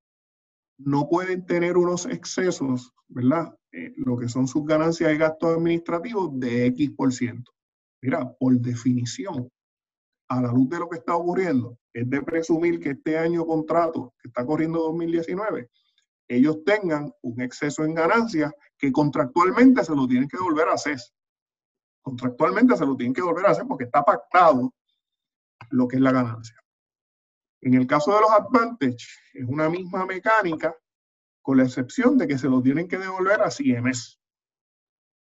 no 0.78 1.06
pueden 1.10 1.44
tener 1.44 1.76
unos 1.76 2.06
excesos, 2.06 2.94
¿verdad? 3.08 3.54
Eh, 3.72 3.92
lo 3.96 4.16
que 4.16 4.30
son 4.30 4.48
sus 4.48 4.64
ganancias 4.64 5.12
y 5.12 5.18
gastos 5.18 5.58
administrativos 5.58 6.30
de 6.40 6.66
X 6.68 6.90
por 6.96 7.12
ciento. 7.12 7.52
Mira, 8.00 8.32
por 8.32 8.58
definición, 8.58 9.50
a 10.30 10.40
la 10.40 10.52
luz 10.52 10.68
de 10.70 10.78
lo 10.78 10.88
que 10.88 10.98
está 10.98 11.16
ocurriendo, 11.16 11.76
es 11.92 12.08
de 12.08 12.22
presumir 12.22 12.78
que 12.80 12.90
este 12.90 13.18
año 13.18 13.44
contrato 13.44 14.14
que 14.22 14.28
está 14.28 14.46
corriendo 14.46 14.78
2019, 14.78 15.68
ellos 16.28 16.64
tengan 16.64 17.12
un 17.22 17.40
exceso 17.40 17.84
en 17.84 17.94
ganancias 17.94 18.52
que 18.78 18.92
contractualmente 18.92 19.84
se 19.84 19.94
lo 19.94 20.06
tienen 20.06 20.28
que 20.28 20.38
volver 20.38 20.68
a 20.68 20.74
hacer. 20.74 20.98
Contractualmente 22.00 22.76
se 22.76 22.86
lo 22.86 22.96
tienen 22.96 23.12
que 23.12 23.22
volver 23.22 23.44
a 23.46 23.50
hacer 23.50 23.64
porque 23.66 23.84
está 23.84 24.04
pactado 24.04 24.72
lo 25.70 25.88
que 25.88 25.96
es 25.96 26.02
la 26.02 26.12
ganancia. 26.12 26.56
En 27.60 27.74
el 27.74 27.88
caso 27.88 28.14
de 28.14 28.20
los 28.20 28.30
Advantage, 28.30 29.06
es 29.34 29.44
una 29.48 29.68
misma 29.68 30.06
mecánica, 30.06 30.74
con 31.42 31.56
la 31.56 31.64
excepción 31.64 32.16
de 32.16 32.28
que 32.28 32.38
se 32.38 32.48
lo 32.48 32.62
tienen 32.62 32.86
que 32.86 32.98
devolver 32.98 33.42
a 33.42 33.50
CIEMES 33.50 34.20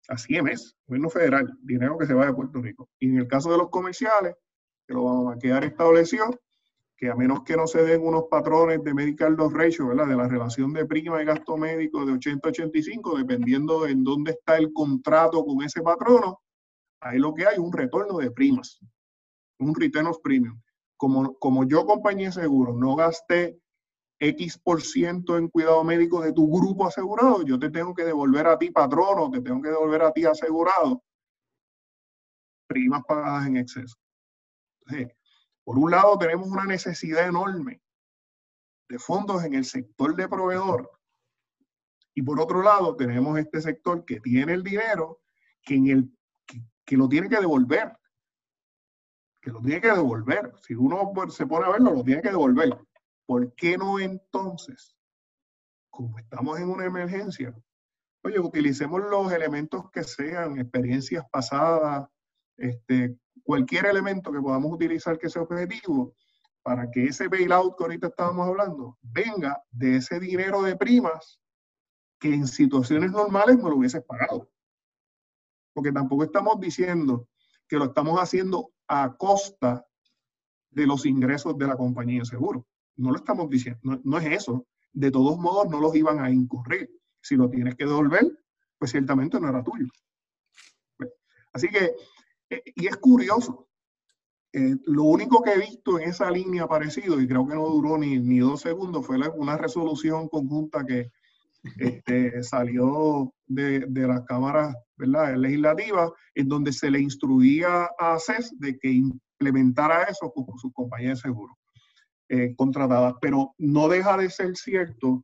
a 0.10 0.18
CIEMES, 0.18 0.76
gobierno 0.88 1.10
federal, 1.10 1.58
dinero 1.62 1.98
que 1.98 2.08
se 2.08 2.14
va 2.14 2.26
de 2.26 2.34
Puerto 2.34 2.62
Rico. 2.62 2.90
Y 3.00 3.10
en 3.10 3.18
el 3.18 3.28
caso 3.28 3.52
de 3.52 3.58
los 3.58 3.70
comerciales, 3.70 4.36
que 4.90 4.96
lo 4.96 5.04
vamos 5.04 5.36
a 5.36 5.38
quedar 5.38 5.64
establecido, 5.64 6.26
que 6.98 7.12
a 7.12 7.16
menos 7.16 7.44
que 7.44 7.56
no 7.56 7.68
se 7.68 7.84
den 7.84 8.02
unos 8.02 8.24
patrones 8.24 8.84
de 8.84 8.96
medical 8.96 9.36
loss 9.36 9.54
ratio, 9.54 9.90
¿verdad? 9.90 10.08
De 10.08 10.16
la 10.16 10.28
relación 10.28 10.74
de 10.74 10.84
prima 10.88 11.22
y 11.22 11.26
gasto 11.26 11.58
médico 11.58 12.04
de 12.08 12.14
80-85, 12.14 13.20
dependiendo 13.20 13.84
de 13.84 13.92
en 13.92 14.04
dónde 14.04 14.32
está 14.32 14.58
el 14.58 14.74
contrato 14.74 15.46
con 15.46 15.62
ese 15.62 15.84
patrono, 15.84 16.42
ahí 17.02 17.20
lo 17.20 17.36
que 17.36 17.46
hay 17.46 17.54
es 17.54 17.60
un 17.60 17.72
retorno 17.72 18.18
de 18.18 18.32
primas, 18.32 18.80
un 19.60 19.76
return 19.76 20.08
of 20.08 20.18
premium. 20.24 20.60
Como, 20.98 21.38
como 21.38 21.68
yo, 21.68 21.86
compañía 21.86 22.30
de 22.30 22.42
seguro, 22.42 22.74
no 22.74 22.96
gasté 22.96 23.60
X 24.18 24.58
por 24.58 24.82
ciento 24.82 25.38
en 25.38 25.50
cuidado 25.50 25.84
médico 25.84 26.20
de 26.20 26.34
tu 26.34 26.50
grupo 26.50 26.88
asegurado, 26.88 27.44
yo 27.44 27.60
te 27.60 27.70
tengo 27.70 27.94
que 27.94 28.06
devolver 28.06 28.48
a 28.48 28.58
ti 28.58 28.72
patrono, 28.72 29.30
te 29.30 29.40
tengo 29.40 29.62
que 29.62 29.70
devolver 29.70 30.02
a 30.02 30.12
ti 30.12 30.26
asegurado 30.26 31.04
primas 32.68 33.04
pagadas 33.08 33.46
en 33.48 33.58
exceso. 33.58 33.96
Por 35.64 35.78
un 35.78 35.92
lado 35.92 36.18
tenemos 36.18 36.48
una 36.48 36.66
necesidad 36.66 37.28
enorme 37.28 37.82
de 38.88 39.00
fondos 39.00 39.44
en 39.44 39.54
el 39.54 39.66
sector 39.66 40.16
de 40.16 40.28
proveedor 40.28 41.00
y 42.20 42.22
por 42.22 42.40
otro 42.42 42.62
lado 42.62 42.98
tenemos 42.98 43.40
este 43.40 43.62
sector 43.62 44.04
que 44.04 44.20
tiene 44.20 44.54
el 44.54 44.62
dinero 44.62 45.22
que, 45.62 45.76
en 45.76 45.88
el, 45.88 46.18
que 46.86 46.98
lo 46.98 47.08
tiene 47.08 47.30
que 47.30 47.40
devolver. 47.40 47.98
Que 49.42 49.52
lo 49.52 49.62
tiene 49.62 49.80
que 49.80 49.88
devolver. 49.88 50.52
Si 50.62 50.74
uno 50.74 51.14
se 51.30 51.48
pone 51.48 51.68
a 51.68 51.70
verlo, 51.70 51.94
lo 51.94 52.04
tiene 52.04 52.22
que 52.22 52.30
devolver. 52.30 52.78
¿Por 53.26 53.54
qué 53.56 53.78
no 53.78 54.00
entonces, 54.00 54.98
como 55.90 56.20
estamos 56.20 56.60
en 56.60 56.70
una 56.70 56.86
emergencia, 56.86 57.56
oye, 58.24 58.40
utilicemos 58.40 59.02
los 59.02 59.32
elementos 59.32 59.90
que 59.92 60.04
sean, 60.04 60.60
experiencias 60.60 61.24
pasadas, 61.32 62.10
este, 62.58 63.18
cualquier 63.50 63.88
elemento 63.88 64.32
que 64.32 64.40
podamos 64.40 64.72
utilizar 64.72 65.18
que 65.18 65.28
sea 65.28 65.42
objetivo, 65.42 66.14
para 66.62 66.92
que 66.92 67.06
ese 67.06 67.28
bailout 67.28 67.76
que 67.76 67.84
ahorita 67.84 68.08
estábamos 68.10 68.48
hablando 68.48 69.00
venga 69.02 69.60
de 69.72 69.96
ese 69.96 70.20
dinero 70.20 70.62
de 70.62 70.76
primas 70.76 71.42
que 72.20 72.32
en 72.32 72.46
situaciones 72.46 73.10
normales 73.10 73.58
no 73.58 73.72
lo 73.72 73.78
hubieses 73.78 74.04
pagado. 74.04 74.52
Porque 75.74 75.92
tampoco 75.92 76.26
estamos 76.26 76.60
diciendo 76.60 77.28
que 77.68 77.78
lo 77.78 77.86
estamos 77.86 78.20
haciendo 78.20 78.70
a 78.88 79.18
costa 79.18 79.84
de 80.70 80.86
los 80.86 81.08
ingresos 81.08 81.58
de 81.58 81.66
la 81.66 81.76
compañía 81.76 82.20
de 82.20 82.26
seguro. 82.26 82.68
No 82.98 83.10
lo 83.10 83.18
estamos 83.18 83.50
diciendo, 83.50 84.00
no, 84.04 84.20
es 84.20 84.28
eso. 84.28 84.68
De 84.94 85.10
todos 85.10 85.40
modos, 85.40 85.68
no 85.72 85.82
los 85.82 85.96
iban 85.96 86.20
a 86.20 86.30
incurrir. 86.30 86.88
Si 87.20 87.36
lo 87.36 87.50
tienes 87.50 87.74
que 87.74 87.86
devolver, 87.86 88.28
pues 88.78 88.92
ciertamente 88.92 89.40
no 89.40 89.50
era 89.50 89.64
tuyo. 89.64 89.88
Así 91.52 91.68
que, 91.70 91.96
y 92.50 92.88
es 92.88 92.98
curioso, 92.98 93.68
eh, 94.52 94.76
lo 94.86 95.04
único 95.04 95.44
que 95.44 95.54
he 95.54 95.60
visto 95.60 96.00
en 96.00 96.10
esa 96.10 96.32
línea 96.32 96.68
parecido, 96.68 97.22
y 97.22 97.28
creo 97.28 97.48
que 97.48 97.56
no 97.56 97.68
duró 97.68 97.98
ni, 97.98 98.18
ni 98.18 98.40
dos 98.40 98.62
segundos, 98.62 99.06
fue 99.06 99.18
una 99.36 99.58
resolución 99.58 100.28
conjunta 100.28 100.86
que 100.86 101.12
este, 101.78 102.44
salió 102.44 103.32
de, 103.46 103.82
de 103.88 104.08
las 104.08 104.22
cámaras 104.26 104.76
legislativas, 104.98 106.12
en 106.36 106.48
donde 106.48 106.74
se 106.74 106.90
le 106.90 107.00
instruía 107.00 107.90
a 107.98 108.18
CES 108.20 108.58
de 108.60 108.78
que 108.80 108.92
implementara 108.92 110.04
eso 110.04 110.32
con 110.32 110.46
sus 110.58 110.74
compañías 110.74 111.22
de 111.22 111.30
seguro 111.30 111.58
eh, 112.30 112.56
contratadas. 112.56 113.16
Pero 113.22 113.54
no 113.58 113.88
deja 113.88 114.18
de 114.18 114.30
ser 114.30 114.56
cierto 114.56 115.24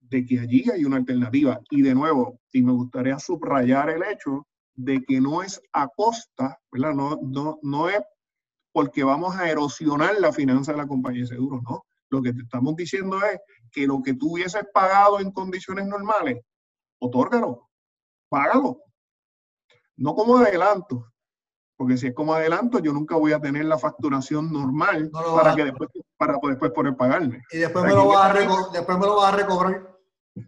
de 0.00 0.24
que 0.24 0.40
allí 0.40 0.64
hay 0.70 0.84
una 0.84 0.96
alternativa. 0.96 1.60
Y 1.70 1.82
de 1.82 1.94
nuevo, 1.94 2.40
y 2.52 2.62
me 2.62 2.72
gustaría 2.72 3.18
subrayar 3.18 3.90
el 3.90 4.02
hecho 4.02 4.46
de 4.78 5.02
que 5.04 5.20
no 5.20 5.42
es 5.42 5.60
a 5.72 5.88
costa, 5.88 6.56
¿verdad? 6.70 6.94
No, 6.94 7.18
no, 7.20 7.58
no 7.62 7.88
es 7.88 8.00
porque 8.72 9.02
vamos 9.02 9.36
a 9.36 9.50
erosionar 9.50 10.20
la 10.20 10.32
finanza 10.32 10.70
de 10.70 10.78
la 10.78 10.86
compañía 10.86 11.22
de 11.22 11.26
seguros, 11.26 11.60
no. 11.68 11.84
Lo 12.10 12.22
que 12.22 12.32
te 12.32 12.42
estamos 12.42 12.76
diciendo 12.76 13.18
es 13.24 13.40
que 13.72 13.86
lo 13.86 14.00
que 14.02 14.14
tú 14.14 14.34
hubieses 14.34 14.64
pagado 14.72 15.18
en 15.18 15.32
condiciones 15.32 15.84
normales, 15.86 16.40
otórgalo, 17.00 17.68
págalo. 18.28 18.80
No 19.96 20.14
como 20.14 20.38
adelanto, 20.38 21.12
porque 21.76 21.96
si 21.96 22.06
es 22.06 22.14
como 22.14 22.34
adelanto, 22.34 22.78
yo 22.78 22.92
nunca 22.92 23.16
voy 23.16 23.32
a 23.32 23.40
tener 23.40 23.64
la 23.64 23.78
facturación 23.78 24.52
normal 24.52 25.10
para 25.10 25.56
que 25.56 25.64
después, 25.64 25.90
para 26.16 26.38
después 26.40 26.70
poder 26.70 26.96
pagarme. 26.96 27.42
Y 27.50 27.58
después 27.58 27.84
me, 27.84 27.94
lo 27.94 28.06
vas 28.06 28.30
a 28.30 28.70
después 28.72 28.96
me 28.98 29.06
lo 29.06 29.16
vas 29.16 29.34
a 29.34 29.36
recobrar. 29.36 29.87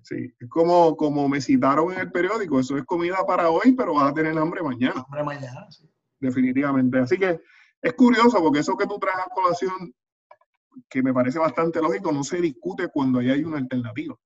Sí, 0.03 0.33
es 0.39 0.49
como, 0.49 0.97
como 0.97 1.29
me 1.29 1.41
citaron 1.41 1.93
en 1.93 2.01
el 2.01 2.13
periódico, 2.13 2.61
eso 2.61 2.77
es 2.77 2.85
comida 2.85 3.25
para 3.27 3.51
hoy, 3.51 3.73
pero 3.73 3.95
vas 3.95 4.11
a 4.11 4.15
tener 4.15 4.37
hambre 4.37 4.63
mañana. 4.63 5.05
Hambre 5.07 5.25
mañana, 5.25 5.71
sí. 5.71 5.91
Definitivamente. 6.19 6.99
Así 6.99 7.17
que 7.17 7.41
es 7.81 7.93
curioso 7.95 8.39
porque 8.43 8.61
eso 8.61 8.77
que 8.77 8.87
tú 8.87 8.99
traes 8.99 9.19
a 9.19 9.31
colación, 9.35 9.95
que 10.89 11.03
me 11.03 11.15
parece 11.15 11.39
bastante 11.39 11.81
lógico, 11.81 12.13
no 12.13 12.23
se 12.23 12.41
discute 12.41 12.89
cuando 12.89 13.21
hay 13.21 13.43
una 13.43 13.59
alternativa. 13.59 14.17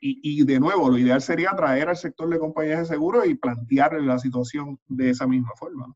Y, 0.00 0.40
y, 0.40 0.44
de 0.44 0.60
nuevo, 0.60 0.90
lo 0.90 0.98
ideal 0.98 1.22
sería 1.22 1.56
traer 1.56 1.88
al 1.88 1.96
sector 1.96 2.28
de 2.28 2.38
compañías 2.38 2.80
de 2.80 2.94
seguro 2.94 3.24
y 3.24 3.34
plantearle 3.34 4.02
la 4.02 4.18
situación 4.18 4.78
de 4.86 5.10
esa 5.10 5.26
misma 5.26 5.52
forma. 5.56 5.86
O 5.86 5.94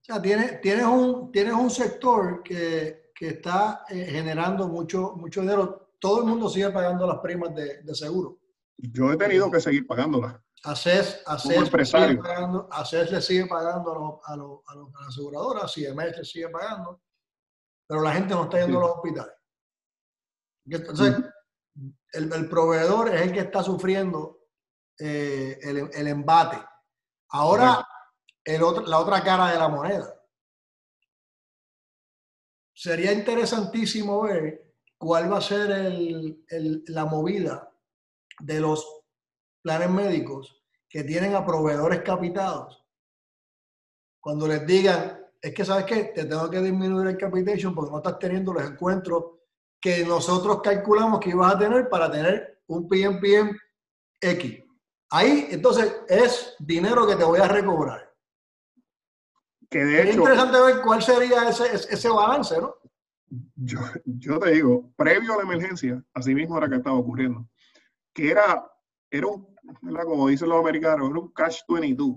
sea, 0.00 0.22
tienes, 0.22 0.60
tienes, 0.60 0.86
un, 0.86 1.30
tienes 1.30 1.52
un 1.52 1.68
sector 1.68 2.42
que, 2.42 3.10
que 3.14 3.28
está 3.28 3.84
eh, 3.88 4.06
generando 4.08 4.68
mucho, 4.68 5.14
mucho 5.16 5.40
dinero 5.40 5.85
todo 5.98 6.20
el 6.20 6.26
mundo 6.26 6.48
sigue 6.48 6.70
pagando 6.70 7.06
las 7.06 7.18
primas 7.18 7.54
de, 7.54 7.82
de 7.82 7.94
seguro. 7.94 8.38
Yo 8.76 9.12
he 9.12 9.16
tenido 9.16 9.50
que 9.50 9.60
seguir 9.60 9.86
pagándolas. 9.86 10.36
ACES, 10.62 11.22
ACES, 11.26 11.70
sigue 11.88 12.16
pagando, 12.16 12.68
ACES 12.72 13.12
le 13.12 13.22
sigue 13.22 13.46
pagando 13.46 13.92
a, 13.92 13.94
los, 13.94 14.20
a, 14.24 14.36
los, 14.36 14.60
a, 14.66 15.00
las 15.00 15.08
aseguradoras, 15.08 15.72
CMS 15.72 16.18
le 16.18 16.24
sigue 16.24 16.48
pagando, 16.48 17.02
pero 17.86 18.02
la 18.02 18.12
gente 18.12 18.34
no 18.34 18.44
está 18.44 18.60
yendo 18.60 18.78
a 18.78 18.82
los 18.82 18.90
hospitales. 18.96 19.34
Entonces, 20.68 21.14
el, 22.12 22.32
el, 22.32 22.48
proveedor 22.48 23.14
es 23.14 23.22
el 23.22 23.32
que 23.32 23.40
está 23.40 23.62
sufriendo 23.62 24.48
eh, 24.98 25.58
el, 25.62 25.90
el, 25.92 26.06
embate. 26.08 26.58
Ahora, 27.30 27.86
el 28.44 28.62
otro, 28.62 28.84
la 28.86 28.98
otra 28.98 29.22
cara 29.22 29.52
de 29.52 29.58
la 29.58 29.68
moneda. 29.68 30.12
Sería 32.74 33.12
interesantísimo 33.12 34.22
ver 34.22 34.65
cuál 34.98 35.32
va 35.32 35.38
a 35.38 35.42
ser 35.42 35.70
el, 35.70 36.44
el, 36.48 36.84
la 36.88 37.04
movida 37.04 37.70
de 38.40 38.60
los 38.60 39.02
planes 39.62 39.90
médicos 39.90 40.62
que 40.88 41.04
tienen 41.04 41.34
a 41.34 41.44
proveedores 41.44 42.02
capitados. 42.02 42.84
Cuando 44.20 44.46
les 44.46 44.66
digan, 44.66 45.20
es 45.40 45.54
que 45.54 45.64
sabes 45.64 45.84
qué, 45.84 46.04
te 46.04 46.24
tengo 46.24 46.50
que 46.50 46.60
disminuir 46.60 47.08
el 47.08 47.18
capitation 47.18 47.74
porque 47.74 47.90
no 47.90 47.98
estás 47.98 48.18
teniendo 48.18 48.52
los 48.52 48.64
encuentros 48.64 49.24
que 49.80 50.04
nosotros 50.04 50.60
calculamos 50.62 51.20
que 51.20 51.30
ibas 51.30 51.54
a 51.54 51.58
tener 51.58 51.88
para 51.88 52.10
tener 52.10 52.62
un 52.66 52.88
PMPM 52.88 53.56
X. 54.20 54.64
Ahí, 55.10 55.48
entonces, 55.50 56.00
es 56.08 56.56
dinero 56.58 57.06
que 57.06 57.14
te 57.14 57.24
voy 57.24 57.38
a 57.38 57.46
recobrar. 57.46 58.12
Que 59.70 59.84
de 59.84 60.00
hecho, 60.02 60.10
es 60.10 60.16
interesante 60.16 60.60
ver 60.60 60.80
cuál 60.82 61.02
sería 61.02 61.48
ese, 61.48 61.74
ese 61.74 62.08
balance, 62.08 62.60
¿no? 62.60 62.76
Yo, 63.56 63.80
yo 64.04 64.38
te 64.38 64.52
digo, 64.52 64.92
previo 64.96 65.34
a 65.34 65.36
la 65.36 65.42
emergencia, 65.42 66.02
así 66.14 66.34
mismo 66.34 66.58
era 66.58 66.68
que 66.68 66.76
estaba 66.76 66.96
ocurriendo, 66.96 67.48
que 68.12 68.30
era, 68.30 68.70
era 69.10 69.26
un, 69.26 69.54
como 70.04 70.28
dicen 70.28 70.48
los 70.48 70.60
americanos, 70.60 71.10
era 71.10 71.18
un 71.18 71.32
cash 71.32 71.60
22. 71.68 72.16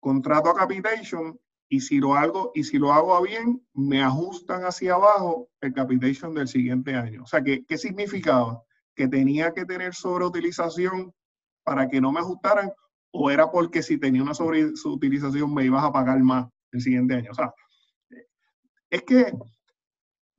Contrato 0.00 0.50
a 0.50 0.54
capitation 0.54 1.38
y 1.68 1.80
si 1.80 1.98
lo 1.98 2.14
hago, 2.14 2.52
y 2.54 2.64
si 2.64 2.78
lo 2.78 2.92
hago 2.92 3.20
bien, 3.22 3.66
me 3.72 4.02
ajustan 4.02 4.64
hacia 4.64 4.94
abajo 4.94 5.48
el 5.60 5.72
capitation 5.72 6.34
del 6.34 6.46
siguiente 6.46 6.94
año. 6.94 7.22
O 7.22 7.26
sea, 7.26 7.42
¿qué, 7.42 7.64
qué 7.64 7.78
significaba? 7.78 8.62
Que 8.94 9.08
tenía 9.08 9.52
que 9.52 9.64
tener 9.64 9.94
sobreutilización 9.94 11.12
para 11.64 11.88
que 11.88 12.00
no 12.00 12.12
me 12.12 12.20
ajustaran 12.20 12.70
o 13.10 13.30
era 13.30 13.50
porque 13.50 13.82
si 13.82 13.96
tenía 13.98 14.22
una 14.22 14.34
sobreutilización 14.34 15.54
me 15.54 15.64
ibas 15.64 15.84
a 15.84 15.92
pagar 15.92 16.20
más 16.20 16.48
el 16.72 16.80
siguiente 16.80 17.14
año. 17.14 17.30
O 17.30 17.34
sea, 17.34 17.54
es 18.90 19.02
que 19.02 19.32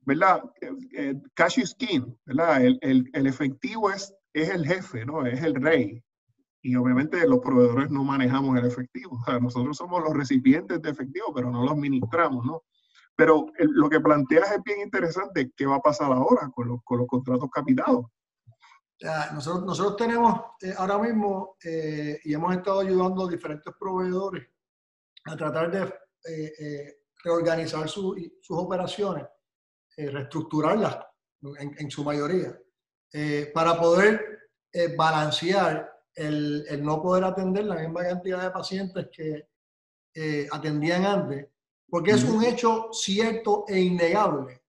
¿verdad? 0.06 0.42
Eh, 0.60 0.70
eh, 0.96 1.14
cash 1.34 1.58
is 1.58 1.74
king, 1.74 2.14
¿verdad? 2.24 2.64
El, 2.64 2.78
el, 2.80 3.10
el, 3.12 3.26
efectivo 3.26 3.90
es, 3.90 4.14
es 4.32 4.48
el 4.48 4.64
jefe, 4.64 5.04
¿no? 5.04 5.26
Es 5.26 5.42
el 5.42 5.54
rey. 5.56 6.02
Y 6.62 6.76
obviamente 6.76 7.26
los 7.28 7.40
proveedores 7.40 7.90
no 7.90 8.04
manejamos 8.04 8.56
el 8.58 8.66
efectivo. 8.66 9.18
O 9.20 9.24
sea, 9.24 9.38
nosotros 9.40 9.76
somos 9.76 10.02
los 10.02 10.14
recipientes 10.14 10.80
de 10.80 10.90
efectivo, 10.90 11.34
pero 11.34 11.50
no 11.50 11.64
lo 11.64 11.72
administramos, 11.72 12.46
¿no? 12.46 12.62
Pero 13.16 13.46
lo 13.58 13.88
que 13.90 14.00
planteas 14.00 14.52
es 14.52 14.62
bien 14.62 14.80
interesante. 14.80 15.50
¿Qué 15.56 15.66
va 15.66 15.76
a 15.76 15.82
pasar 15.82 16.12
ahora 16.12 16.50
con 16.54 16.68
los, 16.68 16.80
con 16.84 16.98
los 16.98 17.08
contratos 17.08 17.50
capitados? 17.50 18.06
nosotros, 19.34 19.64
nosotros 19.66 19.96
tenemos 19.96 20.40
eh, 20.62 20.72
ahora 20.78 20.98
mismo 20.98 21.56
eh, 21.62 22.18
y 22.24 22.32
hemos 22.32 22.56
estado 22.56 22.80
ayudando 22.80 23.26
a 23.26 23.30
diferentes 23.30 23.74
proveedores 23.78 24.48
a 25.24 25.36
tratar 25.36 25.70
de 25.70 25.92
eh 26.30 26.96
reorganizar 27.26 27.88
su, 27.88 28.14
sus 28.40 28.56
operaciones 28.56 29.26
eh, 29.96 30.10
reestructurarlas 30.10 30.98
en, 31.58 31.74
en, 31.78 31.90
su 31.90 32.04
mayoría, 32.04 32.58
eh, 33.12 33.50
para 33.54 33.78
poder 33.78 34.50
eh, 34.72 34.94
balancear 34.96 35.90
el, 36.14 36.64
el, 36.68 36.82
no 36.84 37.00
poder 37.02 37.24
atender 37.24 37.64
la 37.64 37.76
misma 37.76 38.02
cantidad 38.02 38.42
de 38.42 38.50
pacientes 38.50 39.08
que 39.12 39.48
eh, 40.18 40.48
atendían 40.50 41.04
antes, 41.04 41.46
porque 41.90 42.12
es 42.12 42.24
un 42.24 42.42
hecho 42.42 42.88
cierto 42.90 43.66
e 43.68 43.78
innegable 43.78 44.62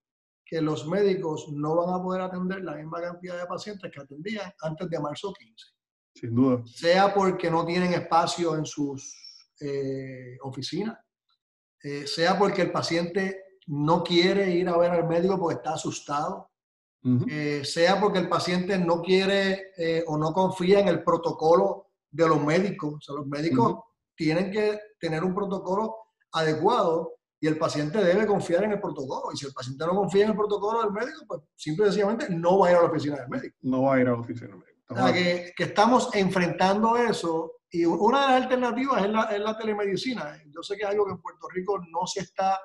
que 0.44 0.60
los 0.60 0.86
médicos 0.86 1.48
no 1.50 1.74
van 1.74 1.94
a 1.94 2.02
poder 2.02 2.20
atender 2.20 2.62
la 2.62 2.74
misma 2.74 3.00
cantidad 3.00 3.38
de 3.38 3.46
pacientes 3.46 3.90
que 3.90 4.00
atendían 4.00 4.52
antes 4.60 4.90
de 4.90 5.00
marzo 5.00 5.32
15. 5.32 5.66
Sin 6.14 6.34
duda. 6.34 6.62
Sea 6.66 7.14
porque 7.14 7.50
no 7.50 7.64
tienen 7.64 7.94
espacio 7.94 8.56
en 8.56 8.66
sus 8.66 9.54
eh, 9.58 10.36
oficinas, 10.42 10.98
eh, 11.82 12.06
sea 12.06 12.38
porque 12.38 12.62
el 12.62 12.72
paciente 12.72 13.44
no 13.68 14.02
quiere 14.02 14.50
ir 14.50 14.68
a 14.68 14.76
ver 14.76 14.90
al 14.90 15.06
médico 15.06 15.38
porque 15.38 15.56
está 15.56 15.74
asustado, 15.74 16.50
uh 17.04 17.08
-huh. 17.08 17.26
eh, 17.30 17.64
sea 17.64 18.00
porque 18.00 18.18
el 18.18 18.28
paciente 18.28 18.78
no 18.78 19.02
quiere 19.02 19.72
eh, 19.76 20.04
o 20.06 20.16
no 20.16 20.32
confía 20.32 20.80
en 20.80 20.88
el 20.88 21.02
protocolo 21.04 21.86
de 22.10 22.28
los 22.28 22.42
médicos. 22.42 22.94
O 22.94 23.00
sea, 23.00 23.14
los 23.14 23.26
médicos 23.26 23.72
uh 23.72 23.76
-huh. 23.76 23.84
tienen 24.16 24.50
que 24.50 24.80
tener 24.98 25.22
un 25.22 25.34
protocolo 25.34 25.96
adecuado 26.32 27.14
y 27.40 27.46
el 27.46 27.58
paciente 27.58 28.02
debe 28.02 28.26
confiar 28.26 28.64
en 28.64 28.72
el 28.72 28.80
protocolo. 28.80 29.32
Y 29.32 29.36
si 29.36 29.46
el 29.46 29.52
paciente 29.52 29.86
no 29.86 29.94
confía 29.94 30.24
en 30.24 30.30
el 30.30 30.36
protocolo 30.36 30.82
del 30.82 30.92
médico, 30.92 31.24
pues 31.28 31.42
simple 31.54 31.84
y 31.84 31.88
sencillamente 31.88 32.28
no 32.30 32.58
va 32.58 32.68
a 32.68 32.70
ir 32.70 32.76
a 32.78 32.82
la 32.82 32.88
oficina 32.88 33.16
del 33.16 33.28
médico. 33.28 33.56
No 33.62 33.82
va 33.82 33.94
a 33.94 34.00
ir 34.00 34.08
a 34.08 34.12
la 34.12 34.20
oficina 34.20 34.48
del 34.48 34.58
médico. 34.58 34.78
O 34.90 34.96
sea, 34.96 35.12
que, 35.12 35.52
que, 35.54 35.64
estamos 35.64 36.08
enfrentando 36.14 36.96
eso 36.96 37.58
y 37.70 37.84
una 37.84 38.22
de 38.22 38.26
las 38.32 38.42
alternativas 38.42 39.04
es 39.04 39.10
la, 39.10 39.22
es 39.24 39.40
la 39.40 39.56
telemedicina. 39.58 40.42
Yo 40.46 40.62
sé 40.62 40.76
que 40.76 40.84
es 40.84 40.88
algo 40.88 41.04
que 41.04 41.12
en 41.12 41.20
Puerto 41.20 41.46
Rico 41.50 41.78
no 41.78 42.06
se 42.06 42.20
está 42.20 42.58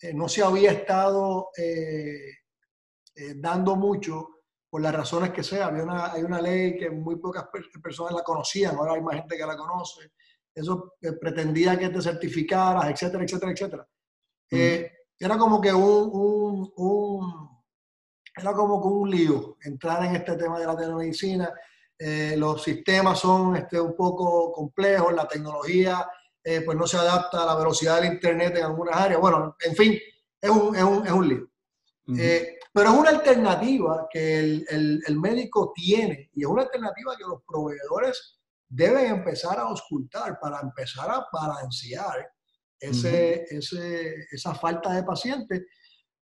eh, 0.00 0.14
no 0.14 0.28
se 0.28 0.42
había 0.42 0.72
estado 0.72 1.50
eh, 1.56 2.30
eh, 3.16 3.34
dando 3.36 3.74
mucho 3.76 4.28
por 4.70 4.80
las 4.80 4.94
razones 4.94 5.30
que 5.30 5.42
sea. 5.42 5.66
Había 5.66 5.82
una, 5.82 6.12
hay 6.12 6.22
una 6.22 6.40
ley 6.40 6.76
que 6.76 6.90
muy 6.90 7.16
pocas 7.16 7.46
personas 7.82 8.14
la 8.14 8.22
conocían, 8.22 8.76
ahora 8.76 8.94
hay 8.94 9.02
más 9.02 9.16
gente 9.16 9.36
que 9.36 9.46
la 9.46 9.56
conoce. 9.56 10.12
Eso 10.54 10.94
eh, 11.00 11.12
pretendía 11.12 11.78
que 11.78 11.88
te 11.88 12.00
certificaras, 12.00 12.88
etcétera, 12.90 13.24
etcétera, 13.24 13.52
etcétera. 13.52 13.88
Uh 14.50 14.56
-huh. 14.56 14.90
era 15.18 15.36
como 15.36 15.60
que 15.60 15.72
un, 15.72 16.10
un, 16.12 16.72
un, 16.76 17.48
era 18.36 18.52
como 18.52 18.80
que 18.80 18.88
un 18.88 19.10
lío 19.10 19.56
entrar 19.62 20.04
en 20.04 20.16
este 20.16 20.36
tema 20.36 20.58
de 20.58 20.66
la 20.66 20.76
telemedicina. 20.76 21.52
los 22.36 22.62
sistemas 22.62 23.18
son 23.18 23.56
este, 23.56 23.80
un 23.80 23.94
poco 23.96 24.52
complejos, 24.52 25.12
la 25.12 25.26
tecnología 25.26 26.06
eh, 26.50 26.62
pues 26.62 26.78
no 26.78 26.86
se 26.86 26.96
adapta 26.96 27.42
a 27.42 27.46
la 27.46 27.56
velocidad 27.56 27.96
del 28.00 28.12
Internet 28.14 28.56
en 28.56 28.64
algunas 28.64 28.96
áreas. 28.96 29.20
Bueno, 29.20 29.54
en 29.60 29.76
fin, 29.76 29.98
es 30.40 30.50
un, 30.50 30.74
es 30.74 30.82
un, 30.82 31.06
es 31.06 31.12
un 31.12 31.28
lío. 31.28 31.48
Uh 32.06 32.12
-huh. 32.12 32.20
eh, 32.20 32.58
pero 32.72 32.90
es 32.90 32.98
una 32.98 33.10
alternativa 33.10 34.06
que 34.10 34.38
el, 34.38 34.66
el, 34.70 35.02
el, 35.06 35.16
médico 35.18 35.72
tiene 35.74 36.30
y 36.34 36.42
es 36.42 36.46
una 36.46 36.62
alternativa 36.62 37.16
que 37.18 37.24
los 37.24 37.42
proveedores 37.46 38.40
deben 38.66 39.06
empezar 39.16 39.58
a 39.58 39.62
auscultar 39.62 40.38
para 40.40 40.60
empezar 40.60 41.10
a 41.10 41.26
balancear 41.30 42.18
ese, 42.80 43.44
uh 43.50 43.54
-huh. 43.54 43.58
ese, 43.58 44.14
esa 44.30 44.54
falta 44.54 44.92
de 44.94 45.02
pacientes. 45.02 45.62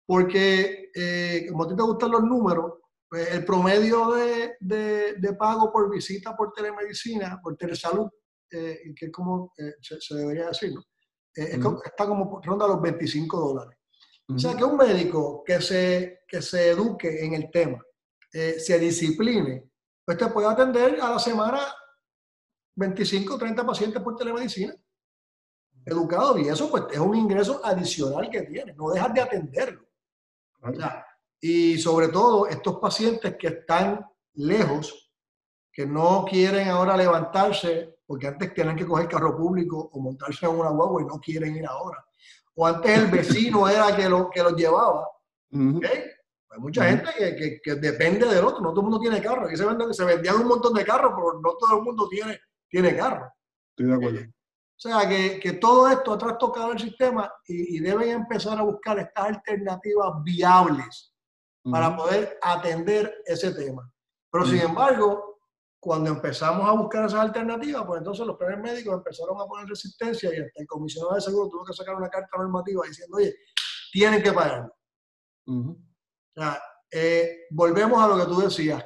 Porque, 0.08 0.90
eh, 0.96 1.46
como 1.50 1.64
a 1.64 1.68
ti 1.68 1.76
te 1.76 1.84
gustan 1.84 2.12
los 2.12 2.24
números, 2.24 2.68
Pues 3.08 3.32
el 3.32 3.46
promedio 3.46 4.00
de, 4.16 4.56
de, 4.60 5.34
pago 5.38 5.72
por 5.72 5.90
visita 5.90 6.36
por 6.36 6.52
telemedicina, 6.52 7.40
por 7.44 7.56
telesalud, 7.56 8.10
eh, 8.52 8.94
que 8.96 9.08
es 9.08 9.12
como 9.12 9.54
eh, 9.58 9.76
se, 9.82 10.16
debería 10.16 10.48
decir, 10.48 10.74
¿no? 10.74 10.82
Eh, 11.36 11.60
está 11.86 12.08
como 12.08 12.42
ronda 12.42 12.68
los 12.68 12.82
25 12.82 13.40
dólares. 13.40 13.78
O 14.28 14.40
sea, 14.40 14.56
que 14.56 14.64
un 14.64 14.78
médico 14.78 15.44
que 15.46 15.62
se, 15.62 16.24
que 16.28 16.42
se 16.42 16.70
eduque 16.70 17.24
en 17.24 17.36
el 17.36 17.52
tema, 17.52 17.80
se 18.32 18.80
discipline, 18.80 19.72
pues 20.04 20.18
te 20.18 20.28
puede 20.28 20.48
atender 20.48 21.00
a 21.00 21.12
la 21.12 21.20
semana 21.20 21.62
25 22.76 23.36
o 23.36 23.38
30 23.38 23.66
pacientes 23.66 24.02
por 24.02 24.16
telemedicina 24.16 24.76
educado 25.86 26.38
y 26.40 26.48
eso 26.48 26.70
pues 26.70 26.86
es 26.92 27.00
un 27.00 27.16
ingreso 27.16 27.62
adicional 27.64 28.30
que 28.30 28.42
tiene, 28.42 28.74
no 28.74 28.90
dejas 28.90 29.14
de 29.14 29.22
atenderlo. 29.22 29.88
y 31.40 31.78
sobre 31.78 32.08
todo 32.08 32.48
estos 32.48 32.80
pacientes 32.80 33.36
que 33.38 33.48
están 33.48 34.04
lejos, 34.34 35.12
que 35.72 35.86
no 35.86 36.26
quieren 36.28 36.70
ahora 36.70 36.98
levantarse, 36.98 37.95
porque 38.06 38.28
antes 38.28 38.54
tenían 38.54 38.76
que 38.76 38.86
coger 38.86 39.08
carro 39.08 39.36
público 39.36 39.90
o 39.92 40.00
montarse 40.00 40.46
en 40.46 40.60
una 40.60 40.70
guagua 40.70 41.02
y 41.02 41.06
no 41.06 41.20
quieren 41.20 41.56
ir 41.56 41.66
ahora. 41.66 42.04
O 42.56 42.66
antes 42.66 42.98
el 42.98 43.08
vecino 43.08 43.68
era 43.70 43.96
que, 43.96 44.08
lo, 44.08 44.30
que 44.30 44.44
los 44.44 44.56
llevaba. 44.56 45.08
Hay 45.52 46.60
mucha 46.60 46.86
gente 46.86 47.10
que, 47.18 47.60
que, 47.62 47.76
depende 47.76 48.26
del 48.28 48.46
otro, 48.46 48.62
no 48.62 48.70
todo 48.70 48.82
el 48.82 48.84
mundo 48.84 49.00
tiene 49.00 49.22
carro. 49.22 49.46
Aquí 49.46 49.58
se, 49.58 49.66
venden, 49.66 49.94
se 49.94 50.06
vendían 50.06 50.38
un 50.38 50.48
montón 50.48 50.74
de 50.74 50.86
carros, 50.86 51.14
pero 51.16 51.40
no 51.42 51.56
todo 51.58 51.78
el 51.78 51.84
mundo 51.84 52.08
tiene, 52.08 52.40
tiene 52.70 52.96
carro. 52.96 53.30
Estoy 53.72 53.88
de 53.88 53.94
acuerdo. 53.94 54.20
O 54.22 54.80
sea, 54.80 55.08
que, 55.08 55.40
que 55.40 55.54
todo 55.54 55.90
esto 55.90 56.14
ha 56.14 56.18
trastocado 56.18 56.74
el 56.74 56.80
sistema 56.80 57.32
y, 57.48 57.78
y, 57.78 57.80
deben 57.80 58.10
empezar 58.10 58.60
a 58.60 58.64
buscar 58.64 59.00
estas 59.00 59.26
alternativas 59.26 60.22
viables 60.24 61.14
para 61.64 61.96
poder 61.96 62.38
atender 62.42 63.24
ese 63.26 63.54
tema. 63.54 63.90
Pero 64.30 64.46
sin 64.46 64.60
embargo, 64.60 65.35
cuando 65.86 66.10
empezamos 66.10 66.68
a 66.68 66.72
buscar 66.72 67.06
esas 67.06 67.20
alternativas, 67.20 67.84
pues 67.86 68.00
entonces 68.00 68.26
los 68.26 68.38
planes 68.38 68.60
médicos 68.60 68.96
empezaron 68.96 69.40
a 69.40 69.46
poner 69.46 69.68
resistencia 69.68 70.32
y 70.34 70.42
hasta 70.42 70.62
el 70.62 70.66
comisionado 70.66 71.14
de 71.14 71.22
seguro 71.22 71.48
tuvo 71.48 71.64
que 71.64 71.74
sacar 71.74 71.94
una 71.96 72.10
carta 72.10 72.40
normativa 72.40 72.88
diciendo, 72.88 73.18
oye, 73.18 73.36
tienen 73.92 74.24
que 74.24 74.34
pagarlo. 74.34 74.76
o 75.46 75.78
sea, 76.34 76.60
eh, 76.92 77.42
volvemos 77.52 78.02
a 78.02 78.08
lo 78.08 78.18
que 78.18 78.26
tú 78.26 78.42
decías. 78.42 78.84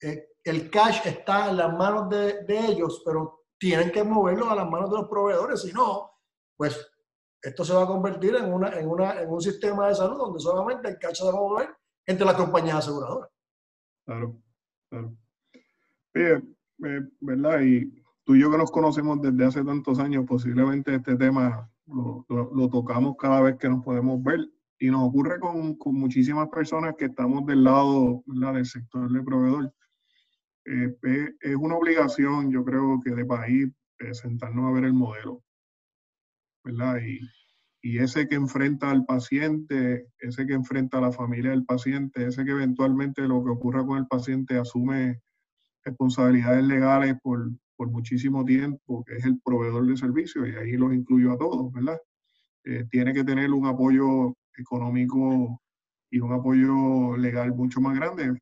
Eh, 0.00 0.28
el 0.42 0.70
cash 0.70 1.02
está 1.04 1.50
en 1.50 1.58
las 1.58 1.74
manos 1.74 2.08
de, 2.08 2.42
de 2.44 2.58
ellos, 2.58 3.02
pero 3.04 3.42
tienen 3.58 3.92
que 3.92 4.02
moverlo 4.02 4.48
a 4.48 4.54
las 4.54 4.66
manos 4.66 4.90
de 4.90 4.96
los 4.96 5.08
proveedores, 5.10 5.60
si 5.60 5.74
no, 5.74 6.10
pues 6.56 6.90
esto 7.42 7.66
se 7.66 7.74
va 7.74 7.82
a 7.82 7.86
convertir 7.86 8.34
en, 8.34 8.50
una, 8.50 8.70
en, 8.78 8.88
una, 8.88 9.20
en 9.20 9.28
un 9.28 9.42
sistema 9.42 9.88
de 9.88 9.94
salud 9.94 10.16
donde 10.16 10.40
solamente 10.40 10.88
el 10.88 10.98
cacho 10.98 11.26
se 11.26 11.32
va 11.32 11.38
a 11.38 11.42
mover 11.42 11.76
entre 12.06 12.24
las 12.24 12.34
compañías 12.34 12.76
aseguradoras. 12.76 13.30
Claro, 14.06 14.40
claro. 14.88 15.18
Eh, 16.14 16.40
¿verdad? 17.20 17.60
Y 17.62 18.02
tú 18.24 18.34
y 18.34 18.40
yo 18.40 18.50
que 18.50 18.58
nos 18.58 18.70
conocemos 18.70 19.20
desde 19.20 19.44
hace 19.44 19.64
tantos 19.64 19.98
años, 19.98 20.24
posiblemente 20.26 20.94
este 20.94 21.16
tema 21.16 21.70
lo, 21.86 22.26
lo, 22.28 22.68
tocamos 22.68 23.16
cada 23.18 23.40
vez 23.40 23.56
que 23.56 23.68
nos 23.68 23.84
podemos 23.84 24.22
ver. 24.22 24.40
Y 24.78 24.90
nos 24.90 25.08
ocurre 25.08 25.38
con, 25.38 25.74
con 25.76 25.94
muchísimas 25.94 26.48
personas 26.48 26.94
que 26.96 27.06
estamos 27.06 27.44
del 27.44 27.64
lado 27.64 28.24
del 28.26 28.64
sector 28.64 29.12
de 29.12 29.22
proveedor. 29.22 29.74
Eh, 30.64 30.96
es 31.40 31.56
una 31.56 31.76
obligación, 31.76 32.50
yo 32.50 32.64
creo 32.64 33.00
que 33.04 33.10
de 33.10 33.24
país, 33.24 33.68
eh, 33.98 34.14
sentarnos 34.14 34.70
a 34.70 34.72
ver 34.72 34.84
el 34.84 34.94
modelo, 34.94 35.42
¿verdad? 36.64 36.98
Y, 37.02 37.20
y, 37.82 37.98
ese 37.98 38.28
que 38.28 38.36
enfrenta 38.36 38.90
al 38.90 39.04
paciente, 39.04 40.06
ese 40.18 40.46
que 40.46 40.54
enfrenta 40.54 40.98
a 40.98 41.02
la 41.02 41.12
familia 41.12 41.50
del 41.50 41.64
paciente, 41.64 42.26
ese 42.26 42.44
que 42.44 42.52
eventualmente 42.52 43.22
lo 43.28 43.42
que 43.44 43.50
ocurra 43.50 43.84
con 43.84 43.98
el 43.98 44.06
paciente 44.06 44.58
asume 44.58 45.20
responsabilidades 45.90 46.64
legales 46.64 47.16
por, 47.22 47.50
por 47.76 47.90
muchísimo 47.90 48.44
tiempo, 48.44 49.04
que 49.04 49.16
es 49.16 49.24
el 49.24 49.40
proveedor 49.44 49.86
de 49.86 49.96
servicios, 49.96 50.48
y 50.48 50.56
ahí 50.56 50.72
los 50.72 50.92
incluyo 50.94 51.32
a 51.32 51.38
todos, 51.38 51.72
¿verdad? 51.72 51.98
Eh, 52.64 52.86
tiene 52.90 53.12
que 53.12 53.24
tener 53.24 53.50
un 53.52 53.66
apoyo 53.66 54.34
económico 54.56 55.60
y 56.10 56.20
un 56.20 56.32
apoyo 56.32 57.16
legal 57.16 57.54
mucho 57.54 57.80
más 57.80 57.96
grande 57.96 58.38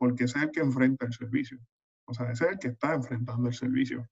porque 0.00 0.24
es 0.24 0.34
el 0.34 0.50
que 0.50 0.60
enfrenta 0.60 1.04
el 1.04 1.12
servicio. 1.12 1.58
O 2.06 2.14
sea, 2.14 2.32
ese 2.32 2.46
es 2.46 2.52
el 2.52 2.58
que 2.58 2.68
está 2.68 2.94
enfrentando 2.94 3.48
el 3.48 3.54
servicio. 3.54 4.08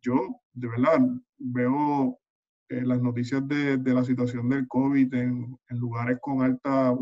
Yo, 0.00 0.40
de 0.52 0.68
verdad, 0.68 1.00
veo 1.38 2.20
eh, 2.68 2.82
las 2.82 3.02
noticias 3.02 3.46
de, 3.48 3.78
de, 3.78 3.94
la 3.94 4.04
situación 4.04 4.48
del 4.48 4.68
COVID 4.68 5.12
en, 5.14 5.58
lugares 5.70 6.18
con 6.22 6.42
alta, 6.42 6.92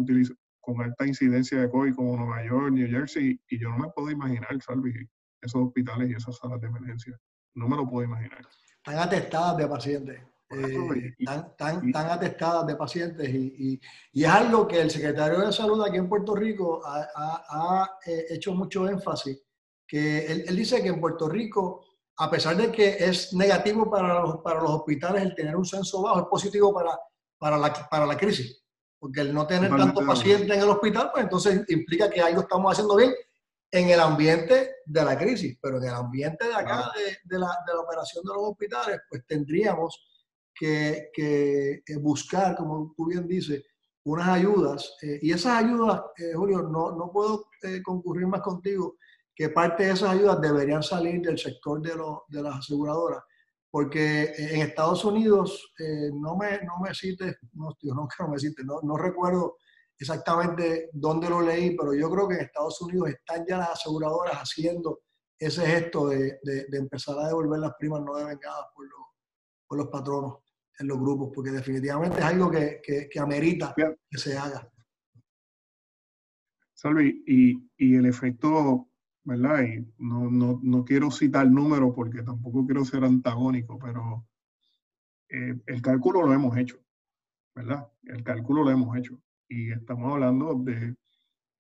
con 0.66 0.82
alta 0.82 1.06
incidencia 1.06 1.60
de 1.60 1.70
COVID 1.70 1.94
como 1.94 2.16
Nueva 2.16 2.44
York, 2.44 2.72
New 2.72 2.90
Jersey, 2.90 3.40
y 3.48 3.58
yo 3.58 3.70
no 3.70 3.78
me 3.78 3.88
puedo 3.90 4.10
imaginar, 4.10 4.60
Salvi, 4.60 4.92
esos 5.40 5.62
hospitales 5.62 6.10
y 6.10 6.14
esas 6.14 6.36
salas 6.36 6.60
de 6.60 6.66
emergencia. 6.66 7.16
No 7.54 7.68
me 7.68 7.76
lo 7.76 7.88
puedo 7.88 8.04
imaginar. 8.04 8.44
Están 8.76 8.98
atestadas 8.98 9.56
de 9.58 9.68
pacientes. 9.68 10.20
Eh, 10.50 11.14
tan, 11.24 11.56
tan, 11.56 11.92
tan, 11.92 12.10
atestadas 12.10 12.66
de 12.68 12.76
pacientes 12.76 13.28
y, 13.28 13.80
y, 14.12 14.22
es 14.22 14.28
algo 14.28 14.68
que 14.68 14.80
el 14.80 14.90
secretario 14.92 15.40
de 15.40 15.52
Salud 15.52 15.82
aquí 15.84 15.96
en 15.96 16.08
Puerto 16.08 16.36
Rico 16.36 16.82
ha, 16.84 17.08
ha, 17.48 17.98
eh, 18.06 18.26
hecho 18.30 18.54
mucho 18.54 18.88
énfasis, 18.88 19.40
que 19.88 20.24
él, 20.26 20.44
él, 20.46 20.56
dice 20.56 20.80
que 20.80 20.88
en 20.88 21.00
Puerto 21.00 21.28
Rico, 21.28 21.84
a 22.18 22.30
pesar 22.30 22.56
de 22.56 22.70
que 22.70 22.96
es 22.96 23.34
negativo 23.34 23.90
para 23.90 24.20
los, 24.20 24.36
para 24.38 24.60
los 24.60 24.70
hospitales 24.70 25.22
el 25.22 25.34
tener 25.34 25.56
un 25.56 25.64
censo 25.64 26.02
bajo, 26.02 26.20
es 26.20 26.26
positivo 26.26 26.72
para, 26.72 26.96
para, 27.38 27.58
la, 27.58 27.72
para 27.90 28.06
la 28.06 28.16
crisis, 28.16 28.65
porque 28.98 29.20
el 29.20 29.34
no 29.34 29.46
tener 29.46 29.70
tantos 29.70 30.04
pacientes 30.04 30.56
en 30.56 30.62
el 30.62 30.68
hospital, 30.68 31.10
pues 31.12 31.24
entonces 31.24 31.64
implica 31.68 32.10
que 32.10 32.20
algo 32.20 32.42
estamos 32.42 32.72
haciendo 32.72 32.96
bien 32.96 33.12
en 33.70 33.90
el 33.90 34.00
ambiente 34.00 34.76
de 34.84 35.04
la 35.04 35.18
crisis, 35.18 35.58
pero 35.60 35.78
en 35.78 35.84
el 35.84 35.94
ambiente 35.94 36.46
de 36.46 36.54
acá, 36.54 36.92
de, 36.96 37.18
de, 37.24 37.38
la, 37.38 37.48
de 37.66 37.74
la 37.74 37.80
operación 37.80 38.24
de 38.24 38.32
los 38.32 38.42
hospitales, 38.50 39.00
pues 39.08 39.26
tendríamos 39.26 39.98
que, 40.54 41.10
que 41.12 41.96
buscar, 41.98 42.56
como 42.56 42.94
tú 42.96 43.06
bien 43.06 43.26
dices, 43.26 43.62
unas 44.06 44.28
ayudas. 44.28 44.96
Eh, 45.02 45.18
y 45.22 45.32
esas 45.32 45.64
ayudas, 45.64 46.00
eh, 46.16 46.32
Julio, 46.34 46.62
no, 46.62 46.92
no 46.92 47.10
puedo 47.10 47.48
eh, 47.62 47.82
concurrir 47.82 48.26
más 48.26 48.40
contigo, 48.40 48.96
que 49.34 49.48
parte 49.48 49.84
de 49.84 49.92
esas 49.92 50.10
ayudas 50.10 50.40
deberían 50.40 50.82
salir 50.82 51.20
del 51.20 51.38
sector 51.38 51.82
de, 51.82 51.94
lo, 51.96 52.24
de 52.28 52.42
las 52.42 52.56
aseguradoras. 52.56 53.24
Porque 53.76 54.32
en 54.38 54.62
Estados 54.62 55.04
Unidos, 55.04 55.74
no, 56.14 56.34
me, 56.34 56.62
no 56.64 56.78
me 56.82 56.94
cites, 56.94 57.36
no, 57.52 57.74
tío, 57.78 57.92
no 57.92 58.08
no 58.20 58.28
me 58.28 58.38
cites, 58.38 58.64
no, 58.64 58.80
no 58.82 58.96
recuerdo 58.96 59.58
exactamente 59.98 60.88
dónde 60.94 61.28
lo 61.28 61.42
leí, 61.42 61.76
pero 61.76 61.92
yo 61.92 62.10
creo 62.10 62.26
que 62.26 62.36
en 62.36 62.40
Estados 62.40 62.80
Unidos 62.80 63.10
están 63.10 63.44
ya 63.46 63.58
las 63.58 63.72
aseguradoras 63.72 64.36
haciendo 64.36 65.00
ese 65.38 65.66
gesto 65.66 66.08
de, 66.08 66.38
de, 66.42 66.64
de 66.70 66.78
empezar 66.78 67.18
a 67.18 67.26
devolver 67.26 67.60
las 67.60 67.74
primas 67.78 68.00
no 68.00 68.16
devengadas 68.16 68.64
por, 68.74 68.86
los 68.86 69.06
por 69.66 69.76
los 69.76 69.88
patronos 69.88 70.38
en 70.78 70.88
los 70.88 70.98
grupos, 70.98 71.30
porque 71.34 71.50
definitivamente 71.50 72.18
es 72.18 72.24
algo 72.24 72.50
que, 72.50 72.80
que, 72.82 73.20
amerita 73.20 73.74
que 73.76 74.16
se 74.16 74.38
haga. 74.38 74.66
Salvi, 76.72 77.24
y, 77.26 77.70
y, 77.76 77.96
el 77.96 78.06
efecto, 78.06 78.85
¿verdad? 79.26 79.64
Y 79.64 79.84
no, 79.98 80.30
no, 80.30 80.60
no 80.62 80.84
quiero 80.84 81.10
citar 81.10 81.50
números 81.50 81.92
porque 81.94 82.22
tampoco 82.22 82.64
quiero 82.64 82.84
ser 82.84 83.04
antagónico, 83.04 83.76
pero 83.76 84.24
eh, 85.28 85.58
el 85.66 85.82
cálculo 85.82 86.24
lo 86.24 86.32
hemos 86.32 86.56
hecho, 86.56 86.78
¿verdad? 87.54 87.88
El 88.04 88.22
cálculo 88.22 88.62
lo 88.62 88.70
hemos 88.70 88.96
hecho. 88.96 89.20
Y 89.48 89.72
estamos 89.72 90.12
hablando 90.12 90.54
de, 90.54 90.94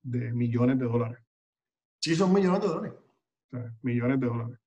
de 0.02 0.32
millones 0.32 0.78
de 0.78 0.84
dólares. 0.84 1.18
Sí, 2.00 2.14
son 2.14 2.32
millones 2.32 2.60
de 2.60 2.68
dólares. 2.68 2.92
millones 3.82 4.20
de 4.20 4.26
dólares. 4.26 4.58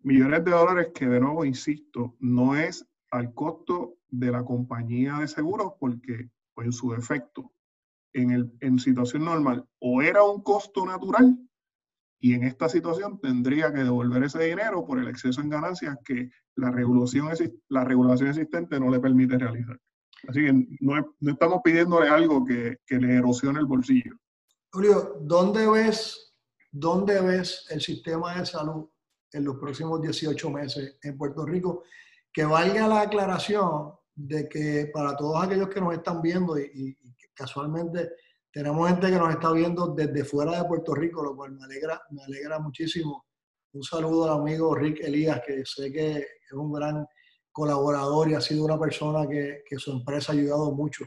Millones 0.00 0.44
de 0.44 0.50
dólares 0.50 0.88
que, 0.92 1.06
de 1.06 1.20
nuevo, 1.20 1.44
insisto, 1.44 2.16
no 2.18 2.56
es 2.56 2.84
al 3.12 3.32
costo 3.34 3.98
de 4.08 4.32
la 4.32 4.44
compañía 4.44 5.18
de 5.18 5.28
seguros 5.28 5.74
porque, 5.78 6.28
pues, 6.54 6.66
en 6.66 6.72
su 6.72 6.90
defecto, 6.90 7.52
en, 8.12 8.32
el, 8.32 8.52
en 8.60 8.80
situación 8.80 9.26
normal, 9.26 9.64
o 9.78 10.02
era 10.02 10.24
un 10.24 10.42
costo 10.42 10.84
natural 10.84 11.38
y 12.20 12.34
en 12.34 12.44
esta 12.44 12.68
situación 12.68 13.18
tendría 13.20 13.72
que 13.72 13.82
devolver 13.82 14.24
ese 14.24 14.44
dinero 14.44 14.84
por 14.86 14.98
el 14.98 15.08
exceso 15.08 15.40
en 15.40 15.50
ganancias 15.50 15.96
que 16.04 16.30
la 16.56 16.70
regulación, 16.70 17.28
la 17.68 17.84
regulación 17.84 18.28
existente 18.28 18.78
no 18.78 18.90
le 18.90 19.00
permite 19.00 19.38
realizar. 19.38 19.80
Así 20.28 20.44
que 20.44 20.52
no, 20.80 21.16
no 21.18 21.32
estamos 21.32 21.60
pidiéndole 21.64 22.08
algo 22.08 22.44
que, 22.44 22.76
que, 22.86 22.96
le 22.96 23.16
erosione 23.16 23.58
el 23.58 23.66
bolsillo. 23.66 24.14
Julio, 24.70 25.16
¿dónde 25.22 25.68
ves, 25.68 26.34
¿dónde 26.70 27.20
ves 27.22 27.66
el 27.70 27.80
sistema 27.80 28.38
de 28.38 28.44
salud 28.44 28.86
en 29.32 29.44
los 29.44 29.56
próximos 29.56 30.02
18 30.02 30.50
meses 30.50 30.98
en 31.02 31.16
Puerto 31.16 31.46
Rico? 31.46 31.84
que 32.32 32.44
valga 32.44 32.86
la 32.86 33.02
aclaración 33.02 33.92
de 34.14 34.48
que 34.48 34.90
para 34.92 35.16
todos 35.16 35.42
aquellos 35.42 35.68
que 35.68 35.80
nos 35.80 35.94
están 35.94 36.20
viendo 36.22 36.58
y, 36.58 36.96
casualmente 37.34 38.10
tenemos 38.52 38.88
gente 38.88 39.08
que 39.08 39.16
nos 39.16 39.30
está 39.30 39.52
viendo 39.52 39.88
desde 39.88 40.24
fuera 40.24 40.60
de 40.60 40.68
Puerto 40.68 40.94
Rico, 40.94 41.22
lo 41.22 41.36
cual 41.36 41.52
me 41.52 41.64
alegra, 41.64 42.02
me 42.10 42.22
alegra 42.22 42.58
muchísimo. 42.58 43.26
Un 43.72 43.82
saludo 43.82 44.24
al 44.24 44.40
amigo 44.40 44.74
Rick 44.74 45.00
Elías, 45.00 45.40
que 45.46 45.64
sé 45.64 45.92
que 45.92 46.18
es 46.18 46.52
un 46.52 46.72
gran 46.72 47.06
colaborador 47.52 48.30
y 48.30 48.34
ha 48.34 48.40
sido 48.40 48.64
una 48.64 48.78
persona 48.78 49.28
que, 49.28 49.62
que 49.68 49.76
su 49.78 49.92
empresa 49.92 50.32
ha 50.32 50.34
ayudado 50.34 50.72
mucho 50.72 51.04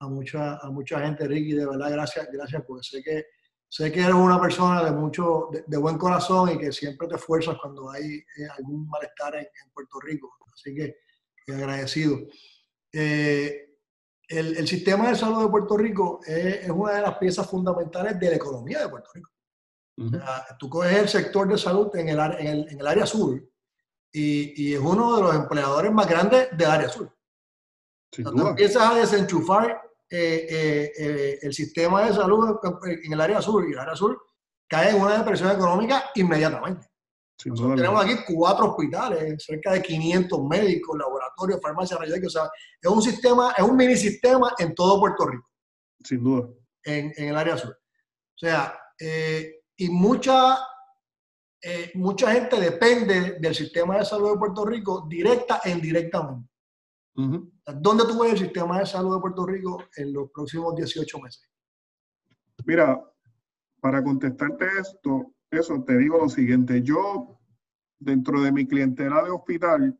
a 0.00 0.08
mucha, 0.08 0.56
a 0.56 0.70
mucha 0.70 1.00
gente, 1.00 1.28
Rick, 1.28 1.48
y 1.48 1.52
de 1.52 1.66
verdad 1.66 1.90
gracias, 1.90 2.28
gracias, 2.32 2.62
porque 2.66 2.82
sé 2.82 3.02
que 3.02 3.24
sé 3.68 3.92
que 3.92 4.00
eres 4.00 4.14
una 4.14 4.40
persona 4.40 4.82
de 4.82 4.90
mucho, 4.90 5.48
de, 5.64 5.76
buen 5.76 5.96
corazón 5.96 6.50
y 6.50 6.58
que 6.58 6.72
siempre 6.72 7.06
te 7.06 7.14
esfuerzas 7.14 7.56
cuando 7.62 7.88
hay 7.90 8.04
eh, 8.04 8.48
algún 8.58 8.88
malestar 8.88 9.36
en, 9.36 9.46
Puerto 9.72 10.00
Rico. 10.00 10.36
Así 10.52 10.74
que 10.74 10.96
agradecido. 11.52 12.18
Eh, 12.92 13.69
el, 14.30 14.66
sistema 14.66 15.08
de 15.08 15.16
salud 15.16 15.42
de 15.42 15.48
Puerto 15.48 15.76
Rico 15.76 16.20
es, 16.24 16.68
una 16.70 16.92
de 16.92 17.02
las 17.02 17.18
piezas 17.18 17.48
fundamentales 17.48 18.18
de 18.18 18.30
la 18.30 18.36
economía 18.36 18.80
de 18.80 18.88
Puerto 18.88 19.10
Rico. 19.12 19.30
tú 20.58 20.70
coges 20.70 20.96
el 20.96 21.08
sector 21.08 21.48
de 21.48 21.58
salud 21.58 21.94
en 21.96 22.08
el, 22.08 22.18
en 22.18 22.80
el, 22.80 22.86
área 22.86 23.06
sur 23.06 23.42
y, 24.12 24.68
y, 24.68 24.74
es 24.74 24.80
uno 24.80 25.16
de 25.16 25.22
los 25.22 25.34
empleadores 25.34 25.92
más 25.92 26.08
grandes 26.08 26.48
del 26.56 26.70
área 26.70 26.88
sur. 26.88 27.12
Cuando 28.22 28.48
empiezas 28.48 28.82
a 28.82 28.94
desenchufar 28.94 29.82
eh, 30.12 30.46
eh, 30.50 30.92
eh, 30.98 31.38
el 31.42 31.54
sistema 31.54 32.04
de 32.04 32.14
salud 32.14 32.58
en 32.82 33.12
el 33.12 33.20
área 33.20 33.40
sur 33.40 33.68
y 33.68 33.72
el 33.72 33.78
área 33.78 33.94
sur 33.94 34.20
cae 34.66 34.90
en 34.90 35.00
una 35.00 35.18
depresión 35.18 35.52
económica 35.52 36.10
inmediatamente. 36.16 36.89
Tenemos 37.42 38.04
aquí 38.04 38.14
cuatro 38.26 38.70
hospitales, 38.70 39.44
cerca 39.44 39.72
de 39.72 39.82
500 39.82 40.42
médicos, 40.44 40.98
laboratorios, 40.98 41.60
farmacias, 41.62 41.98
rayos 41.98 42.18
O 42.26 42.30
sea, 42.30 42.50
es 42.80 42.90
un 42.90 43.02
sistema, 43.02 43.52
es 43.56 43.64
un 43.64 43.76
mini 43.76 43.96
sistema 43.96 44.54
en 44.58 44.74
todo 44.74 45.00
Puerto 45.00 45.26
Rico. 45.26 45.48
Sin 46.04 46.22
duda. 46.22 46.48
En, 46.84 47.12
en 47.16 47.28
el 47.28 47.36
área 47.36 47.56
sur. 47.56 47.70
O 47.72 48.38
sea, 48.38 48.78
y 49.76 49.88
mucha, 49.88 50.58
mucha 51.94 52.32
gente 52.32 52.60
depende 52.60 53.38
del 53.38 53.54
sistema 53.54 53.98
de 53.98 54.04
salud 54.04 54.32
de 54.32 54.38
Puerto 54.38 54.64
Rico 54.64 55.06
directa 55.08 55.60
e 55.64 55.70
indirectamente. 55.70 56.48
¿Dónde 57.14 58.04
tú 58.04 58.20
ves 58.20 58.32
el 58.32 58.38
sistema 58.38 58.78
de 58.78 58.86
salud 58.86 59.14
de 59.14 59.20
Puerto 59.20 59.46
Rico 59.46 59.84
en 59.96 60.12
los 60.12 60.30
próximos 60.30 60.74
18 60.74 61.18
meses? 61.18 61.48
Mira, 62.64 62.98
para 63.80 64.02
contestarte 64.02 64.66
esto, 64.80 65.34
eso 65.50 65.82
te 65.84 65.98
digo 65.98 66.18
lo 66.18 66.28
siguiente. 66.28 66.82
Yo, 66.82 67.38
dentro 67.98 68.40
de 68.42 68.52
mi 68.52 68.66
clientela 68.66 69.22
de 69.22 69.30
hospital, 69.30 69.98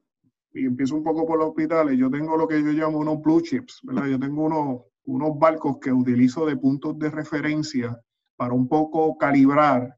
y 0.53 0.67
empiezo 0.67 0.97
un 0.97 1.05
poco 1.05 1.27
por 1.27 1.39
los 1.39 1.49
hospitales, 1.49 1.99
yo 1.99 2.11
tengo 2.11 2.37
lo 2.37 2.49
que 2.49 2.63
yo 2.63 2.73
llamo 2.73 2.99
unos 2.99 3.21
blue 3.23 3.41
chips, 3.41 3.81
¿verdad? 3.83 4.07
Yo 4.07 4.19
tengo 4.19 4.45
unos, 4.45 4.83
unos 5.05 5.39
barcos 5.39 5.79
que 5.81 5.93
utilizo 5.93 6.47
de 6.47 6.57
puntos 6.57 6.99
de 6.99 7.11
referencia 7.11 8.01
para 8.37 8.55
un 8.55 8.69
poco 8.69 9.17
calibrar 9.17 9.97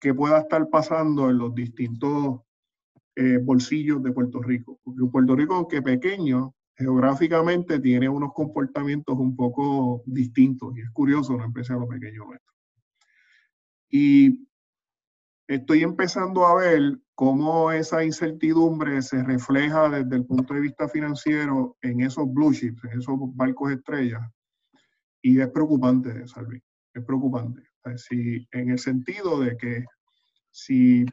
qué 0.00 0.14
pueda 0.14 0.40
estar 0.40 0.68
pasando 0.68 1.30
en 1.30 1.38
los 1.38 1.54
distintos 1.54 2.40
eh, 3.16 3.38
bolsillos 3.42 4.02
de 4.02 4.12
Puerto 4.12 4.42
Rico. 4.42 4.78
Porque 4.84 5.00
Puerto 5.10 5.34
Rico, 5.34 5.54
aunque 5.54 5.82
pequeño, 5.82 6.54
geográficamente 6.76 7.80
tiene 7.80 8.08
unos 8.08 8.32
comportamientos 8.32 9.16
un 9.18 9.34
poco 9.34 10.02
distintos. 10.06 10.76
Y 10.76 10.82
es 10.82 10.90
curioso, 10.90 11.36
no 11.36 11.44
empecé 11.44 11.72
a 11.72 11.76
lo 11.76 11.88
pequeño 11.88 12.24
nuestro. 12.26 12.54
Y 13.90 14.47
estoy 15.48 15.82
empezando 15.82 16.46
a 16.46 16.54
ver 16.54 17.00
cómo 17.14 17.72
esa 17.72 18.04
incertidumbre 18.04 19.00
se 19.02 19.22
refleja 19.22 19.88
desde 19.88 20.16
el 20.16 20.26
punto 20.26 20.54
de 20.54 20.60
vista 20.60 20.88
financiero 20.88 21.76
en 21.82 22.02
esos 22.02 22.32
blue 22.32 22.52
chips, 22.52 22.84
en 22.84 23.00
esos 23.00 23.16
barcos 23.34 23.72
estrellas. 23.72 24.22
Y 25.22 25.40
es 25.40 25.48
preocupante, 25.48 26.28
Salvi, 26.28 26.62
es 26.94 27.04
preocupante. 27.04 27.62
Si, 27.96 28.46
en 28.52 28.70
el 28.70 28.78
sentido 28.78 29.40
de 29.40 29.56
que 29.56 29.84
si 30.50 31.06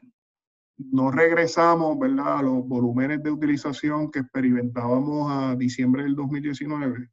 no 0.76 1.10
regresamos 1.10 1.98
¿verdad? 1.98 2.38
a 2.38 2.42
los 2.42 2.68
volúmenes 2.68 3.22
de 3.22 3.30
utilización 3.30 4.10
que 4.10 4.18
experimentábamos 4.18 5.32
a 5.32 5.56
diciembre 5.56 6.02
del 6.02 6.14
2019, 6.14 7.08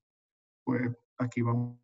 pues 0.65 0.91
aquí 1.17 1.41
vamos. 1.41 1.82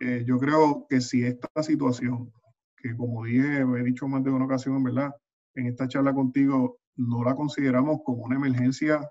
Eh, 0.00 0.24
yo 0.26 0.38
creo 0.38 0.86
que 0.88 1.00
si 1.00 1.24
esta 1.24 1.62
situación, 1.62 2.32
que 2.76 2.96
como 2.96 3.24
dije, 3.24 3.60
he 3.60 3.82
dicho 3.82 4.06
más 4.08 4.22
de 4.22 4.30
una 4.30 4.44
ocasión, 4.44 4.82
¿verdad? 4.82 5.14
En 5.54 5.66
esta 5.66 5.88
charla 5.88 6.12
contigo, 6.12 6.78
no 6.96 7.24
la 7.24 7.34
consideramos 7.34 8.00
como 8.04 8.24
una 8.24 8.36
emergencia 8.36 9.10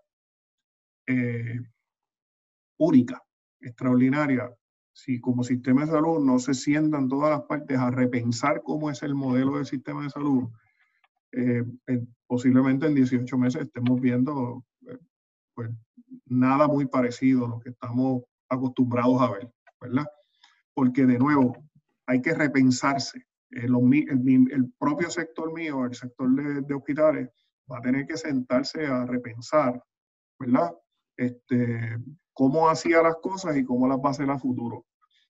eh, 1.07 1.59
única, 2.77 3.23
extraordinaria, 3.61 4.51
si 4.93 5.19
como 5.19 5.43
sistema 5.43 5.81
de 5.81 5.91
salud 5.91 6.23
no 6.23 6.39
se 6.39 6.53
sientan 6.53 7.09
todas 7.09 7.31
las 7.31 7.41
partes 7.41 7.77
a 7.77 7.91
repensar 7.91 8.61
cómo 8.63 8.89
es 8.89 9.03
el 9.03 9.13
modelo 9.13 9.57
del 9.57 9.65
sistema 9.65 10.03
de 10.03 10.09
salud, 10.09 10.49
eh, 11.33 11.65
posiblemente 12.27 12.87
en 12.87 12.95
18 12.95 13.37
meses 13.37 13.63
estemos 13.63 13.99
viendo 13.99 14.63
eh, 14.87 14.97
pues, 15.53 15.69
nada 16.25 16.67
muy 16.67 16.85
parecido 16.85 17.45
a 17.45 17.49
lo 17.49 17.59
que 17.59 17.71
estamos 17.71 18.23
acostumbrados 18.47 19.21
a 19.21 19.31
ver, 19.31 19.51
¿verdad? 19.81 20.05
Porque 20.75 21.05
de 21.05 21.17
nuevo, 21.17 21.57
hay 22.05 22.21
que 22.21 22.35
repensarse. 22.35 23.25
Eh, 23.51 23.65
el, 23.65 24.49
el, 24.51 24.73
propio 24.77 25.09
sector 25.09 25.51
mío, 25.53 25.85
el 25.85 25.95
sector 25.95 26.29
de, 26.35 26.61
de, 26.61 26.73
hospitales, 26.73 27.29
va 27.71 27.79
a 27.79 27.81
tener 27.81 28.05
que 28.05 28.17
sentarse 28.17 28.85
a 28.85 29.05
repensar, 29.05 29.81
¿verdad? 30.39 30.71
Este, 31.17 31.97
cómo 32.33 32.69
hacía 32.69 33.01
las 33.01 33.15
cosas 33.17 33.55
y 33.57 33.63
cómo 33.63 33.87
las 33.87 33.97
va 33.97 34.09
a 34.09 34.11
hacer 34.11 34.29
a 34.29 34.37
futuro. 34.37 34.85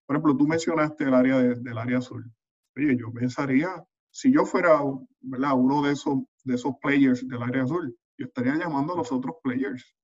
Por 0.06 0.16
ejemplo, 0.16 0.36
tú 0.36 0.48
mencionaste 0.48 1.06
el 1.06 1.14
área 1.14 1.40
del 1.40 1.78
área 1.78 2.00
azul. 2.00 2.30
Oye, 2.76 2.98
yo 2.98 3.12
pensaría, 3.14 3.70
si 4.12 4.34
yo 4.34 4.46
fuera 4.46 4.82
¿verdad? 5.22 5.54
uno 5.56 5.82
de 5.82 5.94
esos, 5.94 6.20
de 6.44 6.56
esos 6.56 6.74
players 6.82 7.28
del 7.28 7.42
área 7.42 7.64
azul, 7.64 7.96
yo 8.18 8.26
estaría 8.26 8.56
llamando 8.56 8.94
a 8.94 8.98
los 8.98 9.12
otros 9.12 9.36
players 9.44 9.96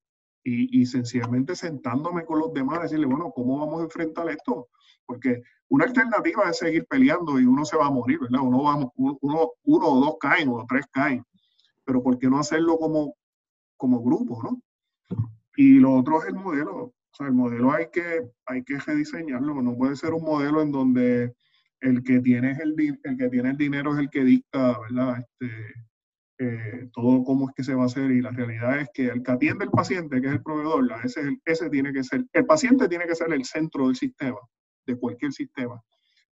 y, 0.44 0.80
y 0.80 0.86
sencillamente 0.86 1.54
sentándome 1.54 2.24
con 2.24 2.38
los 2.38 2.52
demás, 2.52 2.82
decirle, 2.82 3.06
bueno, 3.06 3.30
¿cómo 3.34 3.58
vamos 3.58 3.80
a 3.80 3.84
enfrentar 3.84 4.28
esto? 4.28 4.68
Porque 5.12 5.42
una 5.68 5.84
alternativa 5.84 6.48
es 6.48 6.58
seguir 6.58 6.86
peleando 6.86 7.38
y 7.38 7.44
uno 7.44 7.66
se 7.66 7.76
va 7.76 7.86
a 7.86 7.90
morir, 7.90 8.18
¿verdad? 8.18 8.40
Uno, 8.40 8.62
va, 8.62 8.76
uno, 8.96 9.50
uno 9.62 9.86
o 9.86 10.00
dos 10.00 10.16
caen 10.18 10.48
o 10.48 10.64
tres 10.66 10.86
caen, 10.90 11.22
pero 11.84 12.02
¿por 12.02 12.18
qué 12.18 12.28
no 12.28 12.38
hacerlo 12.38 12.78
como, 12.78 13.14
como 13.76 14.02
grupo, 14.02 14.42
no? 14.42 14.62
Y 15.56 15.78
lo 15.80 15.94
otro 15.94 16.22
es 16.22 16.28
el 16.28 16.34
modelo. 16.34 16.76
O 16.84 17.14
sea, 17.14 17.26
el 17.26 17.34
modelo 17.34 17.72
hay 17.72 17.88
que, 17.92 18.22
hay 18.46 18.64
que 18.64 18.78
rediseñarlo. 18.78 19.60
No 19.60 19.76
puede 19.76 19.96
ser 19.96 20.14
un 20.14 20.24
modelo 20.24 20.62
en 20.62 20.72
donde 20.72 21.34
el 21.80 22.02
que 22.02 22.20
tiene 22.20 22.52
el, 22.52 22.74
el, 23.02 23.16
que 23.18 23.28
tiene 23.28 23.50
el 23.50 23.56
dinero 23.58 23.92
es 23.92 23.98
el 23.98 24.08
que 24.08 24.24
dicta, 24.24 24.78
¿verdad? 24.80 25.18
Este, 25.18 25.74
eh, 26.38 26.88
todo 26.92 27.22
cómo 27.22 27.48
es 27.48 27.54
que 27.54 27.64
se 27.64 27.74
va 27.74 27.82
a 27.82 27.86
hacer. 27.86 28.10
Y 28.10 28.22
la 28.22 28.30
realidad 28.30 28.80
es 28.80 28.88
que 28.94 29.08
el 29.08 29.22
que 29.22 29.30
atiende 29.30 29.64
al 29.64 29.70
paciente, 29.70 30.20
que 30.20 30.28
es 30.28 30.32
el 30.32 30.42
proveedor, 30.42 30.88
ese, 31.04 31.38
ese 31.44 31.68
tiene 31.68 31.92
que 31.92 32.02
ser, 32.02 32.24
el 32.32 32.46
paciente 32.46 32.88
tiene 32.88 33.06
que 33.06 33.14
ser 33.14 33.32
el 33.32 33.44
centro 33.44 33.86
del 33.86 33.96
sistema, 33.96 34.38
de 34.86 34.98
cualquier 34.98 35.32
sistema 35.32 35.82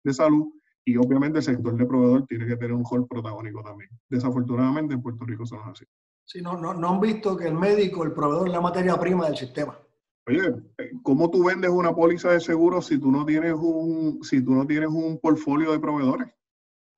de 0.04 0.12
salud. 0.12 0.52
Y 0.84 0.96
obviamente 0.96 1.38
el 1.38 1.44
sector 1.44 1.76
de 1.76 1.84
proveedor 1.84 2.26
tiene 2.26 2.46
que 2.46 2.56
tener 2.56 2.72
un 2.72 2.84
rol 2.90 3.06
protagónico 3.06 3.62
también. 3.62 3.90
Desafortunadamente 4.08 4.94
en 4.94 5.02
Puerto 5.02 5.24
Rico 5.26 5.44
son 5.44 5.60
así. 5.68 5.84
Sí, 6.24 6.40
no, 6.40 6.56
no, 6.56 6.74
no 6.74 6.88
han 6.90 7.00
visto 7.00 7.36
que 7.36 7.46
el 7.46 7.54
médico, 7.54 8.04
el 8.04 8.12
proveedor, 8.12 8.48
es 8.48 8.52
la 8.52 8.60
materia 8.60 8.98
prima 8.98 9.26
del 9.26 9.36
sistema. 9.36 9.78
Oye, 10.26 10.54
¿cómo 11.02 11.30
tú 11.30 11.44
vendes 11.44 11.70
una 11.70 11.94
póliza 11.94 12.32
de 12.32 12.40
seguro 12.40 12.82
si 12.82 12.98
tú 12.98 13.10
no 13.10 13.24
tienes 13.24 13.54
un, 13.54 14.22
si 14.22 14.44
tú 14.44 14.54
no 14.54 14.66
tienes 14.66 14.90
un 14.90 15.18
portfolio 15.20 15.72
de 15.72 15.80
proveedores? 15.80 16.28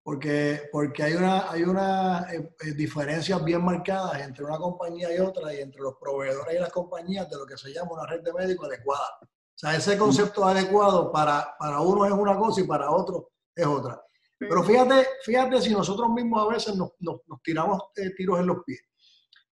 Porque, 0.03 0.62
porque 0.72 1.05
hay 1.05 1.14
una, 1.14 1.48
hay 1.48 1.62
una 1.62 2.26
eh, 2.32 2.57
eh, 2.61 2.72
diferencias 2.72 3.44
bien 3.44 3.64
marcadas 3.64 4.20
entre 4.22 4.44
una 4.44 4.57
compañía 4.57 5.14
y 5.14 5.20
otra 5.20 5.55
y 5.55 5.59
entre 5.59 5.80
los 5.80 5.94
proveedores 6.01 6.57
y 6.57 6.59
las 6.59 6.72
compañías 6.72 7.30
de 7.30 7.36
lo 7.36 7.46
que 7.46 7.57
se 7.57 7.72
llama 7.72 7.92
una 7.92 8.07
red 8.07 8.22
de 8.22 8.32
médicos 8.32 8.66
adecuada. 8.66 9.20
Sea, 9.61 9.77
ese 9.77 9.99
concepto 9.99 10.45
adecuado 10.45 11.13
para, 11.13 11.55
para 11.59 11.81
uno 11.81 12.07
es 12.07 12.13
una 12.13 12.37
cosa 12.39 12.61
y 12.61 12.65
para 12.65 12.91
otro 12.91 13.33
es 13.55 13.67
otra. 13.67 14.03
Pero 14.39 14.63
fíjate, 14.65 15.07
fíjate 15.23 15.61
si 15.61 15.71
nosotros 15.71 16.09
mismos 16.11 16.43
a 16.43 16.55
veces 16.55 16.77
nos, 16.77 16.93
nos, 17.01 17.21
tiramos 17.43 17.79
eh, 17.97 18.11
tiros 18.17 18.41
en 18.41 18.47
los 18.47 18.65
pies 18.65 18.81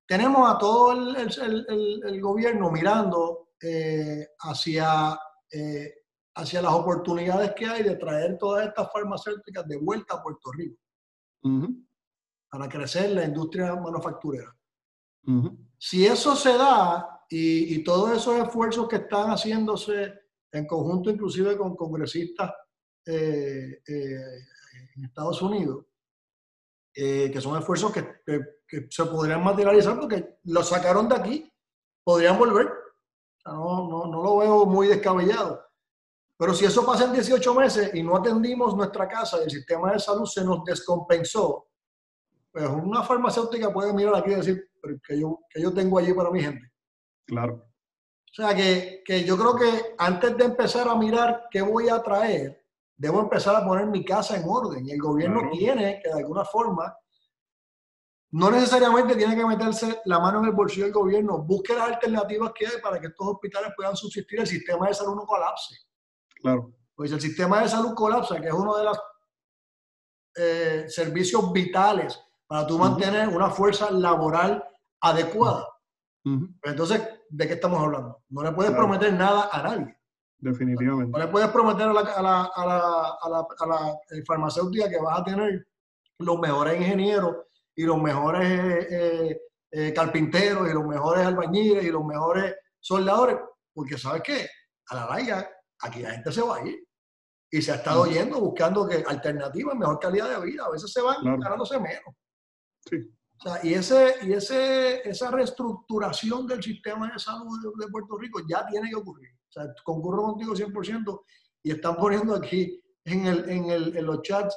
tenemos 0.09 0.51
a 0.51 0.57
todo 0.57 0.93
el, 0.93 2.21
gobierno 2.21 2.71
mirando 2.71 3.51
eh, 3.61 4.27
hacia, 4.41 5.21
eh, 5.53 5.97
hacia 6.35 6.63
las 6.63 6.73
oportunidades 6.73 7.53
que 7.55 7.67
hay 7.67 7.83
de 7.83 7.97
traer 7.97 8.39
todas 8.39 8.67
estas 8.67 8.91
farmacéuticas 8.91 9.69
de 9.69 9.77
vuelta 9.77 10.15
a 10.15 10.23
Puerto 10.23 10.51
Rico 10.51 10.81
para 12.49 12.69
crecer 12.71 13.11
la 13.11 13.25
industria 13.25 13.77
manufacturera. 13.77 14.57
Si 15.77 16.07
eso 16.07 16.35
se 16.35 16.57
da 16.57 17.18
y, 17.29 17.83
todos 17.85 18.16
esos 18.16 18.37
esfuerzos 18.37 18.89
que 18.89 18.97
están 18.97 19.29
haciéndose 19.31 20.14
en 20.51 20.66
conjunto 20.66 21.11
inclusive 21.11 21.57
con 21.57 21.76
congresistas 21.76 22.53
eh, 23.05 23.83
en 23.87 25.05
Estados 25.05 25.43
Unidos, 25.43 25.85
que 26.93 27.41
son 27.41 27.59
esfuerzos 27.59 27.93
que 27.93 28.59
que 28.68 28.87
se 28.91 29.05
podrían 29.07 29.43
materializar 29.43 29.99
porque 29.99 30.39
los 30.45 30.68
sacaron 30.68 31.09
de 31.09 31.16
aquí, 31.16 31.53
podrían 32.05 32.39
volver. 32.39 32.70
no, 33.47 33.89
no, 33.89 34.07
no, 34.07 34.22
lo 34.22 34.37
veo 34.37 34.66
muy 34.66 34.87
descabellado. 34.89 35.64
Pero 36.37 36.55
si 36.55 36.66
eso 36.66 36.85
pasa 36.85 37.05
en 37.05 37.14
18 37.14 37.55
meses 37.55 37.95
y 37.95 38.03
no 38.03 38.16
atendimos 38.16 38.76
nuestra 38.76 39.09
casa 39.09 39.39
y 39.41 39.45
el 39.45 39.51
sistema 39.51 39.93
de 39.93 39.99
salud 39.99 40.26
se 40.26 40.45
nos 40.45 40.62
descompensó, 40.64 41.66
pues 42.53 42.68
una 42.68 43.03
farmacéutica 43.03 43.72
puede 43.72 43.93
mirar 43.93 44.16
aquí 44.16 44.33
y 44.33 44.35
decir, 44.35 44.70
que 45.03 45.18
yo, 45.18 45.41
que 45.49 45.61
yo 45.62 45.72
tengo 45.72 45.99
allí 45.99 46.12
para 46.12 46.31
mi 46.31 46.43
gente. 46.43 46.68
Claro. 47.29 47.62
O 48.31 48.35
sea 48.35 48.55
que, 48.55 49.03
que, 49.05 49.24
yo 49.24 49.37
creo 49.37 49.55
que 49.55 49.95
antes 49.99 50.37
de 50.37 50.45
empezar 50.45 50.89
a 50.89 50.97
mirar 50.97 51.49
qué 51.51 51.61
voy 51.62 51.89
a 51.89 52.03
traer, 52.03 52.64
debo 52.97 53.20
empezar 53.20 53.55
a 53.55 53.64
poner 53.64 53.87
mi 53.87 54.05
casa 54.05 54.37
en 54.37 54.45
orden. 54.49 54.87
Y 54.87 54.93
el 54.93 55.01
gobierno 55.01 55.51
tiene 55.53 56.01
que 56.03 56.09
de 56.09 56.18
alguna 56.18 56.45
forma, 56.45 56.95
no 58.31 58.51
necesariamente 58.51 59.14
tiene 59.14 59.37
que 59.37 59.47
meterse 59.47 60.01
la 60.07 60.18
mano 60.18 60.41
en 60.41 60.47
el 60.47 60.53
bolsillo 60.53 60.85
del 60.85 60.93
gobierno, 60.93 61.39
busque 61.39 61.74
las 61.74 61.89
alternativas 61.89 62.53
que 62.55 62.66
hay 62.66 62.81
para 62.83 63.01
que 63.01 63.09
estos 63.09 63.26
hospitales 63.26 63.72
puedan 63.76 63.97
subsistir, 63.97 64.41
el 64.41 64.47
sistema 64.47 64.89
de 64.89 64.95
salud 64.95 65.14
no 65.14 65.26
colapse. 65.26 65.76
Claro. 66.41 66.72
Pues 66.95 67.12
el 67.12 67.20
sistema 67.20 67.62
de 67.62 67.68
salud 67.68 67.95
colapsa, 67.95 68.41
que 68.41 68.49
es 68.49 68.53
uno 68.53 68.76
de 68.76 68.85
los 68.85 68.99
eh, 70.37 70.85
servicios 70.89 71.53
vitales 71.53 72.20
para 72.47 72.66
tú 72.66 72.79
mantener 72.79 73.29
una 73.29 73.51
fuerza 73.51 73.91
laboral 73.91 74.64
adecuada. 75.01 75.68
Entonces, 76.62 77.01
¿de 77.31 77.47
qué 77.47 77.55
estamos 77.55 77.81
hablando? 77.81 78.22
No 78.29 78.43
le 78.43 78.53
puedes 78.53 78.72
prometer 78.72 79.12
nada 79.12 79.49
a 79.53 79.62
nadie. 79.62 79.99
Definitivamente. 80.39 81.11
No 81.11 81.24
le 81.24 81.31
puedes 81.31 81.49
prometer 81.49 81.89
a 81.89 81.93
la, 81.93 82.01
a 82.01 82.22
la, 82.22 82.43
a 82.45 83.29
la, 83.29 83.47
a 83.59 83.66
la 83.66 83.99
eh, 84.11 84.22
farmacéutica 84.24 84.89
que 84.89 84.99
vas 84.99 85.20
a 85.20 85.24
tener 85.24 85.66
los 86.18 86.39
mejores 86.39 86.81
ingenieros 86.81 87.37
y 87.74 87.85
los 87.85 88.01
mejores 88.01 88.87
eh, 88.91 89.41
eh, 89.70 89.93
carpinteros 89.93 90.68
y 90.68 90.72
los 90.72 90.85
mejores 90.85 91.26
albañiles 91.26 91.85
y 91.85 91.91
los 91.91 92.05
mejores 92.05 92.55
soldadores, 92.81 93.39
porque 93.72 93.99
¿sabes 93.99 94.22
qué? 94.22 94.49
A 94.89 94.95
la 94.95 95.07
larga, 95.07 95.51
aquí 95.81 96.01
la 96.01 96.12
gente 96.12 96.33
se 96.33 96.43
va 96.43 96.57
a 96.57 96.66
ir. 96.66 96.85
Y 97.51 97.62
se 97.62 97.72
ha 97.72 97.76
estado 97.76 98.07
yendo 98.07 98.41
buscando 98.41 98.87
que 98.87 99.03
alternativas, 99.07 99.74
mejor 99.74 99.99
calidad 99.99 100.29
de 100.29 100.45
vida. 100.45 100.66
A 100.66 100.70
veces 100.70 100.93
se 100.93 101.01
van 101.01 101.24
ganándose 101.41 101.81
menos. 101.81 102.14
Sí. 102.85 103.11
O 103.39 103.41
sea, 103.41 103.61
y 103.62 103.74
ese, 103.74 104.14
y 104.22 104.32
ese, 104.32 105.09
esa 105.09 105.30
reestructuración 105.30 106.47
del 106.47 106.62
sistema 106.62 107.11
de 107.12 107.18
salud 107.20 107.72
de, 107.78 107.86
Puerto 107.89 108.18
Rico 108.18 108.41
ya 108.49 108.66
tiene 108.66 108.91
que 108.91 108.97
ocurrir. 108.97 109.30
O 109.49 109.53
sea, 109.53 109.72
concurro 109.84 110.24
contigo 110.24 110.55
100% 110.55 111.22
y 111.62 111.70
están 111.70 111.97
poniendo 111.97 112.34
aquí 112.34 112.82
en, 113.05 113.26
el, 113.26 113.49
en, 113.49 113.70
el, 113.70 113.97
en 113.97 114.07
los 114.07 114.22
chats 114.22 114.57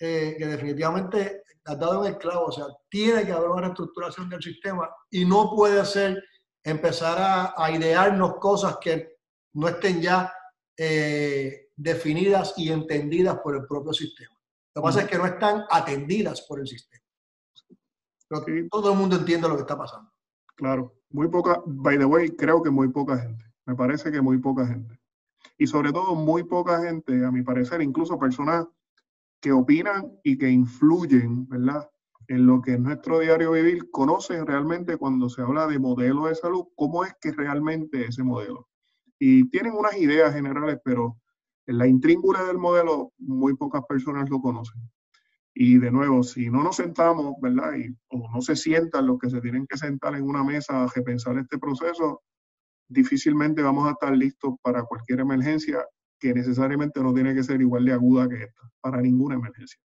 eh, 0.00 0.34
que 0.38 0.46
definitivamente 0.46 1.42
ha 1.66 1.74
dado 1.74 2.06
en 2.06 2.14
el 2.14 2.18
clavo. 2.18 2.46
O 2.46 2.52
sea, 2.52 2.66
tiene 2.88 3.26
que 3.26 3.32
haber 3.32 3.50
una 3.50 3.62
reestructuración 3.62 4.30
del 4.30 4.42
sistema 4.42 4.88
y 5.10 5.26
no 5.26 5.54
puede 5.54 5.84
ser 5.84 6.22
empezar 6.64 7.18
a, 7.18 7.54
a 7.56 7.70
idearnos 7.70 8.36
cosas 8.36 8.78
que 8.80 9.16
no 9.54 9.68
estén 9.68 10.00
ya 10.00 10.32
eh, 10.78 11.68
definidas 11.76 12.54
y 12.56 12.72
entendidas 12.72 13.38
por 13.40 13.56
el 13.56 13.66
propio 13.66 13.92
sistema. 13.92 14.34
Lo 14.74 14.80
que 14.80 14.86
pasa 14.86 15.02
es 15.02 15.08
que 15.08 15.18
no 15.18 15.26
están 15.26 15.64
atendidas 15.68 16.40
por 16.42 16.60
el 16.60 16.66
sistema 16.66 17.01
todo 18.70 18.92
el 18.92 18.98
mundo 18.98 19.16
entiende 19.16 19.48
lo 19.48 19.56
que 19.56 19.62
está 19.62 19.76
pasando. 19.76 20.10
Claro, 20.56 20.94
muy 21.10 21.28
poca, 21.28 21.62
by 21.66 21.98
the 21.98 22.04
way, 22.04 22.30
creo 22.30 22.62
que 22.62 22.70
muy 22.70 22.88
poca 22.88 23.18
gente. 23.18 23.44
Me 23.66 23.74
parece 23.74 24.10
que 24.10 24.20
muy 24.20 24.38
poca 24.38 24.66
gente. 24.66 24.98
Y 25.58 25.66
sobre 25.66 25.92
todo 25.92 26.14
muy 26.14 26.44
poca 26.44 26.80
gente, 26.82 27.24
a 27.24 27.30
mi 27.30 27.42
parecer, 27.42 27.82
incluso 27.82 28.18
personas 28.18 28.66
que 29.40 29.52
opinan 29.52 30.18
y 30.22 30.38
que 30.38 30.48
influyen, 30.48 31.48
¿verdad? 31.48 31.88
En 32.28 32.46
lo 32.46 32.62
que 32.62 32.74
es 32.74 32.80
nuestro 32.80 33.18
diario 33.18 33.52
vivir, 33.52 33.90
conocen 33.90 34.46
realmente 34.46 34.96
cuando 34.96 35.28
se 35.28 35.42
habla 35.42 35.66
de 35.66 35.78
modelo 35.78 36.26
de 36.26 36.34
salud, 36.34 36.66
cómo 36.76 37.04
es 37.04 37.14
que 37.20 37.32
realmente 37.32 38.06
ese 38.06 38.22
modelo. 38.22 38.68
Y 39.18 39.48
tienen 39.50 39.74
unas 39.74 39.96
ideas 39.96 40.32
generales, 40.32 40.78
pero 40.84 41.18
en 41.66 41.78
la 41.78 41.86
intríngula 41.86 42.44
del 42.44 42.58
modelo 42.58 43.12
muy 43.18 43.54
pocas 43.56 43.82
personas 43.88 44.30
lo 44.30 44.40
conocen. 44.40 44.80
Y 45.54 45.78
de 45.78 45.90
nuevo, 45.90 46.22
si 46.22 46.48
no 46.48 46.62
nos 46.62 46.76
sentamos, 46.76 47.34
¿verdad? 47.40 47.74
Y, 47.74 47.94
o 48.08 48.30
no 48.30 48.40
se 48.40 48.56
sientan 48.56 49.06
los 49.06 49.18
que 49.18 49.28
se 49.28 49.40
tienen 49.40 49.66
que 49.66 49.76
sentar 49.76 50.14
en 50.14 50.24
una 50.24 50.42
mesa 50.42 50.82
a 50.82 50.86
repensar 50.86 51.36
este 51.38 51.58
proceso, 51.58 52.22
difícilmente 52.88 53.62
vamos 53.62 53.88
a 53.88 53.92
estar 53.92 54.16
listos 54.16 54.54
para 54.62 54.82
cualquier 54.84 55.20
emergencia 55.20 55.84
que 56.18 56.32
necesariamente 56.32 57.00
no 57.02 57.12
tiene 57.12 57.34
que 57.34 57.42
ser 57.42 57.60
igual 57.60 57.84
de 57.84 57.92
aguda 57.92 58.28
que 58.28 58.44
esta, 58.44 58.70
para 58.80 59.00
ninguna 59.02 59.34
emergencia. 59.34 59.80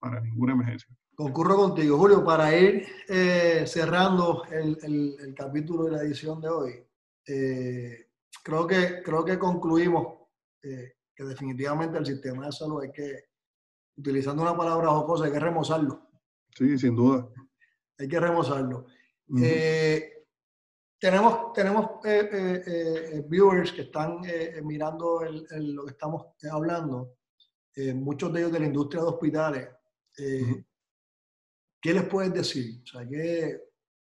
Para 0.00 0.20
ninguna 0.20 0.54
emergencia. 0.54 0.88
Concurro 1.14 1.56
contigo, 1.56 1.98
Julio, 1.98 2.24
para 2.24 2.56
ir 2.56 2.86
eh, 3.08 3.64
cerrando 3.66 4.44
el, 4.50 4.78
el, 4.82 5.34
capítulo 5.34 5.84
de 5.84 5.90
la 5.90 6.02
edición 6.02 6.40
de 6.40 6.48
hoy. 6.48 6.86
Eh, 7.26 8.06
creo, 8.42 8.66
que, 8.66 9.02
creo 9.02 9.24
que 9.24 9.38
concluimos 9.38 10.16
eh, 10.62 10.94
que 11.14 11.24
definitivamente 11.24 11.98
el 11.98 12.06
sistema 12.06 12.46
de 12.46 12.52
salud 12.52 12.82
hay 12.82 12.92
que 12.92 13.27
utilizando 13.98 14.42
una 14.42 14.56
palabra 14.56 14.88
jocosa, 14.88 15.24
hay 15.24 15.32
que 15.32 15.40
remozarlo. 15.40 16.08
Sí, 16.54 16.78
sin 16.78 16.94
duda. 16.94 17.28
Hay 17.98 18.08
que 18.08 18.20
remozarlo. 18.20 18.86
Eh, 19.42 20.24
tenemos 20.98 21.52
tenemos 21.52 22.04
eh, 22.04 22.62
eh, 22.66 23.24
viewers 23.28 23.72
que 23.72 23.82
están 23.82 24.22
mirando 24.62 25.20
lo 25.50 25.84
que 25.84 25.90
estamos 25.90 26.26
hablando, 26.50 27.16
muchos 27.94 28.32
de 28.32 28.40
ellos 28.40 28.52
de 28.52 28.60
la 28.60 28.66
industria 28.66 29.02
de 29.02 29.08
hospitales. 29.08 29.68
¿Qué 31.80 31.94
les 31.94 32.04
puedes 32.04 32.32
decir? 32.32 32.82
O 32.82 32.86
sea, 32.86 33.06
¿qué, 33.08 33.60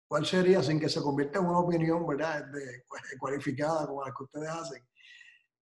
¿cuál 0.07 0.25
sería, 0.25 0.61
sin 0.61 0.79
que 0.79 0.89
se 0.89 1.01
convierta 1.01 1.39
en 1.39 1.45
una 1.45 1.59
opinión 1.59 2.05
¿verdad? 2.05 2.45
De, 2.47 2.83
cualificada 3.17 3.87
como 3.87 4.03
la 4.03 4.13
que 4.13 4.23
ustedes 4.23 4.49
hacen? 4.49 4.83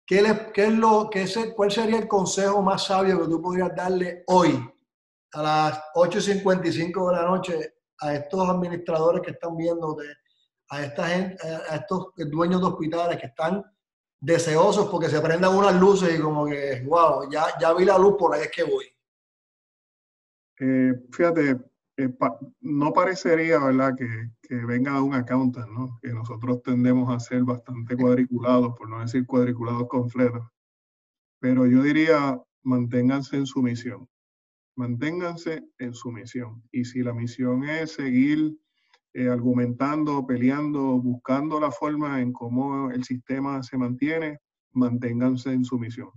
¿Qué, 0.08 0.20
es 0.56 0.74
lo, 0.74 1.10
qué 1.10 1.26
¿Cuál 1.54 1.70
sería 1.70 2.00
el 2.00 2.08
consejo 2.08 2.62
más 2.62 2.86
sabio 2.86 3.22
que 3.22 3.28
tú 3.28 3.42
podrías 3.42 3.76
darle 3.76 4.24
hoy, 4.28 4.58
a 5.34 5.44
las 5.44 5.84
8.55 5.96 7.10
de 7.10 7.16
la 7.18 7.24
noche, 7.24 7.74
a 8.00 8.14
estos 8.14 8.48
administradores 8.50 9.22
que 9.22 9.32
están 9.32 9.58
viendo, 9.58 9.98
a, 10.70 10.82
esta 10.82 11.08
gente, 11.10 11.46
a 11.46 11.76
estos 11.76 12.14
dueños 12.16 12.62
de 12.62 12.68
hospitales 12.68 13.20
que 13.20 13.28
están 13.28 13.62
deseosos 14.22 14.88
porque 14.88 15.10
se 15.10 15.20
prendan 15.20 15.54
unas 15.54 15.76
luces 15.76 16.18
y 16.18 16.22
como 16.22 16.46
que, 16.46 16.82
wow, 16.86 17.30
ya, 17.30 17.48
ya 17.60 17.74
vi 17.74 17.84
la 17.84 17.98
luz, 17.98 18.16
por 18.18 18.34
ahí 18.34 18.44
es 18.44 18.52
que 18.52 18.64
voy? 18.64 18.86
Eh, 20.60 20.94
fíjate, 21.12 21.58
eh, 21.98 22.14
no 22.62 22.94
parecería, 22.94 23.60
¿verdad?, 23.60 23.96
que, 23.98 24.08
que, 24.42 24.56
venga 24.66 24.94
de 24.94 25.02
un 25.02 25.16
accountant, 25.16 25.70
¿no? 25.70 25.98
Que 26.02 26.14
nosotros 26.14 26.62
tendemos 26.62 27.14
a 27.14 27.20
ser 27.20 27.44
bastante 27.44 27.98
cuadriculados, 27.98 28.76
por 28.78 28.88
no 28.90 29.00
decir 29.00 29.26
cuadriculados 29.26 29.88
completos. 29.88 30.48
Pero 31.40 31.66
yo 31.66 31.82
diría, 31.82 32.40
manténganse 32.64 33.38
en 33.38 33.46
su 33.48 33.64
misión. 33.64 34.08
Manténganse 34.76 35.64
en 35.80 35.94
su 35.94 36.12
misión. 36.12 36.64
Y 36.72 36.86
si 36.86 37.02
la 37.02 37.14
misión 37.14 37.64
es 37.64 37.94
seguir 37.94 38.56
eh, 39.14 39.30
argumentando, 39.30 40.28
peleando, 40.28 41.02
buscando 41.02 41.60
la 41.60 41.72
forma 41.72 42.22
en 42.22 42.32
cómo 42.32 42.92
el 42.92 43.04
sistema 43.04 43.64
se 43.64 43.76
mantiene, 43.76 44.38
manténganse 44.74 45.52
en 45.52 45.66
su 45.66 45.80
misión. 45.80 46.12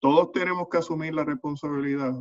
Todos 0.00 0.32
tenemos 0.32 0.68
que 0.70 0.78
asumir 0.78 1.14
la 1.14 1.24
responsabilidad 1.24 2.14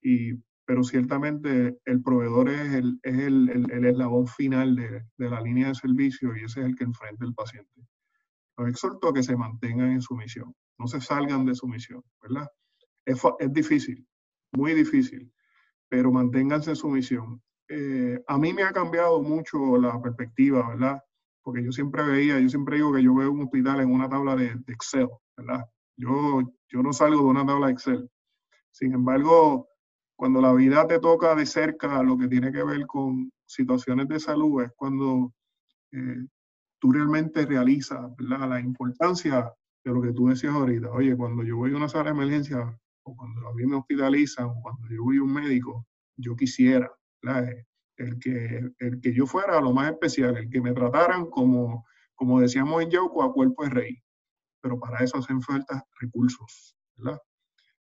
y 0.00 0.32
pero 0.68 0.84
ciertamente 0.84 1.78
el 1.86 2.02
proveedor 2.02 2.50
es 2.50 2.74
el, 2.74 3.00
es 3.02 3.18
el, 3.20 3.70
el, 3.72 3.84
eslabón 3.86 4.26
final 4.26 4.76
de, 4.76 5.02
de, 5.16 5.30
la 5.30 5.40
línea 5.40 5.68
de 5.68 5.74
servicio 5.74 6.36
y 6.36 6.44
ese 6.44 6.60
es 6.60 6.66
el 6.66 6.76
que 6.76 6.84
enfrenta 6.84 7.24
el 7.24 7.32
paciente. 7.32 7.72
Los 8.58 8.68
exhorto 8.68 9.08
a 9.08 9.14
que 9.14 9.22
se 9.22 9.34
mantengan 9.34 9.92
en 9.92 10.02
su 10.02 10.14
misión, 10.14 10.54
no 10.78 10.86
se 10.86 11.00
salgan 11.00 11.46
de 11.46 11.54
su 11.54 11.66
misión, 11.66 12.02
¿verdad? 12.20 12.46
Es, 13.06 13.18
es 13.38 13.50
difícil, 13.50 14.06
muy 14.52 14.74
difícil, 14.74 15.32
pero 15.88 16.12
manténganse 16.12 16.68
en 16.68 16.76
su 16.76 16.90
misión. 16.90 17.40
Eh, 17.70 18.22
a 18.26 18.36
mí 18.36 18.52
me 18.52 18.64
ha 18.64 18.72
cambiado 18.72 19.22
mucho 19.22 19.78
la 19.78 19.98
perspectiva, 20.02 20.68
¿verdad? 20.68 21.02
Porque 21.42 21.64
yo 21.64 21.72
siempre 21.72 22.02
veía, 22.02 22.38
yo 22.40 22.48
siempre 22.50 22.76
digo 22.76 22.92
que 22.92 23.02
yo 23.02 23.14
veo 23.14 23.32
un 23.32 23.44
hospital 23.44 23.80
en 23.80 23.90
una 23.90 24.10
tabla 24.10 24.36
de, 24.36 24.54
Excel, 24.66 25.08
¿verdad? 25.34 25.64
Yo, 25.96 26.42
yo 26.68 26.82
no 26.82 26.92
salgo 26.92 27.22
de 27.22 27.26
una 27.30 27.46
tabla 27.46 27.68
de 27.68 27.72
Excel. 27.72 28.10
Sin 28.70 28.92
embargo, 28.92 29.67
cuando 30.18 30.40
la 30.40 30.52
vida 30.52 30.84
te 30.88 30.98
toca 30.98 31.36
de 31.36 31.46
cerca 31.46 32.02
lo 32.02 32.18
que 32.18 32.26
tiene 32.26 32.50
que 32.50 32.64
ver 32.64 32.88
con 32.88 33.30
situaciones 33.46 34.08
de 34.08 34.18
salud, 34.18 34.64
es 34.64 34.72
cuando 34.74 35.32
eh, 35.92 36.26
tú 36.80 36.90
realmente 36.90 37.46
realizas 37.46 38.10
la 38.18 38.58
importancia 38.58 39.54
de 39.84 39.92
lo 39.92 40.02
que 40.02 40.12
tú 40.12 40.26
decías 40.26 40.54
ahorita. 40.54 40.90
Oye, 40.90 41.16
cuando 41.16 41.44
yo 41.44 41.58
voy 41.58 41.72
a 41.72 41.76
una 41.76 41.88
sala 41.88 42.06
de 42.06 42.10
emergencia, 42.10 42.76
o 43.04 43.16
cuando 43.16 43.46
a 43.46 43.54
mí 43.54 43.64
me 43.64 43.76
hospitalizan, 43.76 44.46
o 44.46 44.60
cuando 44.60 44.88
yo 44.90 45.04
voy 45.04 45.18
a 45.18 45.22
un 45.22 45.32
médico, 45.32 45.86
yo 46.16 46.34
quisiera 46.34 46.90
el 47.96 48.18
que, 48.18 48.72
el 48.80 49.00
que 49.00 49.14
yo 49.14 49.24
fuera 49.24 49.60
lo 49.60 49.72
más 49.72 49.92
especial, 49.92 50.36
el 50.36 50.50
que 50.50 50.60
me 50.60 50.72
trataran 50.72 51.26
como, 51.26 51.86
como 52.16 52.40
decíamos 52.40 52.82
en 52.82 52.90
Yauco, 52.90 53.22
a 53.22 53.32
cuerpo 53.32 53.62
de 53.62 53.70
rey. 53.70 54.02
Pero 54.60 54.80
para 54.80 54.98
eso 55.04 55.18
hacen 55.18 55.40
falta 55.40 55.86
recursos, 56.00 56.76
¿verdad? 56.96 57.20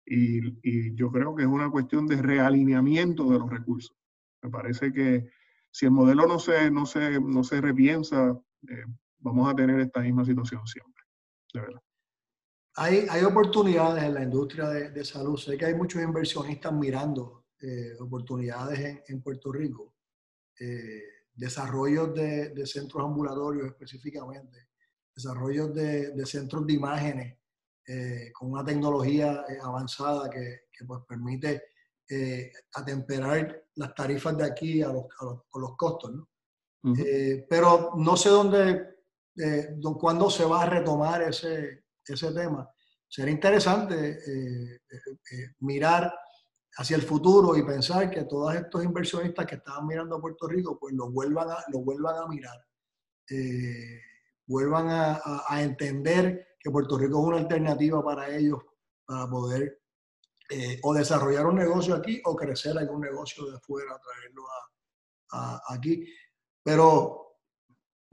Y, 0.05 0.95
yo 0.95 1.11
creo 1.11 1.35
que 1.35 1.43
es 1.43 1.49
una 1.49 1.69
cuestión 1.69 2.05
de 2.07 2.21
realineamiento 2.21 3.29
de 3.29 3.39
los 3.39 3.49
recursos. 3.49 3.95
Me 4.41 4.49
parece 4.49 4.93
que 4.93 5.29
si 5.71 5.85
el 5.85 5.91
modelo 5.91 6.27
no 6.27 6.39
se, 6.39 6.69
no 6.69 6.85
se, 6.85 7.19
no 7.19 7.43
se 7.43 7.59
repiensa, 7.59 8.39
eh, 8.69 8.85
vamos 9.19 9.51
a 9.51 9.55
tener 9.55 9.79
esta 9.79 10.01
misma 10.01 10.23
situación 10.23 10.65
siempre, 10.67 11.03
de 11.53 11.61
verdad. 11.61 11.81
Hay, 12.77 13.07
hay 13.09 13.23
oportunidades 13.23 14.03
en 14.03 14.13
la 14.13 14.23
industria 14.23 14.67
de, 14.67 15.05
salud. 15.05 15.37
Sé 15.37 15.57
que 15.57 15.65
hay 15.65 15.75
muchos 15.75 16.01
inversionistas 16.01 16.73
mirando 16.73 17.45
eh, 17.61 17.95
oportunidades 17.99 18.79
en, 18.79 19.01
en, 19.07 19.21
Puerto 19.21 19.51
Rico, 19.51 19.95
eh, 20.59 21.01
desarrollos 21.33 22.13
de, 22.13 22.49
de, 22.49 22.65
centros 22.65 23.03
ambulatorios 23.03 23.67
específicamente. 23.67 24.67
desarrollos 25.15 25.73
de, 25.73 26.25
centros 26.25 26.67
de 26.67 26.73
imágenes 26.73 27.37
con 28.33 28.51
una 28.51 28.63
tecnología 28.63 29.45
avanzada 29.61 30.29
que, 30.29 30.61
pues, 30.85 31.01
permite 31.07 31.63
atemperar 32.73 33.63
las 33.75 33.93
tarifas 33.95 34.37
de 34.37 34.45
aquí 34.45 34.81
a 34.81 34.87
los, 34.87 35.05
los, 35.53 35.77
costos. 35.77 36.13
¿no? 36.13 36.27
pero 37.49 37.93
no 37.97 38.15
sé 38.15 38.29
dónde, 38.29 38.95
cuándo 39.99 40.29
se 40.29 40.45
va 40.45 40.63
a 40.63 40.69
retomar 40.69 41.21
ese, 41.23 41.85
ese 42.05 42.31
tema. 42.31 42.69
Sería 43.07 43.33
interesante 43.33 44.19
mirar 45.59 46.13
hacia 46.77 46.97
el 46.97 47.03
futuro 47.03 47.55
y 47.55 47.63
pensar 47.63 48.09
que 48.09 48.23
todos 48.23 48.53
estos 48.55 48.83
inversionistas 48.83 49.45
que 49.45 49.55
estaban 49.55 49.87
mirando 49.87 50.15
a 50.15 50.21
Puerto 50.21 50.47
Rico, 50.47 50.77
pues 50.77 50.93
lo 50.93 51.09
vuelvan 51.09 51.49
a, 51.49 51.63
lo 51.71 51.79
vuelvan 51.79 52.17
a 52.17 52.27
mirar, 52.27 52.57
eh, 53.29 54.01
vuelvan 54.45 54.87
a, 54.89 55.61
entender 55.61 56.47
que 56.65 56.71
Puerto 56.71 56.97
Rico 56.97 57.19
es 57.19 57.27
una 57.27 57.37
alternativa 57.37 58.03
para 58.03 58.35
ellos 58.35 58.59
para 59.05 59.29
poder 59.29 59.83
eh, 60.49 60.79
o 60.81 60.95
desarrollar 60.95 61.45
un 61.45 61.57
negocio 61.57 61.93
aquí 61.93 62.19
o 62.25 62.35
crecer 62.35 62.75
algún 62.75 63.01
negocio 63.01 63.45
de 63.45 63.57
afuera, 63.57 64.01
traerlo 64.01 64.43
aquí. 65.69 66.07
Pero 66.63 67.37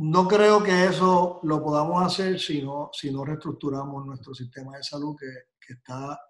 no 0.00 0.28
creo 0.28 0.62
que 0.62 0.84
eso 0.84 1.40
lo 1.44 1.62
podamos 1.62 2.04
hacer 2.04 2.38
si 2.38 2.60
no, 2.60 2.90
si 2.92 3.10
no 3.10 3.24
reestructuramos 3.24 4.04
nuestro 4.04 4.34
sistema 4.34 4.76
de 4.76 4.82
salud 4.82 5.16
que, 5.18 5.32
que 5.58 5.72
está 5.72 6.20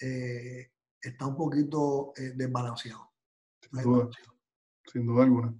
eh, 0.00 0.72
está 1.00 1.26
un 1.26 1.36
poquito 1.36 2.12
eh, 2.16 2.32
desbalanceado. 2.34 3.12
Sin 4.92 5.06
duda, 5.06 5.22
alguna. 5.22 5.54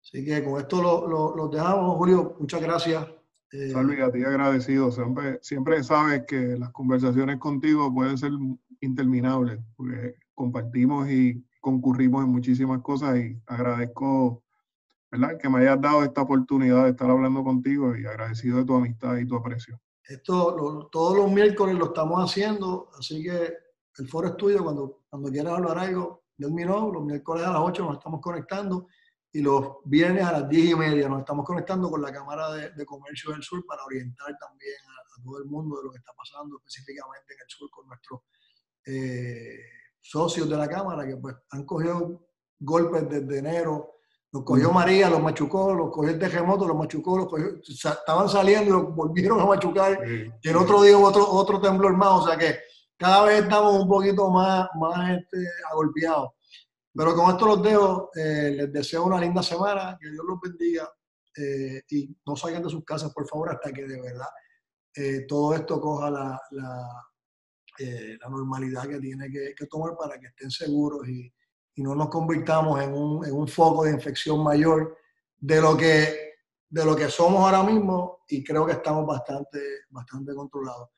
Así 0.00 0.24
que 0.24 0.44
con 0.44 0.60
esto 0.60 0.80
lo, 0.80 1.34
lo, 1.34 1.48
dejamos, 1.48 1.96
Julio. 1.96 2.36
Muchas 2.38 2.62
gracias. 2.62 3.04
Eh, 3.56 3.70
Salvi, 3.70 4.00
a 4.02 4.10
ti 4.10 4.22
agradecido. 4.22 4.90
Siempre, 4.90 5.38
siempre 5.40 5.82
sabes 5.82 6.24
que 6.26 6.58
las 6.58 6.70
conversaciones 6.72 7.38
contigo 7.38 7.92
pueden 7.92 8.18
ser 8.18 8.32
interminables, 8.80 9.58
porque 9.76 10.16
compartimos 10.34 11.08
y 11.10 11.42
concurrimos 11.60 12.24
en 12.24 12.30
muchísimas 12.30 12.82
cosas 12.82 13.16
y 13.18 13.40
agradezco 13.46 14.42
¿verdad? 15.10 15.38
que 15.38 15.48
me 15.48 15.60
hayas 15.60 15.80
dado 15.80 16.04
esta 16.04 16.22
oportunidad 16.22 16.84
de 16.84 16.90
estar 16.90 17.10
hablando 17.10 17.42
contigo 17.42 17.96
y 17.96 18.04
agradecido 18.04 18.58
de 18.58 18.64
tu 18.66 18.74
amistad 18.74 19.16
y 19.16 19.26
tu 19.26 19.36
aprecio. 19.36 19.80
Esto 20.04 20.88
todos 20.92 21.16
los 21.16 21.32
miércoles 21.32 21.76
lo 21.76 21.86
estamos 21.86 22.22
haciendo, 22.22 22.90
así 22.98 23.22
que 23.22 23.54
el 23.98 24.08
foro 24.08 24.28
es 24.28 24.36
tuyo, 24.36 24.62
cuando, 24.62 25.00
cuando 25.08 25.30
quieras 25.30 25.54
hablar 25.54 25.78
algo, 25.78 26.24
del 26.36 26.54
no, 26.54 26.92
los 26.92 27.02
miércoles 27.02 27.46
a 27.46 27.52
las 27.52 27.62
8 27.62 27.84
nos 27.84 27.96
estamos 27.96 28.20
conectando 28.20 28.86
y 29.32 29.40
los 29.40 29.78
viernes 29.84 30.24
a 30.24 30.32
las 30.32 30.48
10 30.48 30.70
y 30.70 30.74
media 30.74 31.08
nos 31.08 31.20
estamos 31.20 31.44
conectando 31.44 31.90
con 31.90 32.00
la 32.00 32.12
Cámara 32.12 32.50
de, 32.52 32.86
Comercio 32.86 33.32
del 33.32 33.42
Sur 33.42 33.64
para 33.66 33.84
orientar 33.84 34.36
también 34.38 34.76
a, 34.88 35.22
todo 35.22 35.38
el 35.38 35.44
mundo 35.46 35.78
de 35.78 35.84
lo 35.84 35.90
que 35.90 35.98
está 35.98 36.12
pasando 36.16 36.58
específicamente 36.58 37.34
en 37.34 37.40
el 37.40 37.48
sur 37.48 37.70
con 37.70 37.86
nuestros 37.88 38.20
eh, 38.86 39.58
socios 40.00 40.48
de 40.48 40.56
la 40.56 40.68
Cámara 40.68 41.06
que 41.06 41.16
pues 41.16 41.34
han 41.50 41.64
cogido 41.64 42.28
golpes 42.58 43.08
desde 43.08 43.38
enero. 43.38 43.94
Los 44.32 44.44
cogió 44.44 44.70
María, 44.72 45.08
los 45.08 45.22
machucó, 45.22 45.72
los 45.74 45.90
cogió 45.90 46.10
el 46.10 46.18
terremoto, 46.18 46.66
los 46.66 46.76
machucó, 46.76 47.18
los 47.18 47.28
cogió, 47.28 47.60
estaban 47.62 48.28
saliendo 48.28 48.70
y 48.70 48.72
los 48.72 48.94
volvieron 48.94 49.40
a 49.40 49.46
machucar. 49.46 49.98
Y 50.06 50.48
el 50.48 50.56
otro 50.56 50.82
día 50.82 50.98
otro, 50.98 51.28
otro 51.28 51.60
temblor 51.60 51.96
más, 51.96 52.22
o 52.22 52.26
sea 52.26 52.36
que 52.36 52.58
cada 52.96 53.24
vez 53.24 53.42
estamos 53.42 53.74
un 53.74 53.88
poquito 53.88 54.30
más, 54.30 54.68
más 54.78 55.18
este, 55.18 55.38
agolpeados. 55.70 56.30
Pero 56.96 57.14
con 57.14 57.30
esto 57.30 57.46
los 57.46 57.62
dejo. 57.62 58.10
Eh, 58.14 58.52
les 58.56 58.72
deseo 58.72 59.04
una 59.04 59.20
linda 59.20 59.42
semana, 59.42 59.98
que 60.00 60.10
Dios 60.10 60.24
los 60.26 60.40
bendiga 60.40 60.90
eh, 61.36 61.82
y 61.90 62.16
no 62.26 62.34
salgan 62.36 62.62
de 62.62 62.70
sus 62.70 62.84
casas, 62.84 63.12
por 63.12 63.28
favor, 63.28 63.50
hasta 63.50 63.72
que 63.72 63.84
de 63.84 64.00
verdad 64.00 64.28
eh, 64.94 65.26
todo 65.28 65.54
esto 65.54 65.80
coja 65.80 66.10
la, 66.10 66.40
la, 66.52 67.06
la 67.78 68.28
normalidad 68.30 68.88
que 68.88 68.98
tiene 68.98 69.30
que, 69.30 69.54
que, 69.54 69.66
tomar 69.66 69.94
para 69.96 70.18
que 70.18 70.28
estén 70.28 70.50
seguros 70.50 71.06
y, 71.06 71.30
y 71.74 71.82
no 71.82 71.94
nos 71.94 72.08
convirtamos 72.08 72.80
en 72.82 72.94
un, 72.94 73.26
en 73.26 73.34
un, 73.34 73.46
foco 73.46 73.84
de 73.84 73.92
infección 73.92 74.42
mayor 74.42 74.96
de 75.36 75.60
lo 75.60 75.76
que 75.76 76.26
de 76.68 76.84
lo 76.84 76.96
que 76.96 77.08
somos 77.08 77.44
ahora 77.44 77.62
mismo 77.62 78.24
y 78.28 78.42
creo 78.42 78.66
que 78.66 78.72
estamos 78.72 79.06
bastante, 79.06 79.60
bastante 79.90 80.34
controlados. 80.34 80.88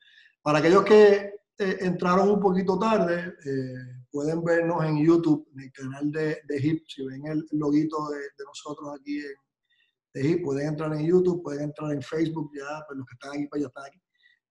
Para 0.41 0.59
aquellos 0.59 0.83
que 0.83 1.33
eh, 1.59 1.77
entraron 1.81 2.29
un 2.29 2.39
poquito 2.39 2.79
tarde, 2.79 3.35
eh, 3.45 4.05
pueden 4.09 4.43
vernos 4.43 4.83
en 4.85 5.05
YouTube, 5.05 5.47
en 5.53 5.59
el 5.61 5.71
canal 5.71 6.11
de, 6.11 6.37
de 6.47 6.57
HIP. 6.57 6.83
Si 6.87 7.05
ven 7.05 7.27
el 7.27 7.45
loguito 7.51 8.09
de, 8.09 8.19
nosotros 8.45 8.97
aquí 8.99 9.19
en, 9.19 9.33
de 10.13 10.27
HIP, 10.27 10.43
pueden 10.43 10.69
entrar 10.69 10.93
en 10.93 11.05
YouTube, 11.05 11.43
pueden 11.43 11.65
entrar 11.65 11.91
en 11.91 12.01
Facebook, 12.01 12.51
ya, 12.57 12.83
pues 12.87 12.97
los 12.97 13.05
que 13.05 13.13
están 13.13 13.31
aquí, 13.31 13.47
pues 13.47 13.61
ya 13.61 13.67
están 13.67 13.85
aquí. 13.85 14.01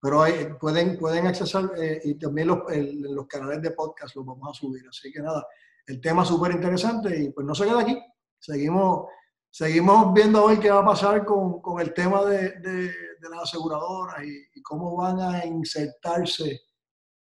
Pero 0.00 0.22
pueden, 0.60 0.96
pueden 0.96 1.26
accesar 1.26 1.72
eh, 1.76 2.00
y 2.04 2.14
también 2.18 2.48
los, 2.48 2.60
los 2.68 3.26
canales 3.26 3.60
de 3.62 3.72
podcast 3.72 4.14
los 4.14 4.24
vamos 4.24 4.48
a 4.50 4.60
subir. 4.60 4.82
Así 4.88 5.10
que 5.10 5.20
nada, 5.20 5.44
el 5.88 6.00
tema 6.00 6.24
súper 6.24 6.52
interesante 6.52 7.18
y 7.18 7.30
pues 7.30 7.46
no 7.46 7.54
se 7.54 7.64
queda 7.64 7.80
aquí. 7.80 7.98
Seguimos, 8.38 9.06
seguimos 9.50 10.12
viendo 10.12 10.44
hoy 10.44 10.60
qué 10.60 10.70
va 10.70 10.80
a 10.80 10.84
pasar 10.84 11.24
con, 11.24 11.60
con 11.60 11.80
el 11.80 11.92
tema 11.94 12.24
de, 12.24 12.50
de, 12.60 12.92
las 13.30 13.42
aseguradoras 13.42 14.22
y, 14.24 14.62
cómo 14.62 14.96
van 14.96 15.18
a 15.20 15.46
insertarse 15.46 16.60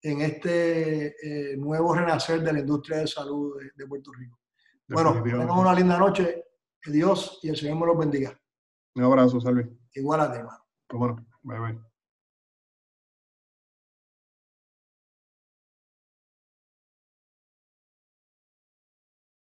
en 0.03 0.21
este 0.21 1.53
eh, 1.53 1.57
nuevo 1.57 1.95
renacer 1.95 2.41
de 2.41 2.53
la 2.53 2.59
industria 2.59 2.99
de 2.99 3.07
salud 3.07 3.55
de, 3.75 3.87
Puerto 3.87 4.11
Rico. 4.11 4.37
Bueno, 4.89 5.23
tengan 5.23 5.49
una 5.49 5.73
linda 5.73 5.97
noche. 5.97 6.43
Que 6.81 6.91
Dios 6.91 7.39
y 7.41 7.47
el 7.47 7.55
Señor 7.55 7.79
me 7.79 7.85
los 7.85 7.97
bendiga. 7.97 8.37
Un 8.95 9.03
abrazo, 9.05 9.39
Salve. 9.39 9.69
Igual 9.93 10.19
a 10.19 10.31
ti, 10.31 10.39
hermano. 10.39 10.65
Bueno, 10.91 11.25
bye 11.41 11.59
bye. 11.59 11.92